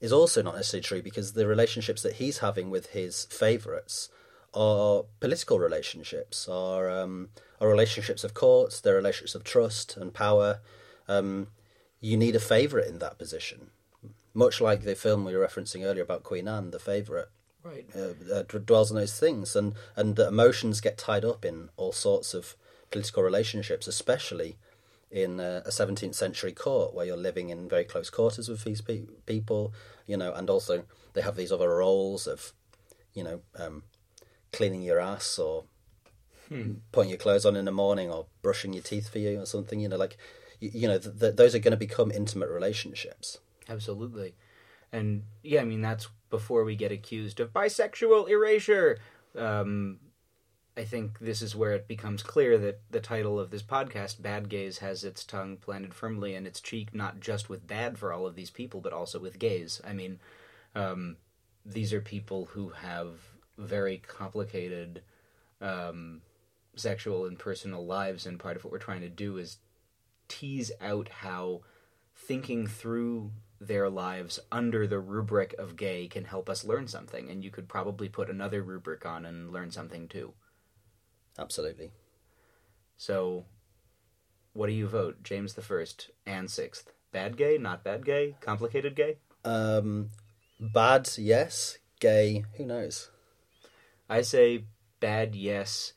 is 0.00 0.12
also 0.12 0.42
not 0.42 0.56
necessarily 0.56 0.82
true 0.82 1.02
because 1.02 1.32
the 1.32 1.46
relationships 1.46 2.02
that 2.02 2.14
he's 2.14 2.38
having 2.38 2.70
with 2.70 2.86
his 2.86 3.26
favourites 3.26 4.08
are 4.52 5.04
political 5.20 5.58
relationships, 5.58 6.48
are 6.48 6.90
um, 6.90 7.28
are 7.60 7.68
relationships 7.68 8.24
of 8.24 8.34
courts, 8.34 8.80
they're 8.80 8.94
relationships 8.94 9.34
of 9.34 9.44
trust 9.44 9.96
and 9.96 10.14
power. 10.14 10.60
Um, 11.08 11.48
you 12.00 12.16
need 12.16 12.36
a 12.36 12.40
favourite 12.40 12.86
in 12.86 12.98
that 12.98 13.18
position 13.18 13.70
much 14.34 14.60
like 14.60 14.82
the 14.82 14.94
film 14.94 15.24
we 15.24 15.34
were 15.34 15.46
referencing 15.46 15.84
earlier 15.84 16.02
about 16.02 16.24
Queen 16.24 16.48
Anne, 16.48 16.70
the 16.70 16.78
favourite. 16.78 17.28
Right. 17.62 17.86
Uh, 17.96 18.34
uh, 18.34 18.42
dwells 18.42 18.90
on 18.90 18.98
those 18.98 19.18
things, 19.18 19.56
and 19.56 19.74
and 19.96 20.18
emotions 20.18 20.82
get 20.82 20.98
tied 20.98 21.24
up 21.24 21.46
in 21.46 21.70
all 21.78 21.92
sorts 21.92 22.34
of 22.34 22.56
political 22.90 23.22
relationships, 23.22 23.86
especially 23.86 24.56
in 25.10 25.38
uh, 25.38 25.62
a 25.64 25.70
17th 25.70 26.14
century 26.14 26.52
court 26.52 26.92
where 26.92 27.06
you're 27.06 27.16
living 27.16 27.48
in 27.48 27.68
very 27.68 27.84
close 27.84 28.10
quarters 28.10 28.48
with 28.48 28.64
these 28.64 28.80
pe- 28.80 29.06
people, 29.26 29.72
you 30.06 30.16
know, 30.16 30.32
and 30.32 30.50
also 30.50 30.84
they 31.12 31.22
have 31.22 31.36
these 31.36 31.52
other 31.52 31.68
roles 31.68 32.26
of, 32.26 32.52
you 33.14 33.22
know, 33.22 33.40
um, 33.56 33.84
cleaning 34.52 34.82
your 34.82 34.98
ass 34.98 35.38
or 35.38 35.64
hmm. 36.48 36.72
putting 36.90 37.10
your 37.10 37.18
clothes 37.18 37.46
on 37.46 37.54
in 37.54 37.64
the 37.64 37.70
morning 37.70 38.10
or 38.10 38.26
brushing 38.42 38.72
your 38.72 38.82
teeth 38.82 39.08
for 39.08 39.20
you 39.20 39.40
or 39.40 39.46
something, 39.46 39.78
you 39.78 39.88
know, 39.88 39.96
like, 39.96 40.16
you, 40.58 40.70
you 40.74 40.88
know, 40.88 40.98
th- 40.98 41.18
th- 41.18 41.36
those 41.36 41.54
are 41.54 41.60
going 41.60 41.70
to 41.70 41.76
become 41.76 42.10
intimate 42.10 42.50
relationships. 42.50 43.38
Absolutely. 43.68 44.34
And 44.92 45.24
yeah, 45.42 45.60
I 45.60 45.64
mean, 45.64 45.80
that's 45.82 46.08
before 46.30 46.64
we 46.64 46.76
get 46.76 46.92
accused 46.92 47.40
of 47.40 47.52
bisexual 47.52 48.28
erasure. 48.28 48.98
Um, 49.36 49.98
I 50.76 50.84
think 50.84 51.18
this 51.20 51.40
is 51.40 51.54
where 51.54 51.72
it 51.72 51.86
becomes 51.86 52.22
clear 52.22 52.58
that 52.58 52.80
the 52.90 53.00
title 53.00 53.38
of 53.38 53.50
this 53.50 53.62
podcast, 53.62 54.20
Bad 54.20 54.48
Gays, 54.48 54.78
has 54.78 55.04
its 55.04 55.24
tongue 55.24 55.56
planted 55.56 55.94
firmly 55.94 56.34
in 56.34 56.46
its 56.46 56.60
cheek, 56.60 56.92
not 56.94 57.20
just 57.20 57.48
with 57.48 57.66
bad 57.66 57.96
for 57.98 58.12
all 58.12 58.26
of 58.26 58.34
these 58.34 58.50
people, 58.50 58.80
but 58.80 58.92
also 58.92 59.20
with 59.20 59.38
gays. 59.38 59.80
I 59.86 59.92
mean, 59.92 60.18
um, 60.74 61.16
these 61.64 61.92
are 61.92 62.00
people 62.00 62.46
who 62.46 62.70
have 62.70 63.20
very 63.56 63.98
complicated 63.98 65.02
um, 65.60 66.22
sexual 66.74 67.26
and 67.26 67.38
personal 67.38 67.86
lives, 67.86 68.26
and 68.26 68.38
part 68.40 68.56
of 68.56 68.64
what 68.64 68.72
we're 68.72 68.78
trying 68.78 69.02
to 69.02 69.08
do 69.08 69.36
is 69.36 69.58
tease 70.26 70.72
out 70.80 71.08
how 71.08 71.60
thinking 72.16 72.66
through 72.66 73.30
their 73.60 73.88
lives 73.88 74.40
under 74.50 74.86
the 74.86 74.98
rubric 74.98 75.54
of 75.58 75.76
gay 75.76 76.06
can 76.06 76.24
help 76.24 76.48
us 76.48 76.64
learn 76.64 76.86
something, 76.86 77.30
and 77.30 77.44
you 77.44 77.50
could 77.50 77.68
probably 77.68 78.08
put 78.08 78.30
another 78.30 78.62
rubric 78.62 79.06
on 79.06 79.24
and 79.24 79.52
learn 79.52 79.70
something 79.70 80.08
too. 80.08 80.34
Absolutely. 81.38 81.90
So, 82.96 83.44
what 84.52 84.66
do 84.66 84.72
you 84.72 84.86
vote? 84.86 85.22
James 85.22 85.54
the 85.54 85.62
First 85.62 86.10
and 86.26 86.50
Sixth. 86.50 86.92
Bad 87.12 87.36
gay, 87.36 87.58
not 87.58 87.84
bad 87.84 88.04
gay, 88.04 88.36
complicated 88.40 88.96
gay? 88.96 89.18
Um, 89.44 90.10
bad, 90.60 91.08
yes. 91.16 91.78
Gay, 92.00 92.44
who 92.56 92.66
knows? 92.66 93.10
I 94.08 94.22
say 94.22 94.64
bad, 95.00 95.34
yes. 95.34 95.92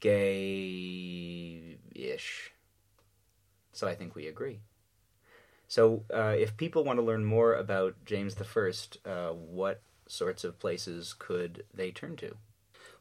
Gay 0.00 1.78
ish. 1.94 2.52
So 3.72 3.88
I 3.88 3.94
think 3.94 4.14
we 4.14 4.26
agree. 4.26 4.60
So, 5.68 6.04
uh, 6.12 6.34
if 6.36 6.56
people 6.56 6.82
want 6.82 6.98
to 6.98 7.04
learn 7.04 7.26
more 7.26 7.54
about 7.54 7.94
James 8.06 8.36
the 8.36 8.44
First, 8.44 8.96
uh, 9.04 9.28
what 9.28 9.82
sorts 10.06 10.42
of 10.42 10.58
places 10.58 11.14
could 11.18 11.64
they 11.72 11.90
turn 11.90 12.16
to? 12.16 12.36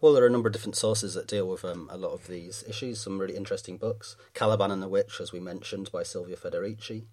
Well, 0.01 0.13
there 0.13 0.23
are 0.25 0.27
a 0.27 0.31
number 0.31 0.49
of 0.49 0.53
different 0.53 0.75
sources 0.75 1.13
that 1.13 1.27
deal 1.27 1.47
with 1.47 1.63
um, 1.63 1.89
a 1.91 1.97
lot 1.97 2.11
of 2.11 2.27
these 2.27 2.65
issues. 2.67 2.99
Some 3.01 3.19
really 3.19 3.37
interesting 3.37 3.77
books: 3.77 4.17
Caliban 4.33 4.69
and 4.69 4.83
the 4.83 4.89
Witch, 4.89 5.21
as 5.21 5.31
we 5.31 5.39
mentioned, 5.39 5.91
by 5.93 6.03
Silvia 6.03 6.35
Federici. 6.35 7.05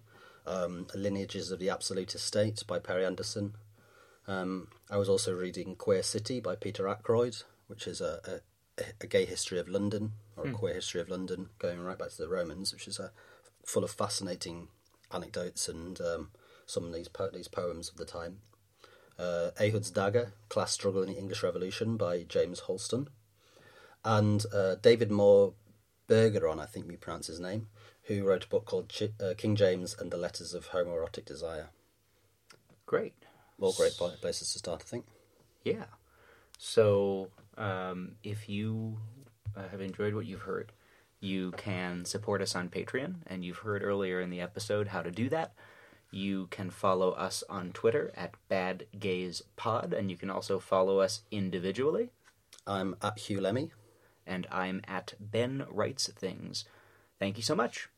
Um, 0.45 0.85
Lineages 0.93 1.49
of 1.49 1.57
the 1.57 1.69
Absolutist 1.69 2.23
State 2.23 2.61
by 2.67 2.77
Perry 2.77 3.05
Anderson. 3.05 3.55
Um, 4.27 4.67
I 4.91 4.97
was 4.97 5.09
also 5.09 5.33
reading 5.33 5.75
Queer 5.75 6.03
City 6.03 6.39
by 6.39 6.55
Peter 6.55 6.87
Ackroyd, 6.87 7.37
which 7.67 7.87
is 7.87 8.01
a, 8.01 8.41
a, 8.77 8.83
a 9.01 9.07
gay 9.07 9.25
history 9.25 9.57
of 9.57 9.69
London, 9.69 10.11
or 10.35 10.45
a 10.45 10.47
hmm. 10.49 10.53
queer 10.53 10.73
history 10.75 11.01
of 11.01 11.09
London, 11.09 11.49
going 11.57 11.79
right 11.79 11.97
back 11.97 12.09
to 12.09 12.17
the 12.17 12.27
Romans, 12.27 12.73
which 12.73 12.87
is 12.87 12.99
a, 12.99 13.11
full 13.65 13.83
of 13.83 13.91
fascinating 13.91 14.67
anecdotes 15.11 15.67
and 15.67 15.99
um, 16.01 16.31
some 16.65 16.85
of 16.85 16.93
these 16.93 17.07
po- 17.07 17.31
these 17.31 17.47
poems 17.47 17.89
of 17.89 17.97
the 17.97 18.05
time. 18.05 18.39
Uh, 19.17 19.51
Ehud's 19.59 19.91
Dagger, 19.91 20.33
Class 20.49 20.73
Struggle 20.73 21.03
in 21.03 21.09
the 21.09 21.17
English 21.17 21.41
Revolution 21.41 21.95
by 21.95 22.23
James 22.23 22.61
Holstun. 22.61 23.07
And 24.03 24.45
uh, 24.53 24.75
David 24.75 25.09
Moore 25.09 25.53
Bergeron, 26.07 26.59
I 26.59 26.65
think 26.65 26.87
we 26.87 26.97
pronounce 26.97 27.27
his 27.27 27.39
name, 27.39 27.67
who 28.03 28.23
wrote 28.23 28.45
a 28.45 28.47
book 28.47 28.65
called 28.65 28.89
Ch- 28.89 29.13
uh, 29.23 29.33
King 29.37 29.55
James 29.55 29.95
and 29.97 30.11
the 30.11 30.17
Letters 30.17 30.53
of 30.53 30.69
Homoerotic 30.69 31.25
Desire. 31.25 31.69
Great. 32.85 33.13
All 33.59 33.73
great 33.73 33.93
places 33.93 34.51
to 34.53 34.59
start, 34.59 34.81
I 34.81 34.85
think. 34.85 35.05
Yeah. 35.63 35.85
So, 36.57 37.29
um, 37.57 38.15
if 38.23 38.47
you 38.49 38.97
uh, 39.55 39.67
have 39.69 39.81
enjoyed 39.81 40.13
what 40.13 40.25
you've 40.25 40.41
heard, 40.41 40.71
you 41.25 41.51
can 41.51 42.05
support 42.05 42.41
us 42.41 42.55
on 42.55 42.69
Patreon, 42.69 43.15
and 43.27 43.43
you've 43.43 43.57
heard 43.57 43.83
earlier 43.83 44.21
in 44.21 44.29
the 44.29 44.41
episode 44.41 44.89
how 44.89 45.01
to 45.01 45.11
do 45.11 45.27
that. 45.29 45.53
You 46.11 46.47
can 46.51 46.69
follow 46.69 47.11
us 47.11 47.43
on 47.49 47.71
Twitter 47.71 48.13
at 48.15 48.35
Bad 48.47 48.85
Gays 48.97 49.41
Pod, 49.55 49.93
and 49.93 50.09
you 50.09 50.15
can 50.15 50.29
also 50.29 50.59
follow 50.59 50.99
us 50.99 51.23
individually. 51.31 52.11
I'm 52.65 52.95
at 53.01 53.17
Huw 53.17 53.39
Lemmey. 53.39 53.71
And 54.27 54.47
I'm 54.51 54.81
at 54.87 55.13
Ben 55.19 55.65
Writes 55.69 56.07
Things. 56.07 56.65
Thank 57.19 57.37
you 57.37 57.43
so 57.43 57.55
much. 57.55 57.89